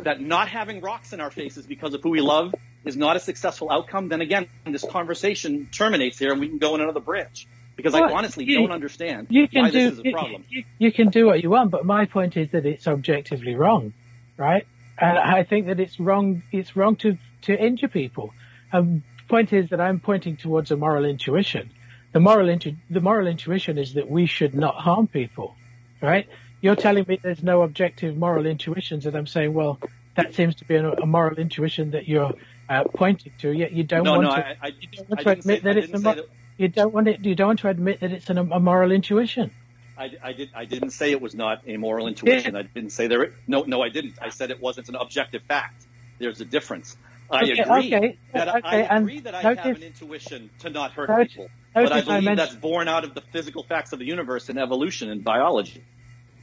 [0.00, 2.54] that not having rocks in our faces because of who we love
[2.84, 6.74] is not a successful outcome, then again, this conversation terminates here and we can go
[6.74, 7.46] in another branch.
[7.76, 10.44] Because I honestly you- don't understand You can why do this is a problem.
[10.48, 13.94] You, you can do what you want, but my point is that it's objectively wrong,
[14.36, 14.66] right?
[14.98, 16.42] And I think that it's wrong.
[16.52, 18.34] It's wrong to to injure people.
[18.72, 21.70] Um, point is that I'm pointing towards a moral intuition.
[22.12, 25.56] The moral intu- the moral intuition is that we should not harm people,
[26.02, 26.28] right?
[26.62, 29.78] You're telling me there's no objective moral intuitions, and I'm saying, well,
[30.16, 32.32] that seems to be a, a moral intuition that you're
[32.68, 33.50] uh, pointing to.
[33.52, 34.46] Yet you don't No, want no, to.
[34.46, 36.02] I, I, you don't want I to didn't say, admit that I it's a didn't
[36.04, 36.28] mo- say that.
[36.58, 37.24] you don't want it.
[37.24, 39.50] You don't want to admit that it's an, a moral intuition.
[39.98, 40.50] I, I did.
[40.54, 42.54] I didn't say it was not a moral intuition.
[42.56, 43.32] I didn't say there.
[43.48, 44.14] No, no, I didn't.
[44.22, 45.84] I said it wasn't an objective fact.
[46.20, 46.96] There's a difference.
[47.30, 49.82] I Okay, agree okay, that I- okay, I and agree that I notice- have an
[49.82, 53.04] intuition to not hurt notice- people, but I notice I believe mentioned- that's born out
[53.04, 55.82] of the physical facts of the universe and evolution and biology.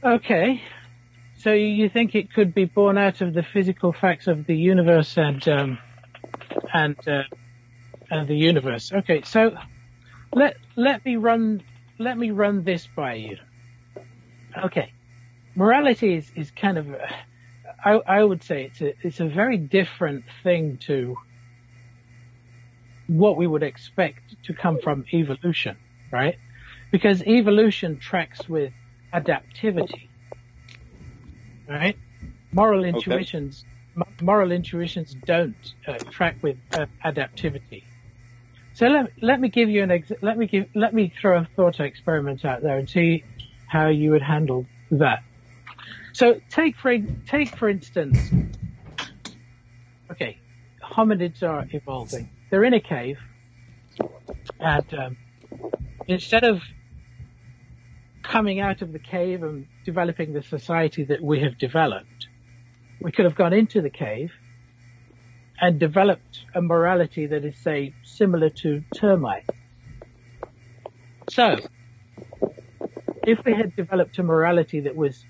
[0.02, 0.62] Okay.
[1.36, 5.16] So you think it could be born out of the physical facts of the universe
[5.18, 5.78] and um,
[6.72, 7.24] and uh,
[8.10, 8.92] and the universe?
[8.92, 9.22] Okay.
[9.22, 9.56] So
[10.34, 11.62] let let me run
[11.98, 13.36] let me run this by you.
[14.64, 14.92] Okay.
[15.54, 17.14] Morality is, is kind of a,
[17.84, 21.16] I, I would say it's a it's a very different thing to
[23.06, 25.76] what we would expect to come from evolution,
[26.12, 26.36] right?
[26.90, 28.72] Because evolution tracks with
[29.12, 30.08] adaptivity,
[31.68, 31.96] right?
[32.52, 33.64] Moral intuitions,
[33.94, 35.54] mo- moral intuitions don't
[35.86, 37.84] uh, track with uh, adaptivity.
[38.74, 41.48] So let, let me give you an ex- let me give let me throw a
[41.56, 43.24] thought experiment out there and see
[43.66, 45.22] how you would handle that.
[46.12, 46.96] So take for
[47.26, 48.18] take for instance,
[50.10, 50.38] okay,
[50.82, 52.30] hominids are evolving.
[52.50, 53.18] They're in a cave,
[54.58, 55.16] and um,
[56.06, 56.60] instead of
[58.22, 62.28] coming out of the cave and developing the society that we have developed,
[63.00, 64.30] we could have gone into the cave
[65.60, 69.48] and developed a morality that is, say, similar to termites.
[71.30, 71.56] So,
[73.24, 75.24] if we had developed a morality that was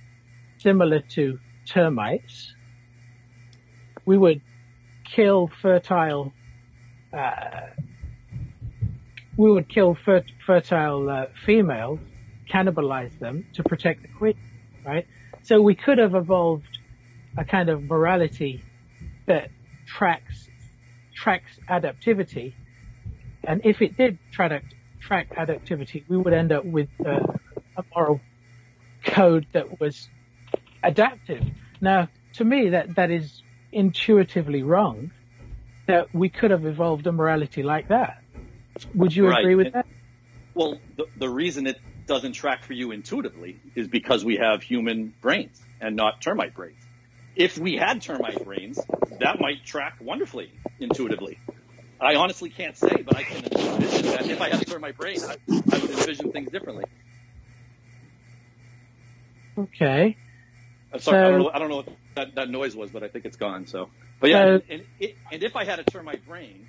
[0.58, 2.54] similar to termites,
[4.06, 4.40] we would
[5.04, 6.32] kill fertile,
[7.12, 7.68] uh,
[9.36, 11.98] we would kill fer- fertile uh, females,
[12.52, 14.34] cannibalize them to protect the queen,
[14.84, 15.06] right?
[15.42, 16.78] So we could have evolved
[17.36, 18.64] a kind of morality
[19.26, 19.50] that
[19.86, 20.48] tracks
[21.16, 22.56] tracks adaptivity,
[23.46, 24.64] and if it did track
[25.00, 27.20] track adaptivity, we would end up with uh,
[27.76, 28.24] a moral
[29.04, 30.10] code that was
[30.82, 31.44] adaptive.
[31.80, 35.10] Now, to me, that that is intuitively wrong.
[35.86, 38.14] That we could have evolved a morality like that.
[38.94, 39.40] Would you Right.
[39.40, 39.86] agree with that?
[40.54, 41.80] Well, the, the reason it
[42.10, 46.82] doesn't track for you intuitively is because we have human brains and not termite brains.
[47.36, 48.80] If we had termite brains,
[49.20, 50.50] that might track wonderfully
[50.80, 51.38] intuitively.
[52.00, 55.18] I honestly can't say, but I can envision that if I had a termite brain,
[55.22, 56.84] I, I would envision things differently.
[59.56, 60.16] Okay.
[60.92, 63.04] I'm sorry, I don't So- know, I don't know what that, that noise was, but
[63.04, 63.68] I think it's gone.
[63.68, 63.88] So,
[64.18, 66.66] but yeah, So- and, and, and if I had a termite brain,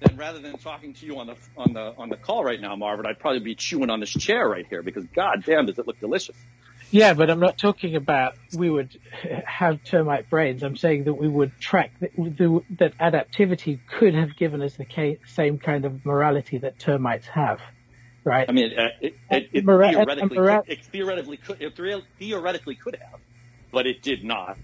[0.00, 2.74] then rather than talking to you on the on the on the call right now,
[2.76, 5.86] Marvin, I'd probably be chewing on this chair right here because God damn, does it
[5.86, 6.36] look delicious.
[6.90, 8.98] Yeah, but I'm not talking about we would
[9.44, 10.64] have termite brains.
[10.64, 12.10] I'm saying that we would track that,
[12.78, 17.60] that adaptivity could have given us the same kind of morality that termites have,
[18.24, 18.48] right?
[18.48, 22.74] I mean, uh, it, it, it, Mora- theoretically, mora- could, it theoretically could, it theoretically
[22.74, 23.20] could have,
[23.70, 24.58] but it did not.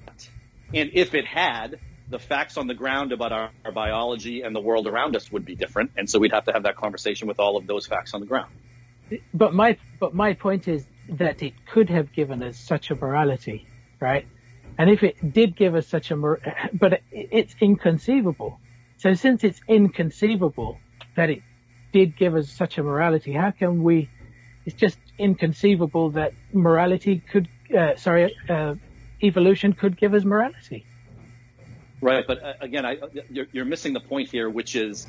[0.74, 1.78] And if it had,
[2.08, 5.44] the facts on the ground about our, our biology and the world around us would
[5.44, 8.14] be different, and so we'd have to have that conversation with all of those facts
[8.14, 8.52] on the ground.
[9.34, 13.66] but my but my point is that it could have given us such a morality,
[14.00, 14.26] right?
[14.78, 16.16] And if it did give us such a,
[16.72, 18.60] but it's inconceivable.
[18.98, 20.78] So since it's inconceivable
[21.16, 21.42] that it
[21.92, 24.10] did give us such a morality, how can we?
[24.66, 28.74] It's just inconceivable that morality could, uh, sorry, uh,
[29.22, 30.84] evolution could give us morality.
[32.00, 32.98] Right, but uh, again, I,
[33.30, 35.06] you're, you're, missing the point here, which is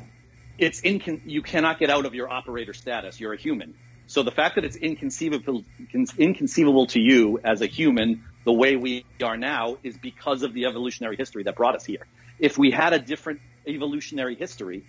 [0.56, 3.20] it's you cannot get out of your operator status.
[3.20, 3.74] You're a human.
[4.06, 5.64] So the fact that it's inconceivable,
[6.16, 10.64] inconceivable to you as a human, the way we are now, is because of the
[10.64, 12.06] evolutionary history that brought us here.
[12.38, 14.86] If we had a different evolutionary history,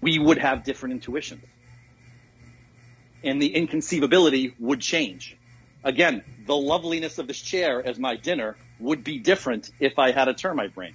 [0.00, 1.44] we would have different intuitions.
[3.22, 5.36] And the inconceivability would change.
[5.84, 10.26] Again, the loveliness of this chair as my dinner would be different if I had
[10.26, 10.94] a termite brain.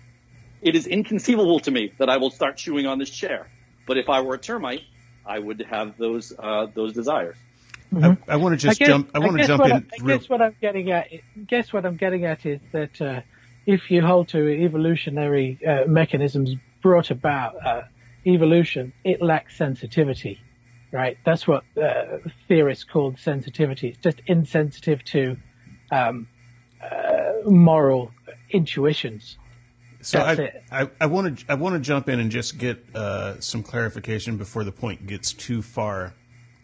[0.63, 3.47] It is inconceivable to me that I will start chewing on this chair.
[3.85, 4.83] But if I were a termite,
[5.25, 7.35] I would have those uh, those desires.
[7.93, 8.29] Mm-hmm.
[8.29, 9.11] I, I want to just guess, jump.
[9.13, 9.71] I want to jump in.
[9.71, 11.09] I, I guess what I'm getting at.
[11.47, 13.21] Guess what I'm getting at is that uh,
[13.65, 17.81] if you hold to evolutionary uh, mechanisms brought about uh,
[18.25, 20.39] evolution, it lacks sensitivity,
[20.91, 21.17] right?
[21.25, 23.89] That's what uh, theorists call sensitivity.
[23.89, 25.37] It's just insensitive to
[25.91, 26.27] um,
[26.81, 28.11] uh, moral
[28.49, 29.37] intuitions.
[30.03, 30.19] So
[30.71, 34.37] I, I, want to I want to jump in and just get uh, some clarification
[34.37, 36.13] before the point gets too far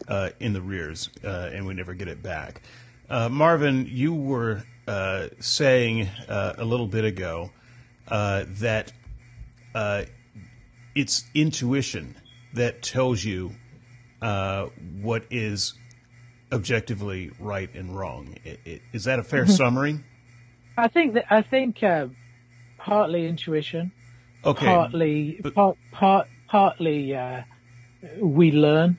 [0.08, 2.62] uh, in the rears, uh, and we never get it back.
[3.08, 7.50] Uh, Marvin, you were uh, saying uh, a little bit ago
[8.08, 8.92] uh, that
[10.94, 12.16] it's intuition
[12.54, 13.52] that tells you
[14.20, 15.74] what is
[16.52, 18.36] objectively right and wrong.
[18.92, 19.52] Is that a fair mm-hmm.
[19.52, 20.00] summary?
[20.76, 21.82] I think that I think
[22.84, 23.92] partly intuition,
[24.44, 27.16] okay, partly but, part, part partly
[28.18, 28.98] we learn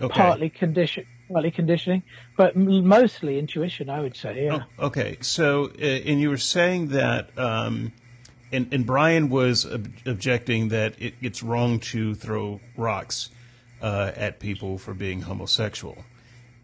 [0.00, 0.14] Okay.
[0.14, 2.02] Partly condition, partly conditioning,
[2.36, 4.44] but mostly intuition, I would say.
[4.44, 4.64] Yeah.
[4.78, 5.18] Oh, okay.
[5.20, 7.92] So, uh, and you were saying that, um,
[8.52, 13.30] and, and Brian was ob- objecting that it, it's wrong to throw rocks
[13.82, 15.98] uh, at people for being homosexual.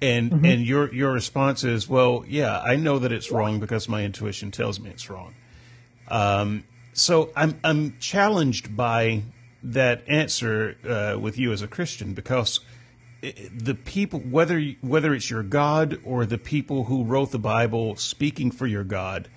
[0.00, 0.44] And mm-hmm.
[0.44, 4.50] and your your response is, well, yeah, I know that it's wrong because my intuition
[4.50, 5.34] tells me it's wrong.
[6.08, 9.22] Um, so I'm I'm challenged by
[9.62, 12.60] that answer uh, with you as a Christian because
[13.22, 18.50] the people, whether whether it's your God or the people who wrote the Bible speaking
[18.50, 19.28] for your God,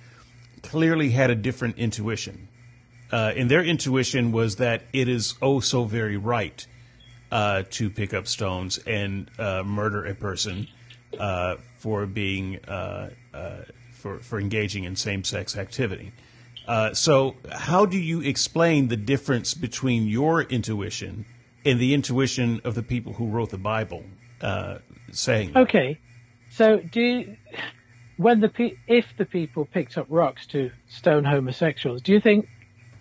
[0.61, 2.49] clearly had a different intuition.
[3.11, 6.67] Uh, and their intuition was that it is oh so very right
[7.31, 10.67] uh, to pick up stones and uh, murder a person
[11.17, 13.09] uh, for being uh,
[13.93, 16.11] for for engaging in same sex activity.
[16.93, 21.25] So, how do you explain the difference between your intuition?
[21.67, 24.03] and the intuition of the people who wrote the Bible
[24.41, 24.77] uh,
[25.11, 25.55] saying.
[25.55, 25.99] Okay,
[26.49, 27.37] so do you,
[28.15, 32.47] when the pe- if the people picked up rocks to stone homosexuals, do you think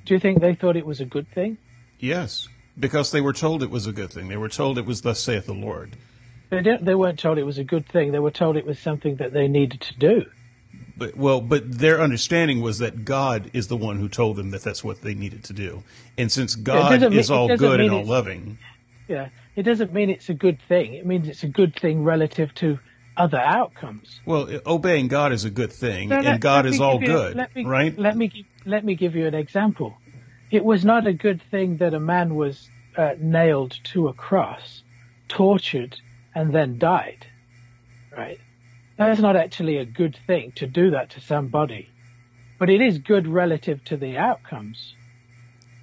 [0.05, 1.59] do you think they thought it was a good thing?
[1.99, 2.49] Yes,
[2.79, 4.29] because they were told it was a good thing.
[4.29, 5.97] They were told it was thus saith the Lord.
[6.51, 8.13] They didn't, they weren't told it was a good thing.
[8.13, 10.27] They were told it was something that they needed to do.
[10.99, 14.63] But, well, but their understanding was that God is the one who told them that
[14.63, 15.83] that's what they needed to do.
[16.17, 18.59] And since God is all good and all loving,
[19.09, 20.95] yeah, it doesn't mean it's a good thing.
[20.95, 22.79] It means it's a good thing relative to
[23.17, 24.21] other outcomes.
[24.25, 27.07] Well, obeying God is a good thing, so and let, God let is all you,
[27.07, 27.99] good, let me, right?
[27.99, 29.97] Let me let me give you an example.
[30.51, 34.83] It was not a good thing that a man was uh, nailed to a cross,
[35.29, 35.99] tortured,
[36.35, 37.27] and then died.
[38.17, 38.41] Right?
[38.97, 41.91] That's not actually a good thing to do that to somebody,
[42.59, 44.95] but it is good relative to the outcomes.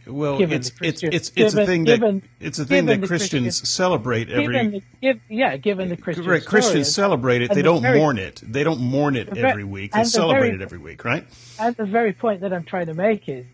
[0.06, 4.84] Well, it's it's it's it's a thing that it's a thing that Christians celebrate every.
[5.02, 6.26] Give, yeah, given the Christian.
[6.26, 7.50] Right, Christians celebrate it.
[7.50, 8.42] They the don't very, mourn it.
[8.44, 9.94] They don't mourn it every week.
[9.94, 11.26] They celebrate very, it every week, right?
[11.58, 13.46] And the very point that I'm trying to make is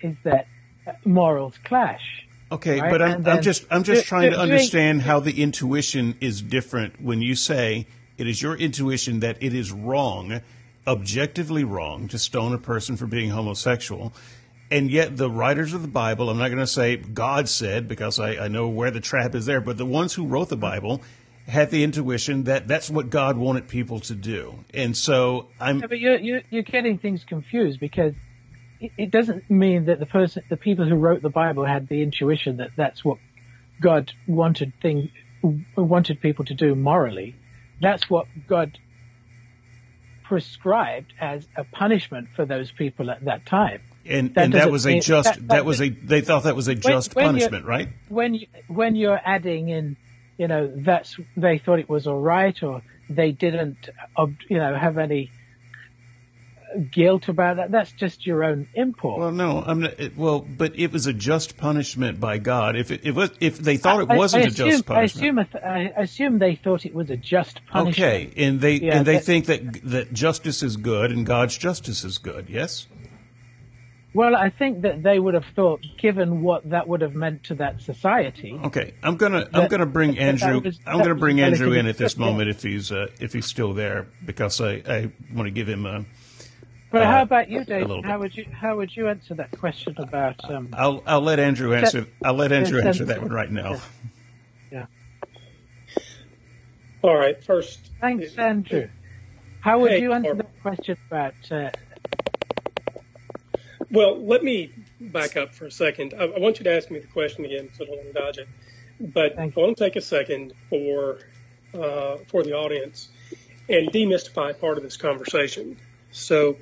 [0.00, 0.46] is that
[0.86, 2.26] uh, morals clash.
[2.50, 2.90] Okay, right?
[2.90, 7.20] but I'm, I'm just I'm just trying to understand how the intuition is different when
[7.20, 7.86] you say
[8.18, 10.40] it is your intuition that it is wrong,
[10.86, 14.12] objectively wrong, to stone a person for being homosexual.
[14.70, 18.20] And yet, the writers of the Bible, I'm not going to say God said because
[18.20, 21.00] I, I know where the trap is there, but the ones who wrote the Bible
[21.46, 24.58] had the intuition that that's what God wanted people to do.
[24.74, 25.80] And so I'm.
[25.80, 28.12] Yeah, but you're, you're, you're getting things confused because
[28.80, 32.58] it, doesn't mean that the person, the people who wrote the Bible had the intuition
[32.58, 33.18] that that's what
[33.80, 35.10] God wanted thing,
[35.76, 37.34] wanted people to do morally.
[37.80, 38.78] That's what God
[40.24, 43.80] prescribed as a punishment for those people at that time.
[44.04, 46.56] And that, and that was a just that, that, that, was a they thought that
[46.56, 47.88] was a just when, when punishment, right?
[48.08, 49.96] When you, when you're adding in,
[50.38, 53.88] you know, that's they thought it was all right, or they didn't,
[54.48, 55.30] you know, have any
[56.90, 57.70] guilt about that.
[57.70, 59.20] That's just your own import.
[59.20, 62.76] Well, no, I'm not, it, well, but it was a just punishment by God.
[62.76, 65.58] If it, if, if they thought it wasn't I, I assume, a just punishment, I
[65.60, 67.98] assume, I assume they thought it was a just punishment.
[67.98, 71.56] okay, and they Yeah, and they that- think that that justice is good and God's
[71.56, 72.48] justice is good.
[72.48, 72.86] Yes.
[74.14, 77.54] Well, I think that they would have thought, given what that would have meant to
[77.56, 78.58] that society.
[78.64, 80.60] Okay, I'm gonna I'm gonna bring Andrew.
[80.60, 83.74] was- I'm gonna bring Andrew in at this moment if he's uh, if he's still
[83.74, 86.04] there because I, I want to give him a.
[86.90, 87.86] But Uh, how about you, a Dave?
[88.04, 90.36] How would you how would you answer that question about?
[90.50, 92.06] Um, I'll I'll let Andrew answer.
[92.24, 93.76] I'll let Andrew answer that one right now.
[94.72, 94.86] yeah.
[97.02, 98.88] All right, first, Thanks, Andrew.
[99.60, 100.46] How would Hey, you answer Corbin.
[100.46, 101.34] that question about?
[101.50, 101.70] Uh,
[103.90, 106.14] well, let me back up for a second.
[106.18, 108.12] I, I want you to ask me the question again, so I don't want to
[108.20, 108.48] dodge it.
[109.00, 111.18] But I want to take a second for
[111.74, 113.08] uh, for the audience
[113.68, 115.76] and demystify part of this conversation.
[116.10, 116.56] So,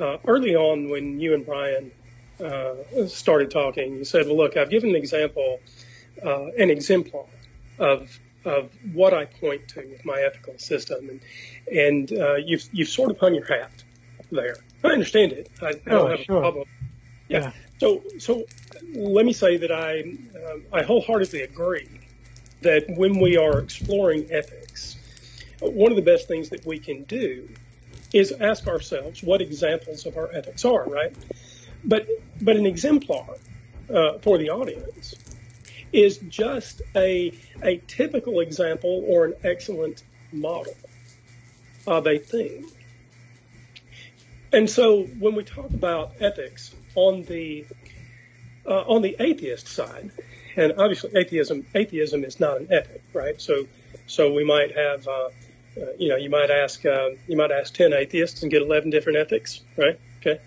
[0.00, 1.92] uh, early on, when you and Brian
[2.42, 5.60] uh, started talking, you said, "Well, look, I've given an example,
[6.24, 7.26] uh, an exemplar
[7.78, 11.20] of of what I point to with my ethical system," and
[11.70, 13.72] and uh, you've you've sort of hung your hat
[14.32, 14.56] there.
[14.82, 15.50] I understand it.
[15.60, 16.36] I, I Oh, don't have sure.
[16.38, 16.68] a problem.
[17.28, 17.40] Yeah.
[17.40, 17.52] Yeah.
[17.78, 18.44] So so
[18.94, 21.88] let me say that I um I wholeheartedly agree
[22.62, 24.96] that when we are exploring ethics,
[25.60, 27.48] one of the best things that we can do
[28.12, 31.14] is ask ourselves what examples of our ethics are, right?
[31.84, 32.08] But
[32.40, 33.36] but an exemplar
[33.92, 35.14] uh, for the audience
[35.92, 37.32] is just a
[37.62, 40.76] a typical example or an excellent model
[41.86, 42.66] of a thing.
[44.52, 47.66] And so when we talk about ethics on the
[48.66, 50.10] uh, on the atheist side,
[50.56, 53.40] and obviously atheism atheism is not an ethic, right?
[53.40, 53.66] So
[54.06, 55.30] so we might have uh,
[55.76, 58.90] uh, you know you might ask uh, you might ask ten atheists and get eleven
[58.90, 59.98] different ethics, right?
[60.20, 60.40] Okay.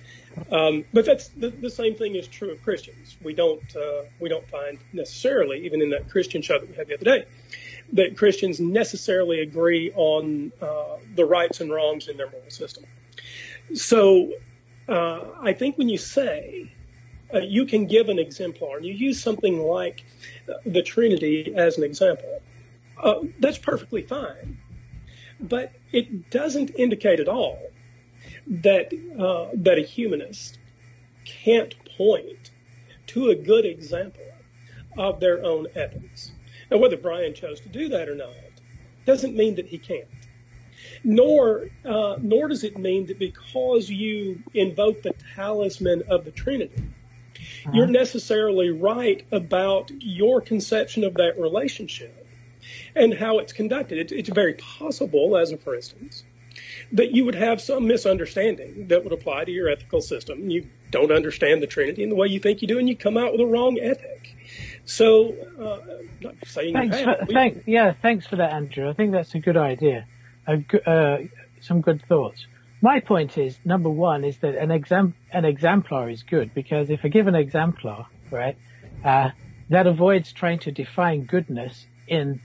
[0.51, 3.15] Um, but that's the, the same thing is true of Christians.
[3.23, 6.87] We don't uh, we don't find necessarily even in that Christian show that we had
[6.87, 7.25] the other day
[7.93, 12.85] that Christians necessarily agree on uh, the rights and wrongs in their moral system.
[13.73, 14.33] So
[14.87, 16.71] uh, I think when you say
[17.33, 20.03] uh, you can give an exemplar and you use something like
[20.65, 22.41] the Trinity as an example,
[23.01, 24.57] uh, that's perfectly fine.
[25.43, 27.59] But it doesn't indicate at all
[28.47, 30.57] that uh, that a humanist
[31.25, 32.51] can't point
[33.07, 34.23] to a good example
[34.97, 36.31] of their own ethics.
[36.71, 38.33] Now, whether Brian chose to do that or not
[39.05, 40.07] doesn't mean that he can't.
[41.03, 46.83] Nor, uh, nor does it mean that because you invoke the talisman of the Trinity,
[47.73, 52.22] you're necessarily right about your conception of that relationship
[52.95, 53.97] and how it's conducted.
[53.97, 56.23] It's, it's very possible, as a for instance,
[56.91, 60.49] that you would have some misunderstanding that would apply to your ethical system.
[60.49, 63.17] You don't understand the Trinity in the way you think you do, and you come
[63.17, 64.35] out with a wrong ethic.
[64.85, 65.79] So, uh,
[66.21, 67.25] not saying thanks, you for.
[67.27, 68.89] We- thank, yeah, thanks for that, Andrew.
[68.89, 70.05] I think that's a good idea.
[70.47, 71.17] A uh,
[71.61, 72.45] some good thoughts.
[72.81, 76.99] My point is, number one, is that an exam an exemplar is good because if
[77.05, 78.57] I give an exemplar, right,
[79.05, 79.29] uh,
[79.69, 82.41] that avoids trying to define goodness in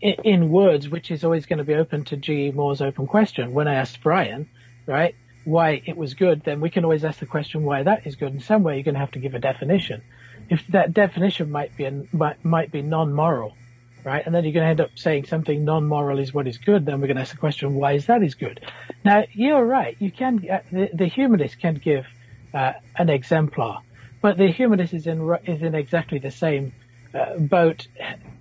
[0.00, 2.50] in, in words, which is always going to be open to G.
[2.50, 3.52] Moore's open question.
[3.52, 4.48] When I asked Brian,
[4.86, 5.14] right,
[5.44, 8.32] why it was good, then we can always ask the question why that is good.
[8.32, 10.02] In some way, you're going to have to give a definition.
[10.48, 13.56] If that definition might be might, might be non-moral,
[14.04, 16.86] right, and then you're going to end up saying something non-moral is what is good,
[16.86, 18.60] then we're going to ask the question why is that is good.
[19.04, 19.96] Now you're right.
[20.00, 22.06] You can uh, the, the humanist can give
[22.52, 23.82] uh, an exemplar,
[24.20, 26.72] but the humanist is in is in exactly the same
[27.14, 27.86] uh, boat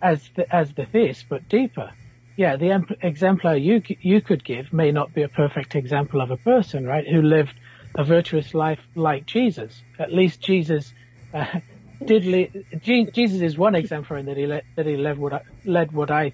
[0.01, 1.91] as the, as the theist, but deeper.
[2.35, 6.31] Yeah, the em- exemplar you you could give may not be a perfect example of
[6.31, 7.53] a person, right, who lived
[7.97, 9.83] a virtuous life like Jesus.
[9.97, 10.93] At least Jesus
[11.33, 11.45] uh,
[12.05, 12.25] did.
[12.25, 15.91] Li- Jesus is one exemplar in that he le- that he led what I, led
[15.91, 16.31] what I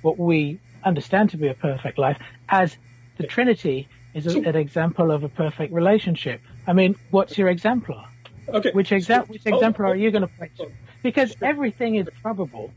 [0.00, 2.18] what we understand to be a perfect life,
[2.48, 2.76] as
[3.18, 6.40] the Trinity is a, an example of a perfect relationship.
[6.66, 8.04] I mean, what's your exemplar?
[8.48, 8.70] Okay.
[8.72, 10.70] Which, exa- which on, exemplar are you going to point to?
[11.08, 12.70] Because everything is probable,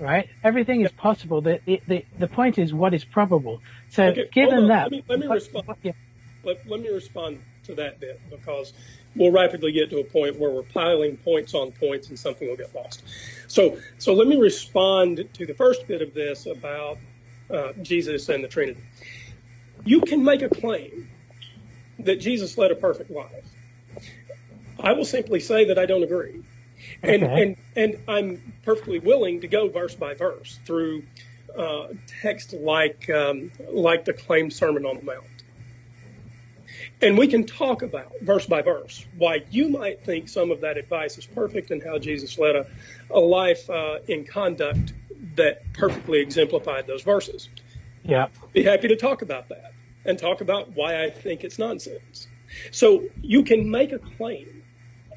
[0.00, 0.28] right?
[0.42, 1.40] Everything is possible.
[1.40, 3.62] The, the, the, point is what is probable.
[3.90, 5.68] So Okay, given that, Let me- let me what- respond.
[5.68, 5.92] what- yeah,
[6.42, 8.72] let, let me respond to that bit because
[9.14, 12.56] we'll rapidly get to a point where we're piling points on points and something will
[12.56, 13.04] get lost.
[13.46, 16.98] So, so let me respond to the first bit of this about
[17.48, 18.82] uh, Jesus and the Trinity.
[19.84, 21.08] You can make a claim
[22.00, 23.46] that Jesus led a perfect life.
[24.80, 26.42] I will simply say that I don't agree.
[27.02, 27.42] And, Okay.
[27.42, 31.04] and, and I'm perfectly willing to go verse by verse through
[31.56, 31.88] uh,
[32.22, 35.24] text like, um, like the claimed Sermon on the Mount.
[37.00, 40.76] And we can talk about verse by verse why you might think some of that
[40.76, 42.66] advice is perfect and how Jesus led a,
[43.10, 44.92] a life uh, in conduct
[45.36, 47.48] that perfectly exemplified those verses.
[48.02, 48.28] Yeah.
[48.52, 49.72] Be happy to talk about that
[50.04, 52.28] and talk about why I think it's nonsense.
[52.70, 54.55] So you can make a claim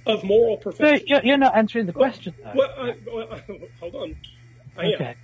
[0.10, 1.08] of moral perfection.
[1.08, 2.52] You're, you're not answering the question, though.
[2.56, 3.42] Well, I, well,
[3.80, 4.16] hold on.
[4.78, 4.94] I am.
[4.94, 5.16] Okay.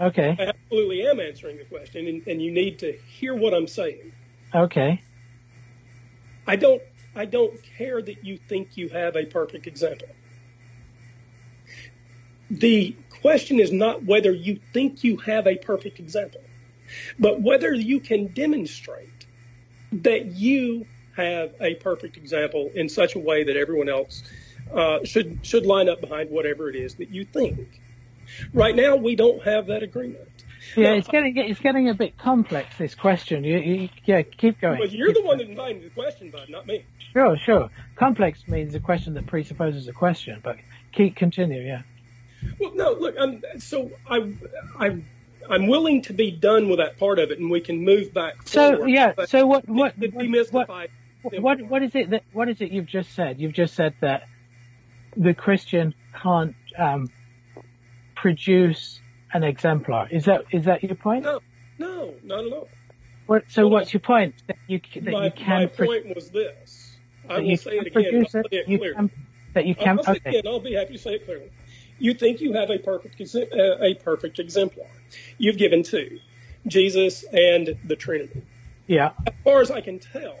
[0.00, 0.36] Okay.
[0.38, 4.12] I absolutely am answering the question, and, and you need to hear what I'm saying.
[4.54, 5.02] Okay.
[6.46, 6.82] I don't.
[7.16, 10.08] I don't care that you think you have a perfect example.
[12.50, 16.40] The question is not whether you think you have a perfect example,
[17.18, 19.26] but whether you can demonstrate
[19.92, 24.22] that you have a perfect example in such a way that everyone else
[24.72, 27.80] uh, should should line up behind whatever it is that you think.
[28.52, 30.28] Right now, we don't have that agreement.
[30.76, 32.76] Yeah, Now, it's getting it's getting a bit complex.
[32.78, 33.44] This question.
[33.44, 34.78] You, you yeah, keep going.
[34.78, 36.84] But you're Keep the one that invited the question, bud, not me.
[37.12, 37.70] Sure, sure.
[37.96, 40.56] Complex means a question that presupposes a question, but
[40.92, 41.62] keep continue.
[41.62, 41.82] Yeah.
[42.58, 44.34] Well, no, look, I'm, so I,
[44.78, 45.02] I,
[45.48, 48.48] I'm willing to be done with that part of it, and we can move back.
[48.48, 49.12] So forward, yeah.
[49.26, 50.90] So what what to what, demystify what
[51.40, 53.40] what what is it that what is it you've just said?
[53.40, 54.24] You've just said that
[55.16, 57.08] the Christian can't um,
[58.14, 59.00] produce
[59.32, 60.08] an exemplar.
[60.10, 61.24] Is that is that your point?
[61.24, 61.40] No,
[61.78, 62.68] no, not at all.
[63.26, 64.34] What, so Well, what's your point?
[64.46, 66.96] That you that my, you can my pro- point was this.
[67.28, 68.22] I will say it again.
[68.24, 68.30] it.
[68.30, 68.94] say it You clearly.
[68.94, 69.10] can
[69.54, 69.98] that you can.
[69.98, 70.38] I'll say it Okay.
[70.38, 70.52] again.
[70.52, 71.50] I'll be happy to say it clearly.
[71.98, 73.38] You think you have a perfect uh,
[73.80, 74.86] a perfect exemplar.
[75.38, 76.18] You've given two,
[76.66, 78.42] Jesus and the Trinity.
[78.86, 79.12] Yeah.
[79.26, 80.36] as far as I can tell,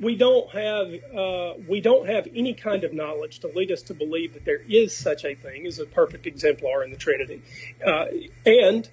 [0.00, 3.94] we don't have uh, we don't have any kind of knowledge to lead us to
[3.94, 7.42] believe that there is such a thing as a perfect exemplar in the Trinity,
[7.86, 8.06] uh,
[8.44, 8.88] and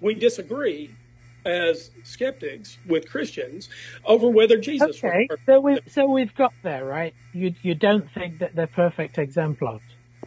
[0.00, 0.90] we disagree
[1.44, 3.68] as skeptics with Christians
[4.04, 4.88] over whether Jesus.
[4.88, 5.26] was Okay.
[5.28, 5.46] perfect.
[5.46, 7.14] So we so we've got there, right?
[7.32, 9.80] You you don't think that they're perfect exemplars,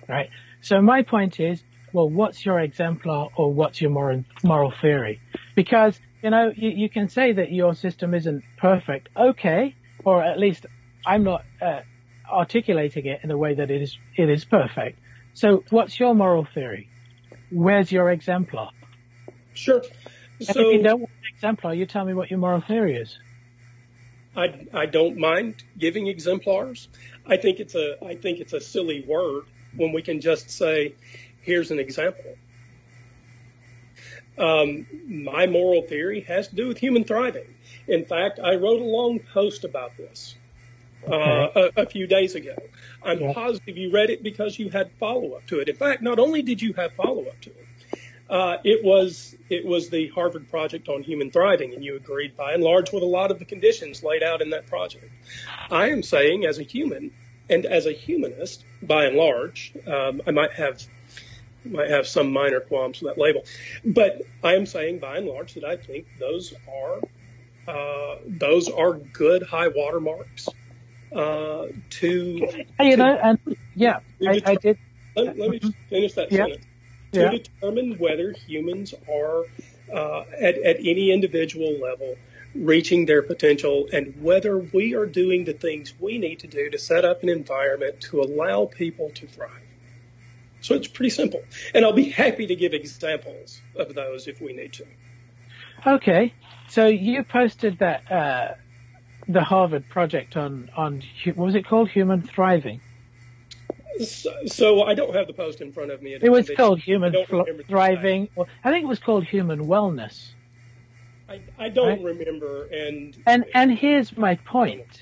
[0.09, 0.29] right?
[0.61, 1.63] So my point is,
[1.93, 5.21] well, what's your exemplar or what's your moral moral theory?
[5.55, 10.39] Because you know you, you can say that your system isn't perfect, okay, or at
[10.39, 10.65] least
[11.05, 11.81] I'm not uh,
[12.31, 14.99] articulating it in a way that it is it is perfect.
[15.33, 16.89] So what's your moral theory?
[17.51, 18.69] Where's your exemplar?
[19.53, 19.81] Sure.
[20.39, 22.95] And So if you don't want an exemplar, you tell me what your moral theory
[22.95, 23.17] is.
[24.35, 26.89] I, I don't mind giving exemplars.
[27.25, 29.45] I think it's a I think it's a silly word
[29.75, 30.95] when we can just say,
[31.41, 32.35] here's an example.
[34.37, 37.54] Um, my moral theory has to do with human thriving.
[37.87, 40.35] In fact, I wrote a long post about this
[41.07, 42.55] uh, a, a few days ago.
[43.03, 43.33] I'm Yeah.
[43.33, 45.69] positive you read it because you had follow up to it.
[45.69, 47.67] In fact, not only did you have follow up to it,
[48.27, 52.53] uh, it was it was the Harvard Project on Human Thriving, and you agreed by
[52.53, 55.11] and large with a lot of the conditions laid out in that project.
[55.69, 57.11] I am saying, as a human
[57.51, 60.81] and as a humanist, by and large, um, I might have
[61.63, 63.43] might have some minor qualms with that label,
[63.83, 67.01] but I am saying, by and large, that I think those are
[67.67, 70.47] uh, those are good high watermarks
[71.15, 72.47] uh, to.
[72.79, 73.39] You know, and
[73.75, 74.77] yeah, to I, I did.
[75.15, 76.45] Let, let me just finish that Yeah.
[76.45, 76.65] sentence.
[77.13, 77.31] To Yeah.
[77.31, 79.43] determine whether humans are
[79.93, 82.17] uh, at, at any individual level
[82.53, 86.79] reaching their potential and whether we are doing the things we need to do to
[86.79, 89.49] set up an environment to allow people to thrive.
[90.61, 91.43] So it's pretty simple.
[91.73, 94.85] And I'll be happy to give examples of those if we need to.
[95.85, 96.33] Okay,
[96.75, 98.47] so you posted that uh,
[99.29, 101.01] the Harvard project on on
[101.35, 101.89] what was it called?
[101.89, 102.81] Human thriving.
[103.99, 106.15] So, so I don't have the post in front of me.
[106.21, 108.27] It was called Human don't Fl- remember the Thriving.
[108.35, 110.33] Or I think it was called Human Wellness.
[111.29, 112.03] I, I don't Right.
[112.03, 112.65] remember.
[112.65, 115.01] And And and here's my point.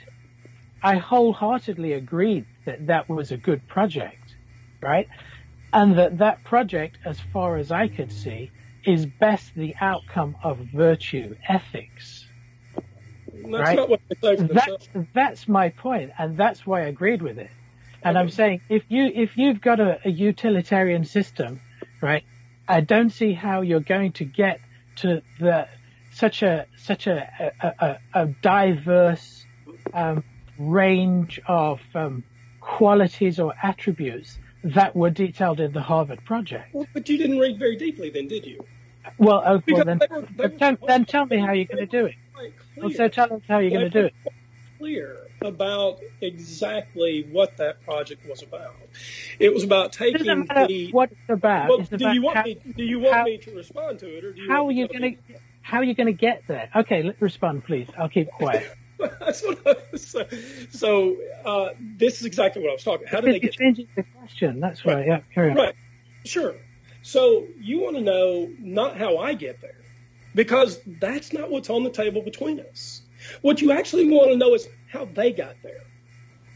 [0.83, 4.35] I wholeheartedly agreed that that was a good project,
[4.81, 5.07] right?
[5.73, 8.51] And that that project, as far as I could see,
[8.85, 12.25] is best the outcome of virtue ethics.
[13.27, 13.75] that's right.
[13.75, 14.47] not what they say.
[14.47, 17.51] That's that's my point, and that's why I agreed with it.
[18.03, 21.61] And I'm saying if you if you've got a, a utilitarian system,
[22.01, 22.23] right,
[22.67, 24.59] I don't see how you're going to get
[24.97, 25.67] to the
[26.11, 29.45] such a such a a, a, a diverse
[29.93, 30.23] um,
[30.57, 32.23] range of um,
[32.59, 36.73] qualities or attributes that were detailed in the Harvard project.
[36.73, 38.63] Well, but you didn't read very deeply then, did you?
[39.17, 41.65] Well, oh, well then, they were- they then were tell, then tell me how you're
[41.65, 42.15] going to do it.
[42.77, 44.13] Well, so tell us how you're going to do it.
[44.79, 48.75] Clear about exactly what that project was about.
[49.39, 50.89] It was about taking the.
[50.91, 51.69] what it's about.
[51.69, 52.57] Well, it's do about you want how, me?
[52.75, 54.49] Do you want how- me to respond to it, or do you?
[54.49, 56.69] how are you going to how are you going to get there?
[56.75, 57.87] Okay, let respond, please.
[57.97, 58.69] I'll keep quiet.
[58.99, 60.25] That's what I was, so
[60.71, 63.07] so uh, this is exactly what I was talking.
[63.07, 63.53] How do they get?
[63.53, 64.59] changing the question?
[64.59, 65.05] That's right.
[65.07, 65.57] Yeah, carry on.
[65.57, 65.75] Right.
[66.25, 66.55] Sure.
[67.03, 69.75] So you want to know not how I get there,
[70.33, 73.01] because that's not what's on the table between us.
[73.41, 75.83] What you actually want to know is how they got there,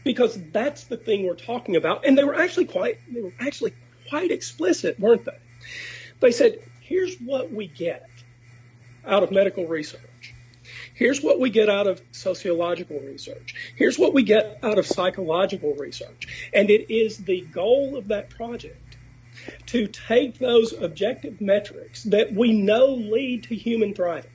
[0.04, 2.06] because that's the thing we're talking about.
[2.06, 3.74] And they were actually quite they were actually
[4.08, 5.38] quite explicit, weren't they?
[6.20, 8.08] They said, "Here's what we get
[9.04, 10.34] out of medical research."
[10.94, 13.54] Here's what we get out of sociological research.
[13.76, 16.50] Here's what we get out of psychological research.
[16.52, 18.87] And it is the goal of that project
[19.66, 24.30] to take those objective metrics that we know lead to human thriving.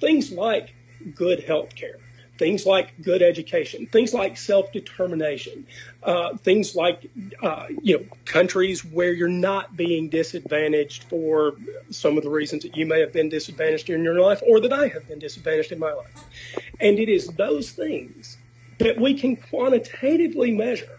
[0.00, 0.74] Things like
[1.14, 1.98] good health care,
[2.38, 5.66] things like good education, things like self-determination,
[6.02, 7.10] uh, things like
[7.42, 11.56] uh, you know countries where you're not being disadvantaged for
[11.90, 14.72] some of the reasons that you may have been disadvantaged in your life, or that
[14.72, 16.24] I have been disadvantaged in my life.
[16.80, 18.36] And it is those things
[18.78, 20.98] that we can quantitatively measure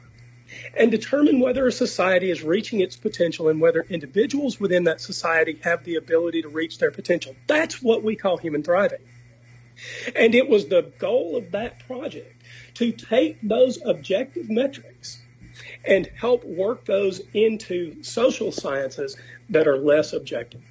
[0.78, 5.60] and determine whether a society is reaching its potential and whether individuals within that society
[5.64, 7.36] have the ability to reach their potential.
[7.48, 9.02] That's what we call human thriving.
[10.16, 12.42] And it was the goal of that project
[12.76, 15.20] to take those objective metrics
[15.86, 19.18] and help work those into social sciences
[19.50, 20.62] that are less objective.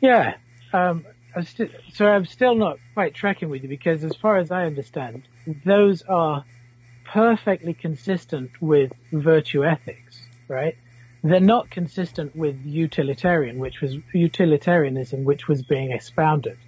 [0.00, 0.34] Yeah.
[0.72, 1.04] Um,
[1.34, 4.64] I'm st- so I'm still not quite tracking with you because, as far as I
[4.64, 5.22] understand,
[5.64, 6.44] those are
[7.12, 10.76] perfectly consistent with virtue ethics, right?
[11.22, 16.58] they're not consistent with utilitarian, which was utilitarianism, which was being expounded,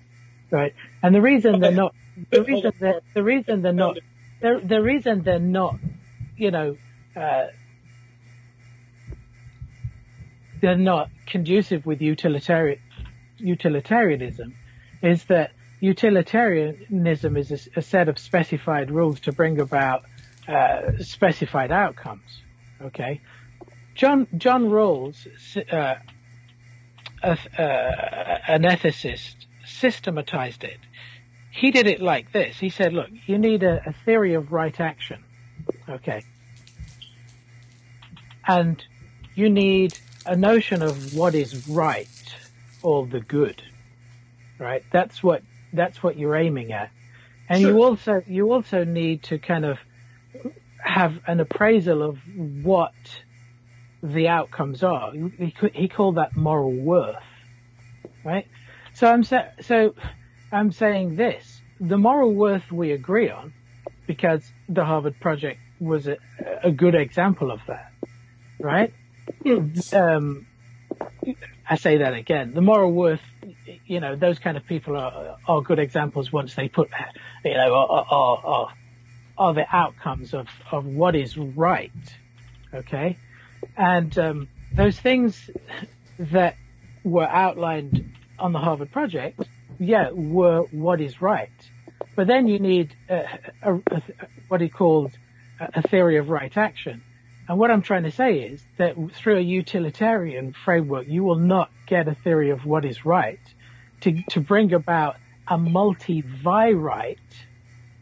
[0.51, 0.75] right?
[1.03, 1.95] And the reason they're not,
[2.31, 3.99] the reason they're, the reason they're not,
[4.41, 5.77] the, the reason they're not,
[6.37, 6.77] you know,
[7.17, 7.47] uh,
[10.61, 12.81] they're not conducive with utilitarian
[13.39, 14.55] utilitarianism
[15.03, 15.51] is that
[15.81, 20.05] utilitarianism is a, a set of specified rules to bring about
[20.49, 22.43] uh, specified outcomes.
[22.81, 23.21] Okay,
[23.95, 25.27] John John Rawls,
[25.73, 25.97] uh,
[27.23, 30.79] a, uh, an ethicist, systematized it.
[31.51, 32.59] He did it like this.
[32.59, 35.25] He said, "Look, you need a, a theory of right action,
[35.89, 36.25] okay,
[38.47, 38.85] and
[39.35, 39.97] you need
[40.27, 42.09] a notion of what is right
[42.83, 43.63] or the good,
[44.59, 44.85] right?
[44.93, 45.43] That's what
[45.73, 46.91] that's what you're aiming at,
[47.49, 47.71] and sure.
[47.71, 49.79] you also you also need to kind of
[50.83, 52.19] have an appraisal of
[52.63, 52.93] what."
[54.05, 55.13] the outcomes are.
[55.13, 57.17] He, he called that moral worth,
[58.23, 58.47] right?
[58.93, 59.95] So I'm sa- so
[60.53, 63.55] I'm saying this: the moral worth we agree on,
[64.07, 66.19] because the Harvard Project was a,
[66.63, 67.93] a good example of that,
[68.61, 68.93] right?
[69.93, 70.47] Um,
[71.69, 72.53] I say that again.
[72.53, 73.23] The moral worth,
[73.87, 76.91] you know, those kind of people are are good examples once they put,
[77.43, 78.75] you know, are are, are,
[79.37, 81.91] are the outcomes of of what is right,
[82.73, 83.17] okay?
[83.77, 85.51] And um, those things
[86.19, 86.57] that
[87.03, 89.41] were outlined on the Harvard Project,
[89.79, 91.51] yeah, were what is right.
[92.17, 93.25] But then you need a,
[93.63, 94.03] a, a,
[94.49, 95.13] what he called
[95.61, 97.03] a theory of right action.
[97.49, 101.71] And what I'm trying to say is that through a utilitarian framework, you will not
[101.87, 103.41] get a theory of what is right
[104.01, 105.17] to, to bring about
[105.47, 107.19] a multivariate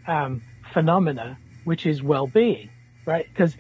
[0.07, 0.43] um,
[0.73, 2.71] phenomena, which is well-being
[3.05, 3.27] right?
[3.29, 3.57] Because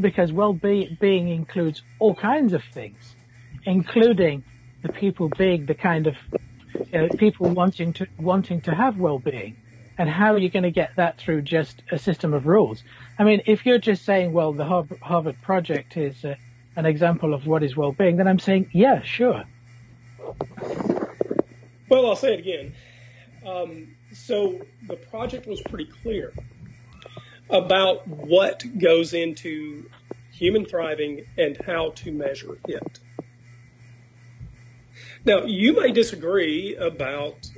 [0.00, 3.14] because well-being includes all kinds of things,
[3.64, 4.44] including
[4.82, 6.16] the people being the kind of
[6.92, 9.56] you know, people wanting to wanting to have well-being.
[9.98, 12.82] And how are you going to get that through just a system of rules?
[13.18, 16.36] I mean, if you're just saying, well, the Harvard Project is uh,
[16.74, 19.44] an example of what is well-being, then I'm saying, yeah, sure.
[21.90, 22.72] Well, I'll say it again.
[23.46, 26.32] Um, so the project was pretty clear
[27.50, 29.88] about what goes into
[30.32, 33.00] human thriving and how to measure it.
[35.24, 37.50] Now, you may disagree about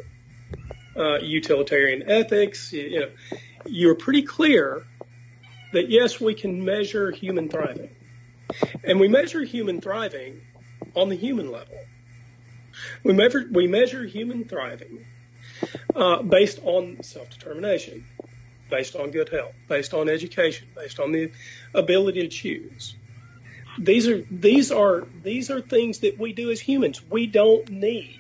[0.97, 2.73] uh, utilitarian ethics.
[2.73, 3.11] You, you know,
[3.67, 4.85] you're pretty clear
[5.73, 7.95] that yes, we can measure human thriving,
[8.85, 10.41] and we measure human thriving
[10.95, 11.79] on the human level.
[13.05, 15.07] We measure we measure human thriving
[15.95, 18.05] uh, based on self-determination
[18.73, 21.31] based on good health, based on education, based on the
[21.75, 22.97] ability to choose.
[23.79, 27.03] These are these are these are things that we do as humans.
[27.11, 28.19] We don't need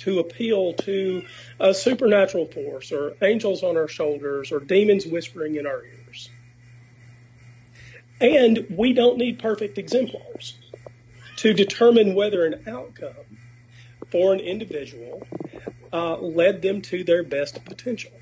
[0.00, 1.24] to appeal to
[1.58, 6.28] a supernatural force or angels on our shoulders or demons whispering in our ears.
[8.20, 10.58] And we don't need perfect exemplars
[11.36, 13.38] to determine whether an outcome
[14.10, 15.26] for an individual
[15.92, 18.12] uh, led them to their best potential.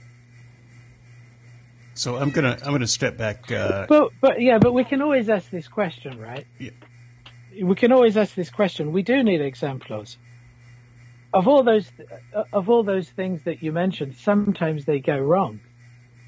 [2.02, 3.52] So I'm gonna I'm gonna step back.
[3.52, 6.44] Uh, But but yeah, but we can always ask this question, right?
[6.58, 6.70] Yeah.
[7.62, 8.90] We can always ask this question.
[8.90, 10.18] We do need exemplars.
[11.32, 11.88] Of all those
[12.52, 15.60] of all those things that you mentioned, sometimes they go wrong,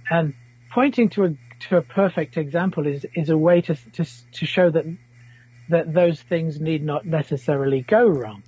[0.09, 0.34] and
[0.70, 1.30] pointing to a
[1.68, 4.84] to a perfect example is is a way to to to show that
[5.70, 8.44] that those things need not necessarily go wrong,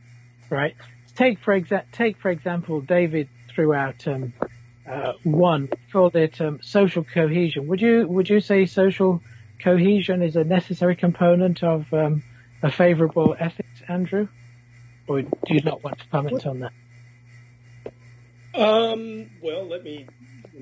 [0.48, 0.76] right?
[1.16, 4.32] Take for exa- take for example, David throughout um,
[4.88, 7.66] uh, one called it um, social cohesion.
[7.68, 9.20] Would you would you say social
[9.60, 12.22] cohesion is a necessary component of um,
[12.62, 14.28] a favourable ethics, Andrew?
[15.08, 16.72] Or do you not want to comment on that?
[18.54, 20.06] Um, well, let me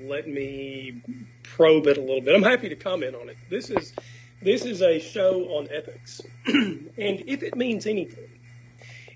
[0.02, 1.02] let me
[1.42, 2.34] probe it a little bit.
[2.34, 3.36] I'm happy to comment on it.
[3.48, 3.94] This is
[4.42, 8.28] this is a show on ethics, and if it means anything,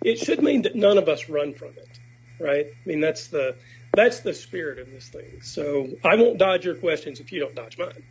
[0.03, 1.99] it should mean that none of us run from it,
[2.41, 2.67] right?
[2.67, 3.57] I mean, that's the
[3.95, 5.41] that's the spirit of this thing.
[5.43, 8.03] So I won't dodge your questions if you don't dodge mine.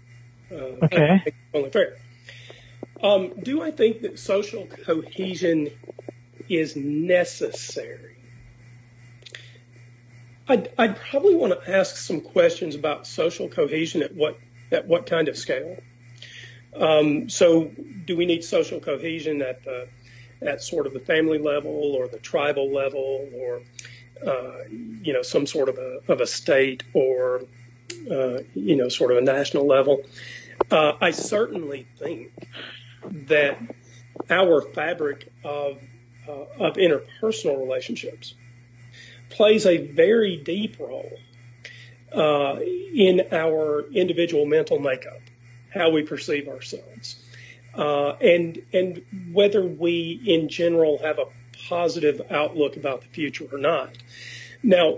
[0.52, 1.10] Uh, Okay.
[1.10, 1.98] I think it's only fair.
[3.02, 5.70] Um, do I think that social cohesion
[6.50, 8.16] is necessary?
[10.48, 14.40] I'd, I'd probably want to ask some questions about social cohesion at what
[14.72, 15.78] at what kind of scale.
[16.76, 17.72] Um, so,
[18.06, 19.88] do we need social cohesion at the
[20.42, 23.62] at sort of the family level or the tribal level or
[24.26, 27.44] uh, you know some sort of a of a state or
[28.12, 30.02] uh, you know sort of a national level?
[30.72, 32.32] Uh, I certainly think
[33.28, 33.60] that
[34.30, 35.80] our fabric of
[36.28, 38.34] uh, of interpersonal relationships
[39.30, 41.12] plays a very deep role
[42.14, 45.22] uh, in our individual mental makeup,
[45.74, 47.24] how we perceive ourselves,
[47.76, 51.26] and and whether we in general have a
[51.68, 53.92] positive outlook about the future or not.
[54.64, 54.98] Now,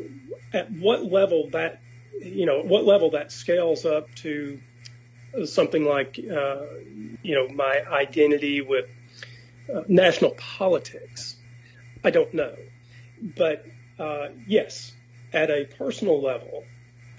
[0.53, 1.81] at what level that
[2.21, 4.59] you know what level that scales up to
[5.45, 6.65] something like uh,
[7.21, 8.89] you know my identity with
[9.73, 11.35] uh, national politics,
[12.03, 12.55] I don't know,
[13.21, 13.65] but
[13.99, 14.91] uh, yes,
[15.33, 16.63] at a personal level,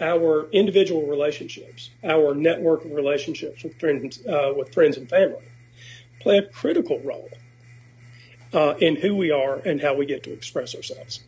[0.00, 5.44] our individual relationships, our network of relationships with friends, uh, with friends and family,
[6.20, 7.28] play a critical role
[8.52, 11.20] uh, in who we are and how we get to express ourselves.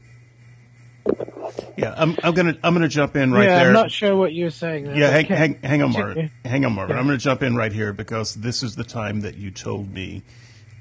[1.77, 3.69] yeah, I'm I'm gonna I'm gonna jump in right yeah, there.
[3.69, 4.85] I'm not sure what you're saying.
[4.85, 4.97] There.
[4.97, 5.35] Yeah, hang, Okay.
[5.35, 6.07] hang, hang on, Continue.
[6.15, 6.31] Marvin.
[6.45, 6.95] Hang on, Marvin.
[6.97, 7.01] Yeah.
[7.01, 9.93] I'm going to jump in right here because this is the time that you told
[9.93, 10.23] me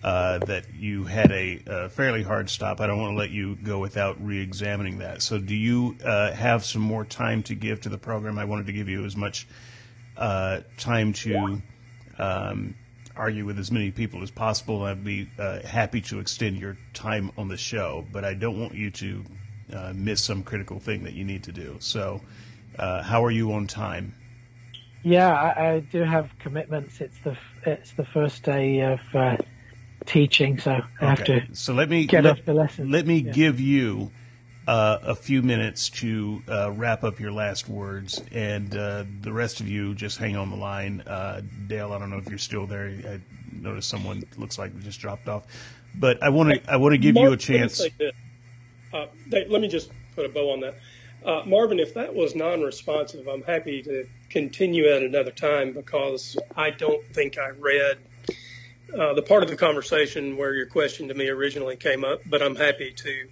[0.03, 2.81] uh, that you had a, uh fairly hard stop.
[2.81, 5.21] I don't want to let you go without re-examining that.
[5.21, 8.37] So, do you uh, have some more time to give to the program?
[8.39, 9.47] I wanted to give you as much
[10.17, 11.61] uh, time to
[12.19, 12.75] um,
[13.21, 14.81] argue with as many people as possible.
[14.81, 18.73] I'd be uh, happy to extend your time on the show, but I don't want
[18.73, 19.25] you to
[19.71, 21.77] uh, miss some critical thing that you need to do.
[21.79, 22.21] So,
[22.79, 24.15] uh, how are you on time?
[25.03, 26.99] Yeah, I, I do have commitments.
[26.99, 29.37] It's the it's the first day of uh,
[30.05, 32.89] teaching, so I have to So let me get let, off the lesson.
[32.89, 33.33] let me Yeah.
[33.33, 34.11] give you
[34.67, 39.59] uh, a few minutes to uh, wrap up your last words, and uh, the rest
[39.59, 41.01] of you just hang on the line.
[41.01, 42.87] Uh, Dale, I don't know if you're still there.
[42.87, 43.19] I
[43.51, 45.45] noticed someone looks like just dropped off,
[45.95, 47.81] but I want to I want to give you a Mark, let me chance.
[48.93, 50.75] Uh, let me just put a bow on that.
[51.25, 56.71] Uh, Marvin, if that was non-responsive, I'm happy to continue at another time because I
[56.71, 57.99] don't think I read
[58.97, 62.41] uh, the part of the conversation where your question to me originally came up, but
[62.41, 63.27] I'm happy to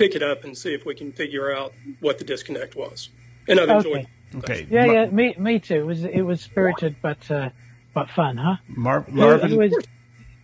[0.00, 3.10] pick it up and see if we can figure out what the disconnect was.
[3.46, 4.06] And I've enjoyed.
[4.36, 4.62] Okay.
[4.62, 5.74] Okay, Yeah, Mar- yeah, me me too.
[5.80, 7.50] It was it was spirited but uh,
[7.92, 8.56] but fun, huh?
[8.68, 9.74] Mar- Who- Marvin, who is,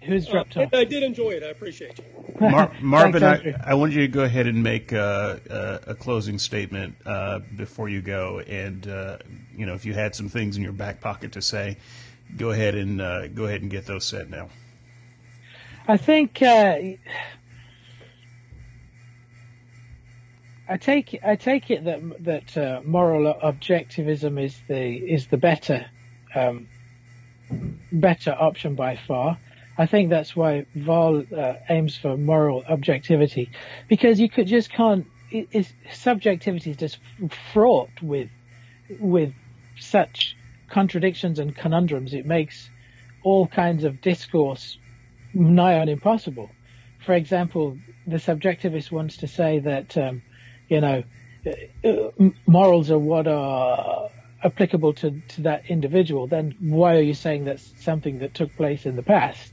[0.02, 0.74] who's Uh, dropped and off?
[0.74, 1.42] I did enjoy it.
[1.44, 2.04] I appreciate you.
[2.40, 3.62] Mar- Marvin, Thanks, I, Andrew.
[3.64, 7.88] I want you to go ahead and make uh, uh, a closing statement uh, before
[7.88, 9.18] you go, and uh,
[9.56, 11.76] you know if you had some things in your back pocket to say,
[12.36, 14.48] go ahead and uh, go ahead and get those said now.
[15.86, 16.42] I think
[20.68, 25.86] I take I take it that that uh, moral objectivism is the is the better
[26.34, 26.68] um,
[27.92, 29.38] better option by far.
[29.78, 33.50] I think that's why Val uh, aims for moral objectivity,
[33.88, 35.06] because you could just can't.
[35.30, 36.98] It, subjectivity is just
[37.52, 38.30] fraught with
[38.98, 39.34] with
[39.78, 40.36] such
[40.68, 42.14] contradictions and conundrums.
[42.14, 42.70] It makes
[43.22, 44.78] all kinds of discourse
[45.34, 46.50] nigh on impossible.
[47.04, 47.76] For example,
[48.06, 50.22] the subjectivist wants to say that, um,
[50.68, 51.02] you know,
[51.84, 54.08] uh, morals are what are
[54.42, 56.26] applicable to, to that individual.
[56.26, 59.52] Then why are you saying that something that took place in the past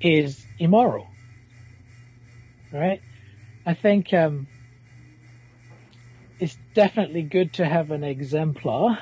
[0.00, 1.08] is immoral?
[2.72, 3.00] Right?
[3.66, 4.48] I think um,
[6.38, 8.98] it's definitely good to have an exemplar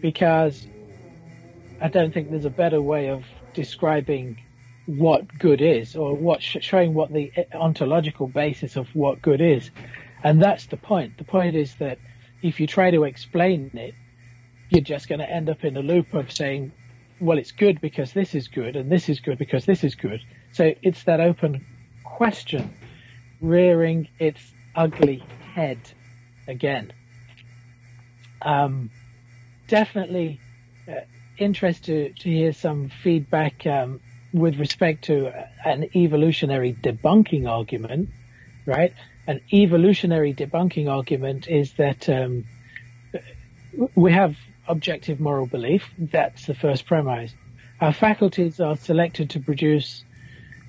[0.00, 0.66] because
[1.80, 3.24] I don't think there's a better way of
[3.54, 4.38] describing
[4.86, 9.70] what good is or what showing what the ontological basis of what good is.
[10.22, 11.18] And that's the point.
[11.18, 11.98] The point is that
[12.42, 13.94] if you try to explain it,
[14.70, 16.72] you're just going to end up in a loop of saying,
[17.20, 20.20] well, it's good because this is good and this is good because this is good.
[20.52, 21.64] So it's that open
[22.04, 22.74] question
[23.40, 24.40] rearing its
[24.74, 25.22] ugly
[25.54, 25.78] head
[26.46, 26.92] again.
[28.42, 28.90] Um,
[29.68, 30.40] definitely
[30.88, 31.00] uh,
[31.38, 34.00] interested to, to hear some feedback um,
[34.32, 35.32] with respect to
[35.64, 38.10] an evolutionary debunking argument,
[38.66, 38.94] right?
[39.30, 42.46] An evolutionary debunking argument is that um,
[43.94, 44.34] we have
[44.66, 45.88] objective moral belief.
[45.96, 47.32] That's the first premise.
[47.80, 50.04] Our faculties are selected to produce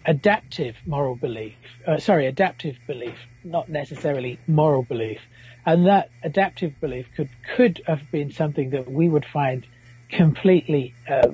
[0.06, 1.56] adaptive moral belief.
[1.88, 5.22] Uh, sorry, adaptive belief, not necessarily moral belief.
[5.66, 9.66] And that adaptive belief could could have been something that we would find
[10.08, 11.32] completely uh,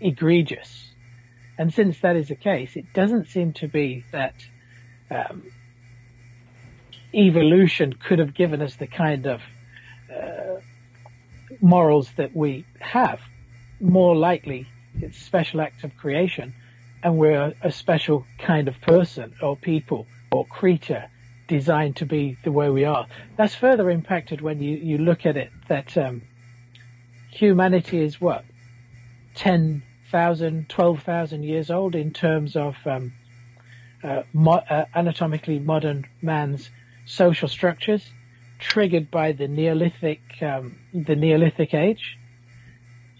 [0.00, 0.90] egregious.
[1.56, 4.34] And since that is the case, it doesn't seem to be that
[5.08, 5.44] um,
[7.14, 9.40] evolution could have given us the kind of
[10.14, 10.60] uh,
[11.60, 13.20] morals that we have.
[13.80, 14.66] More likely,
[15.00, 16.54] it's special act of creation,
[17.02, 21.10] and we're a special kind of person or people or creature
[21.48, 23.06] designed to be the way we are.
[23.36, 26.22] That's further impacted when you, you look at it that um,
[27.30, 28.44] humanity is what
[29.34, 33.12] 10,000, 12,000 years old in terms of um,
[34.04, 36.70] uh, mo- uh, anatomically modern man's
[37.10, 38.08] social structures,
[38.58, 42.18] triggered by the Neolithic um, the Neolithic age.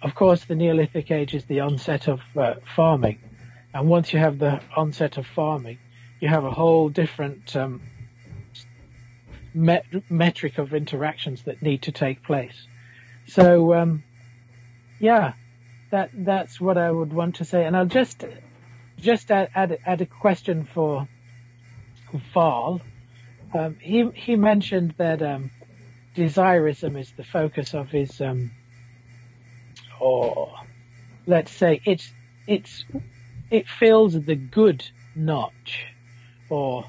[0.03, 3.19] Of course, the Neolithic age is the onset of uh, farming,
[3.75, 5.79] and once you have the onset of farming,
[6.21, 7.83] you have a whole different um,
[9.55, 12.67] met- metric of interactions that need to take place.
[13.27, 14.03] So, um,
[14.99, 15.35] yeah,
[15.91, 17.65] that that's what I would want to say.
[17.65, 18.25] And I'll just
[18.99, 21.09] just add add, add a question for
[22.35, 22.81] Val.
[23.53, 25.51] Um, he he mentioned that um,
[26.17, 28.53] desirism is the focus of his, um,
[30.01, 30.55] or
[31.27, 32.13] let's say it's
[32.47, 32.85] it's
[33.51, 34.85] it fills the good
[35.17, 35.87] notch,
[36.49, 36.85] or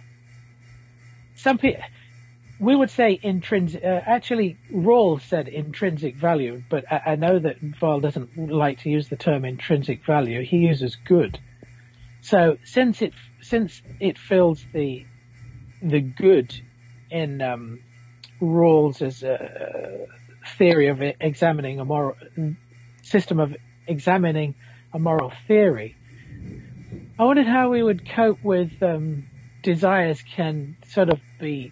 [1.35, 1.81] some people
[2.61, 3.83] we would say intrinsic.
[3.83, 8.89] Uh, actually, Rawls said intrinsic value, but I, I, know that Val doesn't like to
[8.89, 10.43] use the term intrinsic value.
[10.43, 11.39] He uses good.
[12.21, 15.07] So since it since it fills the
[15.81, 16.53] the good
[17.09, 17.79] in um,
[18.41, 20.07] as a
[20.57, 22.15] theory of examining a moral
[23.03, 23.55] system of
[23.87, 24.55] examining
[24.93, 25.95] a moral theory,
[27.19, 29.27] I wondered how we would cope with um,
[29.61, 31.71] desires can sort of be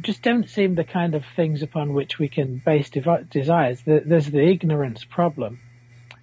[0.00, 3.82] just don't seem the kind of things upon which we can base desires.
[3.84, 5.60] There's the ignorance problem,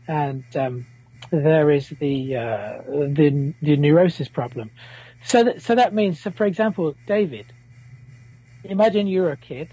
[0.07, 0.87] and um,
[1.31, 4.71] there is the, uh, the the neurosis problem.
[5.25, 7.51] So that so that means, so for example, David,
[8.63, 9.69] imagine you're a kid,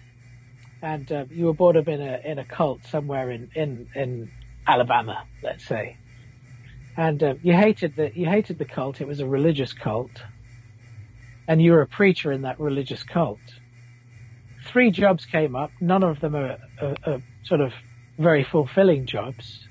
[0.82, 4.30] and uh, you were brought up in a in a cult somewhere in in in
[4.66, 5.96] Alabama, let's say,
[6.96, 9.00] and uh, you hated the you hated the cult.
[9.00, 10.22] It was a religious cult,
[11.46, 13.40] and you were a preacher in that religious cult
[14.64, 15.70] three jobs came up.
[15.80, 17.72] None of them are, are, are sort of
[18.18, 19.66] very fulfilling jobs,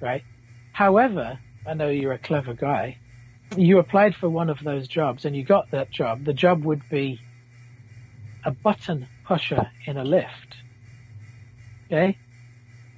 [0.00, 0.22] right?
[0.72, 2.98] However, I know you're a clever guy.
[3.56, 6.24] You applied for one of those jobs and you got that job.
[6.24, 7.20] The job would be
[8.44, 10.56] a button pusher in a lift.
[11.86, 12.16] Okay?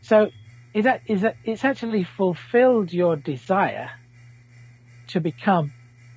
[0.02, 0.30] So
[0.74, 3.90] is that is that it's actually fulfilled your desire
[5.08, 5.72] to become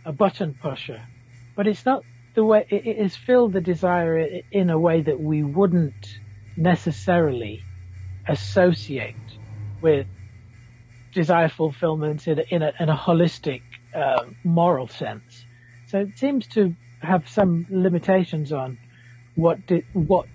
[0.06, 1.02] a button pusher,
[1.56, 2.04] but it's not
[2.36, 6.20] the way it has filled the desire in a way that we wouldn't
[6.58, 7.64] necessarily
[8.28, 9.16] associate
[9.82, 10.08] with
[11.14, 13.62] desire fulfillment in a, in a, in a holistic
[13.96, 15.46] uh, moral sense.
[15.88, 18.78] So it seems to have some limitations on
[19.36, 19.60] what
[19.94, 20.28] what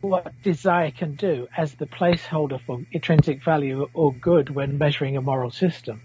[0.00, 5.20] what desire can do as the placeholder for intrinsic value or good when measuring a
[5.20, 6.00] moral system.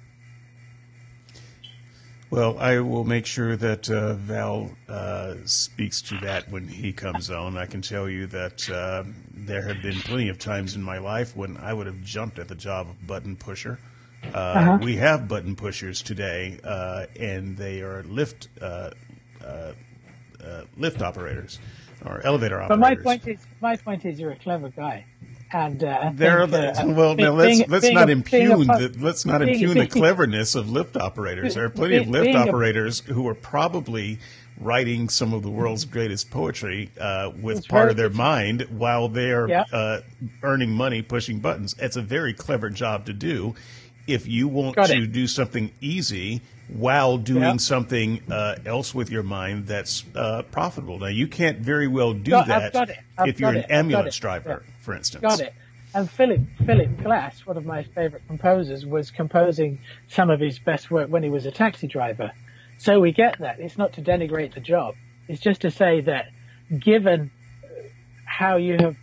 [2.32, 7.30] Well, I will make sure that uh, Val uh, speaks to that when he comes
[7.30, 7.56] on.
[7.56, 11.36] I can tell you that uh, there have been plenty of times in my life
[11.36, 13.78] when I would have jumped at the job of button pusher.
[14.34, 14.80] Uh, uh-huh.
[14.82, 18.92] We have button pushers today, uh, and they are lift uh,
[20.78, 21.60] lift operators
[22.06, 22.70] or elevator operators.
[22.70, 25.06] But my point is, my point is, you're a clever guy.
[25.52, 26.48] And uh, there, uh,
[26.86, 29.78] well, now let's being, let's being not a, impugn a, the, let's not being, impugn
[29.78, 31.54] the clevernesess of lift operators.
[31.54, 34.20] There are plenty of lift operators a, who are probably
[34.60, 39.48] writing some of the world's greatest poetry uh, with part of their mind while they're
[39.48, 39.64] Yeah.
[39.72, 40.02] uh,
[40.42, 41.76] earning money pushing buttons.
[41.80, 43.54] It's a very clever job to do.
[44.08, 47.58] If you want to do something easy while doing Yeah.
[47.58, 51.00] something uh, else with your mind that's uh, profitable.
[51.00, 52.98] Now, you can't very well do Got- that got it.
[53.18, 53.66] I've if you're an it.
[53.70, 54.74] Ambulance driver, Yeah.
[54.80, 55.22] for instance.
[55.22, 55.54] Got it.
[55.96, 60.90] And Philip Philip Glass, one of my favourite composers, was composing some of his best
[60.90, 62.32] work when he was a taxi driver.
[62.80, 63.60] So we get that.
[63.60, 64.96] It's not to denigrate the job.
[65.28, 66.32] It's just to say that
[66.80, 67.30] given
[68.26, 68.98] how you have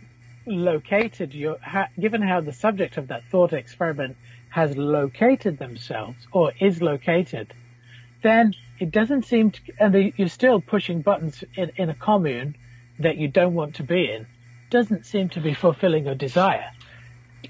[0.45, 4.17] located your, ha, given how the subject of that thought experiment
[4.51, 7.53] has located themselves or is located,
[8.21, 12.55] then it doesn't seem to, and you're still pushing buttons in, in a commune
[12.99, 14.27] that you don't want to be in,
[14.69, 16.71] doesn't seem to be fulfilling your desire.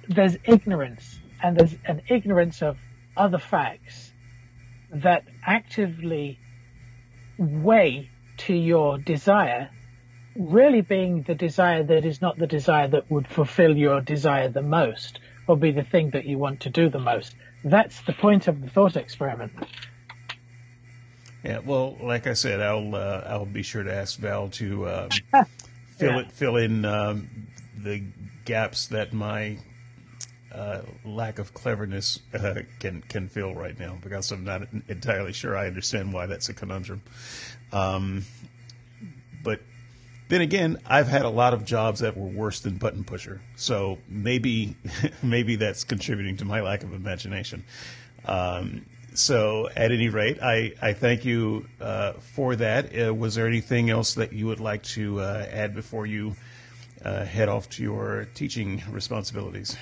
[0.08, 2.78] There's ignorance, and there's an ignorance of
[3.18, 4.12] other facts
[4.92, 6.40] that actively
[7.38, 9.70] weigh to your desire,
[10.36, 14.62] really being the desire that is not the desire that would fulfill your desire the
[14.62, 17.36] most, or be the thing that you want to do the most.
[17.64, 19.52] That's the point of the thought experiment.
[21.44, 25.10] Yeah, well, like I said, I'll uh, I'll be sure to ask Val to um,
[25.98, 26.20] fill Yeah.
[26.20, 27.48] it fill in um,
[27.78, 28.04] the
[28.46, 29.58] gaps that my
[30.52, 35.58] uh, lack of cleverness uh, can can fill right now because I'm not entirely sure
[35.58, 37.02] I understand why that's a conundrum.
[37.72, 38.26] Um,
[39.44, 39.62] but
[40.32, 43.98] then again, I've had a lot of jobs that were worse than button pusher, so
[44.08, 44.78] maybe
[45.22, 47.66] maybe that's contributing to my lack of imagination.
[48.26, 52.98] Um, so, at any rate, I, I thank you uh, for that.
[52.98, 56.38] Uh, was there anything else that you would like to uh, add before you
[57.04, 59.76] uh, head off to your teaching responsibilities?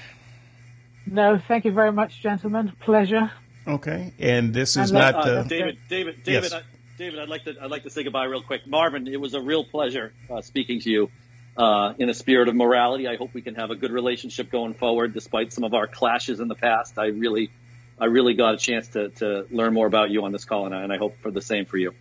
[1.06, 2.74] No, thank you very much, gentlemen.
[2.80, 3.32] Pleasure.
[3.68, 5.16] Okay, and this is And not.
[5.16, 6.54] Uh, Uh, David, David, David, Yes.
[6.54, 6.62] I,
[7.00, 8.68] David, I'd like to I'd like to say goodbye real quick.
[8.68, 11.10] Marvin, it was a real pleasure uh, speaking to you.
[11.56, 14.74] Uh, in a spirit of morality, I hope we can have a good relationship going
[14.74, 17.00] forward, despite some of our clashes in the past.
[17.00, 17.52] I really,
[17.98, 20.76] I really got a chance to, to learn more about you on this call, and
[20.76, 21.94] I, and I hope for the same for you.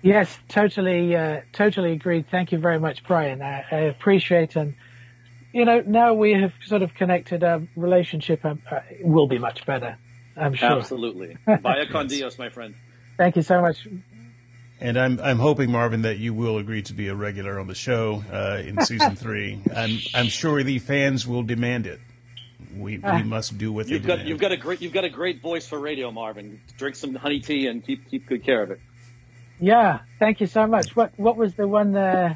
[0.00, 2.26] Yes, totally, uh, totally agreed.
[2.30, 3.42] Thank you very much, Brian.
[3.42, 4.74] I, I appreciate and
[5.52, 8.44] you know now we have sort of connected a relationship.
[8.44, 9.98] Um, uh, will be much better,
[10.36, 10.78] I'm sure.
[10.78, 11.36] Absolutely.
[11.46, 12.76] Vaya con Dios, my friend.
[13.16, 13.86] Thank you so much.
[14.80, 17.74] And I'm I'm hoping Marvin that you will agree to be a regular on the
[17.74, 19.60] show uh, in season three.
[19.74, 22.00] I'm I'm sure the fans will demand it.
[22.76, 24.28] We we must do what You've they got demand.
[24.28, 26.60] you've got a great you've got a great voice for radio, Marvin.
[26.78, 28.80] Drink some honey tea and keep keep good care of it.
[29.58, 30.96] Yeah, thank you so much.
[30.96, 31.94] What what was the one?
[31.96, 32.34] Uh,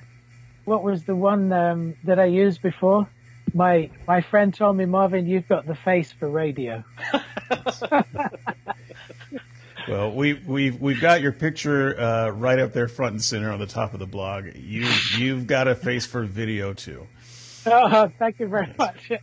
[0.64, 3.08] what was the one um, that I used before?
[3.52, 6.84] My my friend told me, Marvin, you've got the face for radio.
[9.88, 13.58] Well, we we've we've got your picture uh, right up there, front and center on
[13.58, 14.46] the top of the blog.
[14.54, 14.88] You
[15.18, 17.06] you've got a face for video too.
[17.66, 19.12] Oh, thank you very much.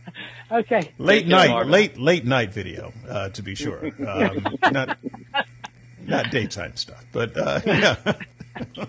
[0.50, 0.90] Okay.
[0.98, 1.72] Late Take night, Marvin.
[1.72, 3.86] late late night video, uh, to be sure.
[4.06, 4.98] Um, not
[6.02, 7.96] not daytime stuff, but uh, yeah.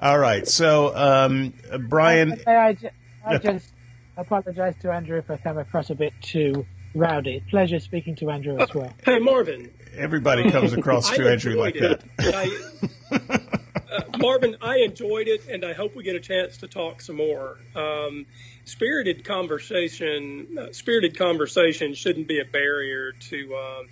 [0.00, 1.52] All right, so um,
[1.88, 2.88] Brian, May I, ju-
[3.26, 3.70] I just
[4.16, 6.64] apologize to Andrew if I come across a bit too
[6.94, 7.42] rowdy.
[7.50, 8.92] Pleasure speaking to Andrew as well.
[9.04, 9.72] Hey, Marvin.
[9.96, 12.34] everybody comes across to Andrew like enjoyed that.
[12.34, 13.40] I,
[13.92, 17.16] uh, Marvin, I enjoyed it, and I hope we get a chance to talk some
[17.16, 17.58] more.
[17.74, 18.26] Um,
[18.64, 23.88] spirited conversation, uh, spirited conversation shouldn't be a barrier to, um,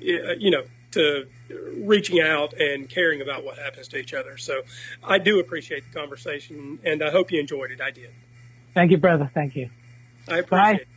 [0.00, 1.26] you know, to
[1.76, 4.36] reaching out and caring about what happens to each other.
[4.38, 4.62] So,
[5.04, 7.80] I do appreciate the conversation, and I hope you enjoyed it.
[7.80, 8.10] I did.
[8.74, 9.30] Thank you, brother.
[9.32, 9.70] Thank you.
[10.28, 10.72] I appreciate Bye.
[10.72, 10.88] it.